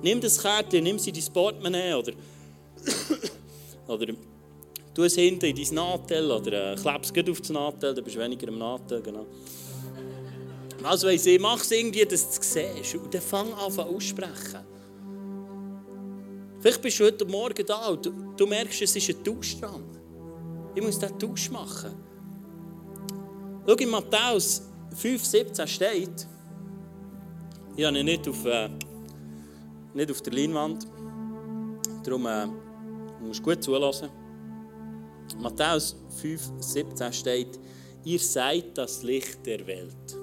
Nimm 0.03 0.21
das 0.21 0.43
Kärtchen, 0.43 0.85
nimm 0.85 0.99
sie 0.99 1.09
in 1.09 1.17
dein 1.17 1.33
Portemonnaie 1.33 1.95
oder, 1.95 2.13
oder 3.89 4.07
tu 4.99 5.05
es 5.05 5.15
hinten 5.15 5.45
in 5.45 5.55
dein 5.55 5.75
Nadel 5.77 6.29
oder 6.29 6.73
äh, 6.73 6.75
kleb 6.75 7.05
es 7.05 7.31
auf 7.31 7.41
das 7.41 7.51
Nadel, 7.51 7.95
dann 7.95 8.03
bist 8.03 8.17
du 8.17 8.21
weniger 8.21 8.49
im 8.49 8.59
Nadel. 8.59 9.01
Genau. 9.01 9.27
Also 10.83 11.07
weiss 11.07 11.25
ich, 11.25 11.41
mach 11.41 11.61
es 11.61 11.71
irgendwie, 11.71 12.05
dass 12.05 12.35
du 12.35 12.41
es 12.41 12.53
siehst 12.53 12.97
und 12.97 13.15
dann 13.15 13.23
fang 13.23 13.53
an 13.55 13.79
aussprechen. 13.79 14.67
Vielleicht 16.59 16.83
bist 16.83 16.99
du 16.99 17.05
heute 17.05 17.25
Morgen 17.27 17.65
da 17.65 17.87
und 17.87 18.07
du, 18.07 18.13
du 18.37 18.45
merkst, 18.45 18.83
es 18.83 18.97
ist 18.97 19.09
ein 19.09 19.23
Tausch 19.23 19.61
dran. 19.61 19.85
Ich 20.75 20.83
muss 20.83 20.99
diesen 20.99 21.17
Tausch 21.17 21.49
machen. 21.49 21.95
Schau, 23.69 23.75
in 23.75 23.91
Matthäus 23.91 24.63
5,17 25.01 25.67
steht, 25.69 26.27
ich 27.77 27.85
habe 27.85 27.97
ihn 27.97 28.05
nicht 28.05 28.27
auf, 28.27 28.45
äh, 28.45 28.69
nicht 29.95 30.11
auf 30.11 30.21
der 30.23 30.33
Leinwand, 30.33 30.89
darum 32.03 32.27
äh, 32.27 32.47
musst 33.21 33.39
du 33.39 33.45
gut 33.45 33.63
zulassen. 33.63 34.18
Matthäus 35.37 35.97
5,17 36.23 37.13
steht, 37.13 37.59
ihr 38.05 38.19
seid 38.19 38.77
das 38.77 39.03
Licht 39.03 39.45
der 39.45 39.67
Welt. 39.67 40.17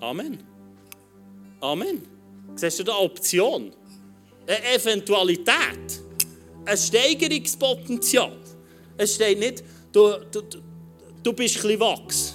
Amen. 0.00 0.42
Amen. 1.60 2.02
Siehst 2.56 2.80
du 2.80 2.84
da 2.84 2.92
eine 2.92 3.02
Option? 3.02 3.72
Eine 4.46 4.74
Eventualität. 4.74 6.02
Ein 6.64 6.76
Steigerungspotenzial. 6.76 8.36
Es 8.96 9.14
steht 9.14 9.38
nicht, 9.38 9.62
du, 9.92 10.18
du, 10.30 10.42
du 11.22 11.32
bist 11.32 11.56
ein 11.56 11.62
bisschen 11.62 11.80
wachs. 11.80 12.34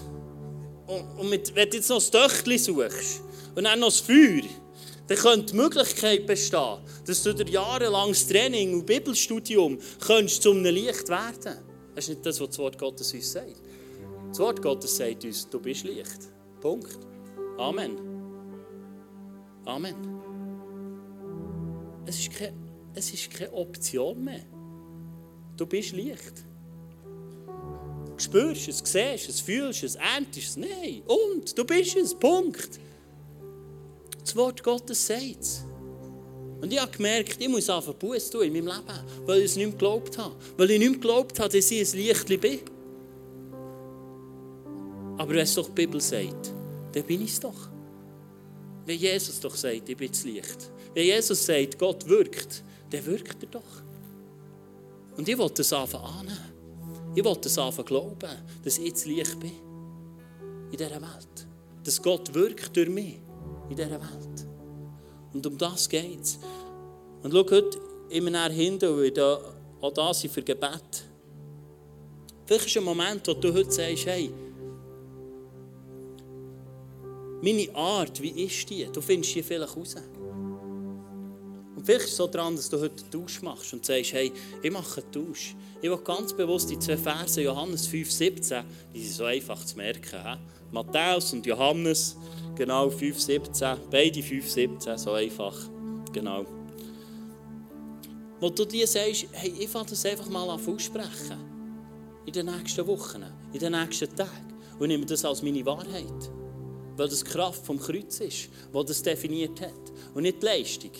Und, 0.87 1.19
und 1.19 1.29
mit, 1.29 1.53
wenn 1.53 1.69
du 1.69 1.77
jetzt 1.77 1.89
noch 1.89 1.97
das 1.97 2.09
Töchtchen 2.09 2.57
suchst 2.57 3.21
und 3.55 3.65
dann 3.65 3.79
noch 3.79 3.87
das 3.87 3.99
Feuer, 3.99 4.43
dann 5.07 5.17
könnte 5.17 5.53
die 5.53 5.57
Möglichkeit 5.57 6.27
bestehen, 6.27 6.79
dass 7.05 7.23
du 7.23 7.33
durch 7.33 7.49
jahrelanges 7.49 8.27
Training 8.27 8.73
und 8.73 8.85
Bibelstudium 8.85 9.79
könntest 10.05 10.43
zu 10.43 10.51
einem 10.51 10.65
Licht 10.65 11.07
werden 11.07 11.57
Das 11.95 12.05
ist 12.05 12.09
nicht 12.09 12.25
das, 12.25 12.41
was 12.41 12.49
das 12.49 12.59
Wort 12.59 12.77
Gottes 12.77 13.13
uns 13.13 13.31
sagt. 13.31 13.61
Das 14.29 14.39
Wort 14.39 14.61
Gottes 14.61 14.97
sagt 14.97 15.23
uns, 15.23 15.49
du 15.49 15.59
bist 15.59 15.85
Licht. 15.85 16.29
Punkt. 16.59 16.99
Amen. 17.57 17.97
Amen. 19.65 19.95
Es 22.05 22.19
ist, 22.19 22.31
keine, 22.33 22.53
es 22.93 23.13
ist 23.13 23.31
keine 23.31 23.53
Option 23.53 24.23
mehr. 24.23 24.45
Du 25.55 25.65
bist 25.65 25.93
Licht. 25.93 26.43
Du 27.45 28.19
spürst 28.19 28.67
es, 28.67 28.79
siehst 28.79 29.29
es, 29.29 29.39
fühlst 29.39 29.83
es, 29.83 29.95
erntest 29.95 30.49
es. 30.49 30.57
Nein. 30.57 31.01
Und 31.05 31.57
du 31.57 31.63
bist 31.63 31.95
es. 31.95 32.13
Punkt. 32.13 32.79
Das 34.27 34.35
Wort 34.35 34.61
Gottes 34.61 35.07
sagt 35.07 35.39
es. 35.39 35.63
Und 36.59 36.73
ich 36.73 36.81
habe 36.81 36.91
gemerkt, 36.91 37.37
ich 37.39 37.47
muss 37.47 37.69
einfach 37.69 37.93
Buß 37.93 38.29
tun 38.29 38.43
in 38.43 38.51
meinem 38.51 38.67
Leben, 38.67 39.25
weil 39.25 39.39
ich 39.39 39.45
es 39.45 39.55
nicht 39.55 39.67
mehr 39.67 39.71
geglaubt 39.71 40.17
habe. 40.17 40.35
Weil 40.57 40.71
ich 40.71 40.79
nicht 40.79 40.89
mehr 40.89 40.99
geglaubt 40.99 41.39
habe, 41.39 41.57
dass 41.57 41.71
ich 41.71 41.93
ein 41.93 41.97
Licht 41.97 42.41
bin. 42.41 42.59
Aber 45.17 45.29
wenn 45.29 45.37
es 45.37 45.55
doch 45.55 45.67
die 45.67 45.71
Bibel 45.71 46.01
sagt, 46.01 46.53
dann 46.91 47.03
bin 47.03 47.21
ich 47.21 47.31
es 47.31 47.39
doch. 47.39 47.69
Wenn 48.85 48.99
Jesus 48.99 49.39
doch 49.39 49.55
sagt, 49.55 49.87
ich 49.87 49.95
bin 49.95 50.11
das 50.11 50.25
Licht. 50.25 50.71
Wenn 50.93 51.05
Jesus 51.05 51.45
sagt, 51.45 51.79
Gott 51.79 52.05
wirkt, 52.09 52.65
dann 52.89 53.05
wirkt 53.05 53.41
er 53.43 53.49
doch. 53.49 53.81
Und 55.15 55.29
ich 55.29 55.37
will 55.37 55.49
das 55.55 55.71
anfangen 55.71 56.03
annehmen. 56.03 57.13
Ich 57.15 57.23
will 57.23 57.37
das 57.39 57.57
anfangen 57.57 57.87
glauben, 57.87 58.29
dass 58.61 58.77
ich 58.77 58.91
das 58.91 59.05
Licht 59.05 59.39
bin. 59.39 59.53
In 60.69 60.77
dieser 60.77 61.01
Welt. 61.01 61.47
Dass 61.85 62.01
Gott 62.01 62.33
wirkt 62.33 62.75
durch 62.75 62.89
mich. 62.89 63.19
In 63.69 63.75
dieser 63.75 63.91
Welt. 63.91 64.47
Und 65.33 65.45
um 65.45 65.57
das 65.57 65.87
geht 65.89 66.21
es. 66.21 66.39
Und 67.23 67.31
schau 67.31 67.45
heute 67.49 67.79
immer 68.09 68.29
nach 68.29 68.51
hinten, 68.51 68.97
weil 68.97 69.11
da 69.11 69.39
auch 69.81 69.93
da 69.93 70.13
sind 70.13 70.33
für 70.33 70.41
Gebet. 70.41 71.03
Vielleicht 72.45 72.65
ist 72.65 72.77
ein 72.77 72.83
Moment, 72.83 73.27
wo 73.27 73.33
du 73.33 73.53
heute 73.53 73.71
sagst, 73.71 74.05
hey, 74.05 74.31
meine 77.41 77.75
Art, 77.75 78.21
wie 78.21 78.45
ist 78.45 78.69
die? 78.69 78.85
Du 78.85 79.01
findest 79.01 79.35
die 79.35 79.43
vielleicht 79.43 79.75
raus. 79.75 79.95
Und 81.75 81.85
vielleicht 81.85 82.05
ist 82.05 82.11
es 82.11 82.17
so 82.17 82.27
dran, 82.27 82.55
dass 82.55 82.69
du 82.69 82.79
heute 82.79 83.03
einen 83.03 83.11
Tausch 83.11 83.41
machst 83.41 83.73
und 83.73 83.85
sagst, 83.85 84.13
hey, 84.13 84.31
ich 84.63 84.71
mache 84.71 85.01
einen 85.01 85.11
Tausch. 85.11 85.55
Ich 85.81 85.89
will 85.89 85.97
ganz 85.97 86.33
bewusst 86.33 86.69
die 86.71 86.79
zwei 86.79 86.97
Verse, 86.97 87.39
Johannes 87.41 87.87
5,17, 87.87 88.63
die 88.93 89.03
sind 89.03 89.13
so 89.13 89.25
einfach 89.25 89.63
zu 89.63 89.77
merken. 89.77 90.23
He? 90.23 90.37
Matthäus 90.71 91.33
und 91.33 91.45
Johannes, 91.45 92.17
genau 92.57 92.87
5,17, 92.87 93.77
beide 93.89 94.19
5,17, 94.19 94.97
so 94.97 95.11
einfach, 95.11 95.55
genau. 96.11 96.45
Wo 98.39 98.49
du 98.49 98.65
dir 98.65 98.85
sagst, 98.85 99.27
hey, 99.31 99.53
ich 99.59 99.73
will 99.73 99.83
das 99.87 100.05
einfach 100.05 100.29
mal 100.29 100.49
aussprechen. 100.49 101.55
In 102.25 102.33
den 102.33 102.47
nächsten 102.47 102.85
Wochen, 102.85 103.23
in 103.53 103.59
den 103.59 103.71
nächsten 103.71 104.13
Tagen. 104.15 104.53
Und 104.77 104.89
nehme 104.89 105.05
das 105.05 105.25
als 105.25 105.41
meine 105.41 105.65
Wahrheit. 105.65 106.31
Weil 106.97 107.07
das 107.07 107.23
Kraft 107.23 107.65
vom 107.65 107.79
Kreuz 107.79 108.19
ist, 108.19 108.49
die 108.73 108.85
das 108.85 109.01
definiert 109.01 109.59
hat. 109.61 109.91
Und 110.13 110.23
nicht 110.23 110.41
die 110.41 110.45
Leistung. 110.45 110.91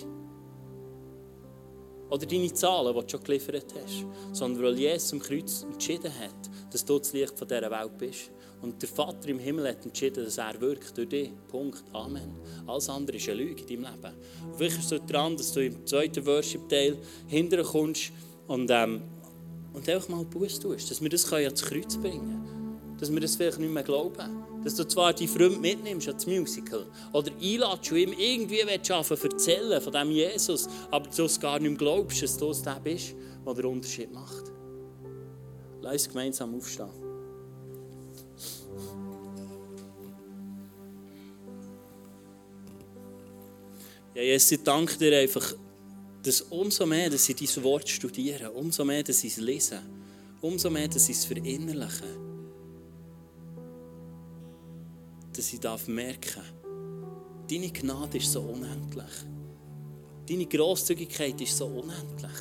Oder 2.10 2.26
deine 2.26 2.54
Zahlen, 2.54 2.96
die 2.96 3.02
du 3.02 3.10
schon 3.10 3.24
geliefert 3.24 3.74
hast. 3.84 4.06
Sondern 4.32 4.64
weil 4.64 4.80
Jesus 4.80 5.14
am 5.14 5.20
Kreuz 5.20 5.64
entschieden 5.64 6.12
hat, 6.20 6.50
dass 6.72 6.86
du 6.86 6.98
das 6.98 7.14
Licht 7.14 7.38
von 7.38 7.48
dieser 7.48 7.70
Welt 7.70 7.98
bist. 7.98 8.32
Und 8.62 8.82
der 8.82 8.90
Vater 8.90 9.30
im 9.30 9.40
Himmel 9.40 9.68
hat 9.68 9.86
entschieden, 9.86 10.24
dass 10.24 10.38
er 10.38 10.60
wirkt 10.60 10.98
durch 10.98 11.10
dich. 11.10 11.32
Punkt. 11.48 11.84
Amen. 11.94 12.40
Alles 12.66 12.90
andere 12.90 13.18
ist 13.18 13.30
eine 13.30 13.44
Lüge 13.44 13.62
in 13.62 13.84
deinem 13.84 13.96
Leben. 14.02 14.16
Und 14.46 14.58
vielleicht 14.58 14.80
ist 14.80 14.92
es 14.92 15.02
dran, 15.06 15.38
dass 15.38 15.54
du 15.54 15.66
im 15.66 15.86
zweiten 15.86 16.26
Worship-Teil 16.26 16.98
hinterher 17.28 17.66
kommst 17.66 18.12
und, 18.48 18.70
ähm, 18.72 19.04
und 19.74 19.88
einfach 19.88 20.10
mal 20.10 20.26
Buß 20.26 20.60
tust. 20.60 20.90
Dass 20.90 21.02
wir 21.02 21.10
das 21.10 21.32
ans 21.32 21.62
Kreuz 21.62 21.98
bringen 21.98 22.20
können. 22.20 22.98
Dass 23.00 23.12
wir 23.12 23.20
das 23.20 23.36
vielleicht 23.36 23.60
nicht 23.60 23.72
mehr 23.72 23.84
glauben. 23.84 24.44
Dass 24.64 24.74
du 24.74 24.86
zwar 24.86 25.14
die 25.14 25.28
Freund 25.28 25.62
mitnimmst 25.62 26.08
ans 26.08 26.26
Musical 26.26 26.88
oder 27.14 27.32
einladest 27.40 27.92
und 27.92 27.98
ihm 28.00 28.14
irgendwie 28.18 28.60
erzählen 28.62 29.82
von 29.82 29.94
diesem 29.94 30.12
Jesus, 30.12 30.68
aber 30.90 31.08
du 31.08 31.26
es 31.26 31.40
gar 31.40 31.60
nicht 31.60 31.70
mehr 31.70 31.78
glaubst, 31.78 32.24
dass 32.24 32.36
du 32.36 32.50
es 32.50 32.64
der 32.64 32.80
bist, 32.84 33.14
der 33.46 33.54
den 33.54 33.66
Unterschied 33.66 34.12
macht. 34.12 34.52
Lass 35.82 35.94
uns 35.94 36.10
gemeinsam 36.10 36.56
aufstehen. 36.56 37.07
Ja, 44.18 44.24
Jesus, 44.24 44.54
ich 44.54 44.64
danke 44.64 44.98
dir 44.98 45.16
einfach, 45.16 45.54
dass 46.24 46.42
umso 46.42 46.88
mehr, 46.88 47.08
dass 47.08 47.24
sie 47.24 47.36
dieses 47.36 47.62
Wort 47.62 47.88
studieren, 47.88 48.48
umso 48.48 48.84
mehr, 48.84 49.04
dass 49.04 49.20
sie 49.20 49.28
es 49.28 49.38
lesen, 49.38 49.78
umso 50.42 50.72
mehr, 50.72 50.88
dass 50.88 51.06
sie 51.06 51.12
es 51.12 51.24
verinnerlichen, 51.24 52.18
dass 55.36 55.60
darf 55.60 55.88
merken, 55.88 56.42
deine 57.48 57.70
Gnade 57.70 58.18
ist 58.18 58.32
so 58.32 58.42
unendlich. 58.42 59.06
Deine 60.28 60.48
Grosszügigkeit 60.48 61.40
ist 61.40 61.56
so 61.56 61.68
unendlich. 61.68 62.40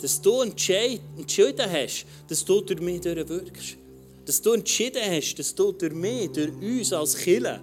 Dass 0.00 0.20
du 0.20 0.40
entschieden 0.40 1.70
hast, 1.70 2.04
dass 2.26 2.44
du 2.44 2.62
durch 2.62 2.80
mich 2.80 3.00
durchwirkst. 3.00 3.76
Dass 4.24 4.42
du 4.42 4.54
entschieden 4.54 5.02
hast, 5.08 5.36
dass 5.36 5.54
du 5.54 5.70
durch 5.70 5.94
mich, 5.94 6.32
durch 6.32 6.50
uns 6.50 6.92
als 6.92 7.16
Killer, 7.16 7.62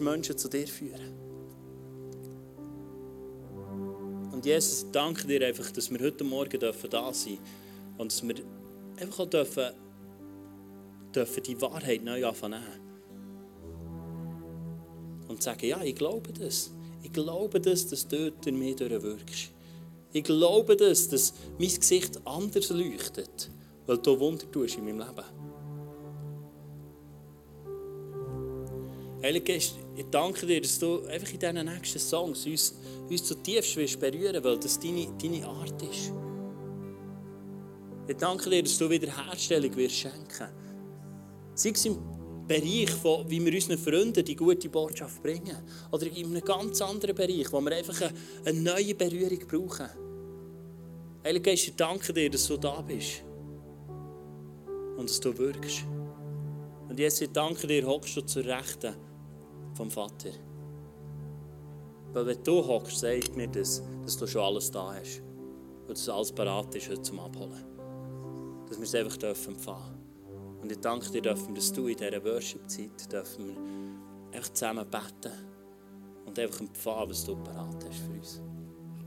Menschen 0.00 0.36
zu 0.36 0.48
dir 0.48 0.66
führen 0.66 1.14
Und 4.44 4.50
Jesus, 4.50 4.84
danke 4.92 5.26
dir 5.26 5.46
einfach, 5.46 5.70
dass 5.70 5.90
wir 5.90 5.98
heute 6.00 6.22
Morgen 6.22 6.60
da 6.60 6.70
sein 6.70 6.90
dürfen 6.90 7.38
und 7.96 8.12
dass 8.12 8.22
wir 8.28 8.34
einfach 9.00 9.20
auch 9.20 9.30
dürfen, 9.30 9.70
dürfen 11.14 11.42
die 11.44 11.58
Wahrheit 11.62 12.04
neu 12.04 12.26
anfangen. 12.26 12.60
Und 15.28 15.42
sagen, 15.42 15.64
ja, 15.66 15.82
ich 15.82 15.94
glaube 15.94 16.30
das. 16.34 16.70
Ich 17.02 17.10
glaube 17.10 17.58
das, 17.58 17.86
dass 17.86 18.06
du 18.06 18.32
durch 18.32 18.54
mich 18.54 18.76
durchwirkst. 18.76 19.50
Ich 20.12 20.24
glaube 20.24 20.76
das, 20.76 21.08
dass 21.08 21.32
mein 21.58 21.74
Gesicht 21.74 22.20
anders 22.26 22.68
leuchtet, 22.68 23.50
weil 23.86 23.96
du 23.96 24.20
Wunder 24.20 24.44
tust 24.52 24.76
in 24.76 24.84
meinem 24.84 24.98
Leben. 24.98 25.24
Heilige 29.22 29.54
Geist, 29.54 29.76
ich 29.96 30.06
danke 30.10 30.46
dir, 30.46 30.60
dass 30.60 30.78
du 30.78 31.04
einfach 31.04 31.32
in 31.32 31.38
diesen 31.38 31.64
nächsten 31.64 31.98
Songs 31.98 32.46
uns, 32.46 32.74
uns 33.08 33.24
zutiefst 33.24 33.76
willst 33.76 34.00
berühren 34.00 34.42
weil 34.42 34.58
das 34.58 34.78
deine, 34.78 35.06
deine 35.20 35.46
Art 35.46 35.80
ist. 35.82 36.12
Ich 38.08 38.16
danke 38.16 38.50
dir, 38.50 38.62
dass 38.62 38.76
du 38.76 38.90
Wiederherstellung 38.90 39.74
wirst 39.76 39.94
schenken 39.94 40.48
Sei 41.54 41.70
es 41.70 41.84
im 41.84 41.96
Bereich, 42.46 42.90
von, 42.90 43.30
wie 43.30 43.42
wir 43.44 43.54
unseren 43.54 43.78
Freunden 43.78 44.24
die 44.24 44.34
gute 44.34 44.68
Botschaft 44.68 45.22
bringen. 45.22 45.56
Oder 45.92 46.06
in 46.08 46.26
einem 46.26 46.44
ganz 46.44 46.82
anderen 46.82 47.14
Bereich, 47.14 47.50
wo 47.52 47.60
wir 47.60 47.76
einfach 47.76 48.00
eine, 48.00 48.12
eine 48.44 48.60
neue 48.60 48.94
Berührung 48.94 49.38
brauchen. 49.46 49.88
Heilige 51.24 51.50
Geist, 51.50 51.68
ich 51.68 51.76
danke 51.76 52.12
dir, 52.12 52.28
dass 52.28 52.48
du 52.48 52.56
da 52.56 52.80
bist. 52.82 53.22
Und 54.96 55.08
dass 55.08 55.20
du 55.20 55.36
wirkst. 55.38 55.84
Und 56.88 56.98
jetzt, 56.98 57.22
ich 57.22 57.30
danke 57.30 57.66
dir, 57.66 57.86
hockst 57.86 58.16
du 58.16 58.20
zur 58.20 58.44
Rechten 58.44 58.94
vom 59.74 59.90
Vater. 59.90 60.30
Weil 62.12 62.26
wenn 62.26 62.42
du 62.44 62.66
hockst, 62.66 63.00
sagt 63.00 63.36
mir 63.36 63.48
das, 63.48 63.82
dass 64.04 64.16
du 64.16 64.26
schon 64.26 64.42
alles 64.42 64.70
da 64.70 64.94
hast. 64.94 65.20
Und 65.80 65.90
dass 65.90 66.08
alles 66.08 66.32
bereit 66.32 66.74
ist, 66.74 66.88
heute 66.88 67.02
zum 67.02 67.20
Abholen. 67.20 67.64
Dass 68.68 68.78
wir 68.78 68.84
es 68.84 68.94
einfach 68.94 69.16
dürfen 69.16 69.54
empfangen. 69.54 69.98
Und 70.62 70.72
ich 70.72 70.78
danke 70.78 71.10
dir, 71.10 71.20
dürfen, 71.20 71.54
dass 71.54 71.72
du 71.72 71.88
in 71.88 71.96
dieser 71.96 72.24
Worship-Zeit 72.24 73.12
dürfen 73.12 73.56
einfach 74.32 74.52
zusammen 74.52 74.88
beten 74.88 75.32
und 76.24 76.38
einfach 76.38 76.60
empfangen, 76.60 77.10
was 77.10 77.24
du 77.24 77.36
bereit 77.36 77.84
hast 77.84 77.98
für 77.98 78.12
uns. 78.12 78.40